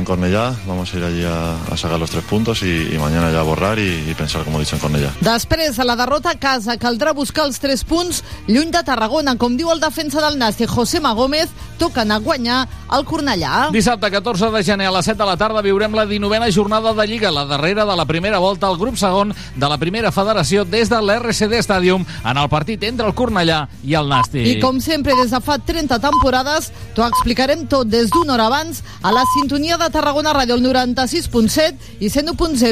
Cornellá, 0.07 0.55
vamos 0.65 0.93
a 0.93 0.97
ir 0.97 1.03
allí 1.03 1.23
a, 1.25 1.61
a 1.69 1.75
sacar 1.75 1.99
los 1.99 2.09
tres 2.09 2.23
puntos 2.23 2.63
y, 2.63 2.93
y 2.93 2.97
mañana 2.97 3.29
ya 3.29 3.41
a 3.41 3.43
borrar 3.43 3.77
y, 3.77 4.09
y 4.09 4.13
pensar, 4.17 4.45
como 4.45 4.55
he 4.57 4.61
dicho, 4.61 4.77
en 4.77 4.81
Cornellá. 4.81 5.11
Després 5.19 5.75
de 5.75 5.83
la 5.83 5.97
derrota 5.99 6.31
a 6.31 6.39
casa, 6.39 6.77
caldrà 6.79 7.11
buscar 7.11 7.43
els 7.49 7.59
3 7.59 7.83
punts 7.83 8.23
lluny 8.47 8.71
de 8.71 8.85
Tarragona. 8.87 9.35
Com 9.35 9.57
diu 9.59 9.67
el 9.73 9.83
defensa 9.83 10.23
del 10.23 10.39
Nàstic, 10.39 10.71
José 10.71 11.01
Magómez, 11.03 11.51
anar 11.99 12.21
a 12.21 12.23
guanyar 12.23 12.67
al 12.87 13.05
Cornellà. 13.05 13.69
Dissabte 13.71 14.09
14 14.11 14.51
de 14.51 14.63
gener 14.63 14.87
a 14.87 14.93
les 14.95 15.05
7 15.05 15.17
de 15.19 15.27
la 15.27 15.37
tarda 15.37 15.61
viurem 15.65 15.93
la 15.95 16.05
19a 16.05 16.51
jornada 16.53 16.93
de 16.93 17.07
Lliga, 17.07 17.31
la 17.31 17.45
darrera 17.45 17.85
de 17.85 17.95
la 17.95 18.05
primera 18.05 18.39
volta 18.39 18.67
al 18.67 18.77
grup 18.77 18.97
segon 18.97 19.33
de 19.55 19.69
la 19.69 19.77
primera 19.77 20.11
federació 20.11 20.65
des 20.65 20.89
de 20.89 20.99
l'RCD 21.01 21.61
Stadium 21.63 22.05
en 22.23 22.37
el 22.37 22.49
partit 22.49 22.83
entre 22.83 23.07
el 23.07 23.15
Cornellà 23.15 23.67
i 23.83 23.95
el 23.97 24.09
Nàstic. 24.11 24.47
I 24.47 24.59
com 24.61 24.79
sempre, 24.83 25.15
des 25.19 25.31
de 25.31 25.41
fa 25.43 25.57
30 25.57 25.99
temporades, 26.03 26.71
t'ho 26.95 27.05
explicarem 27.07 27.65
tot 27.67 27.87
des 27.87 28.11
d'una 28.13 28.35
hora 28.35 28.47
abans 28.51 28.83
a 29.01 29.11
la 29.15 29.23
sintonia 29.35 29.77
de 29.77 29.89
Tarragona 29.93 30.35
Ràdio, 30.35 30.57
el 30.57 30.65
96.7 30.65 31.99
i 31.99 32.11
101.0 32.11 32.67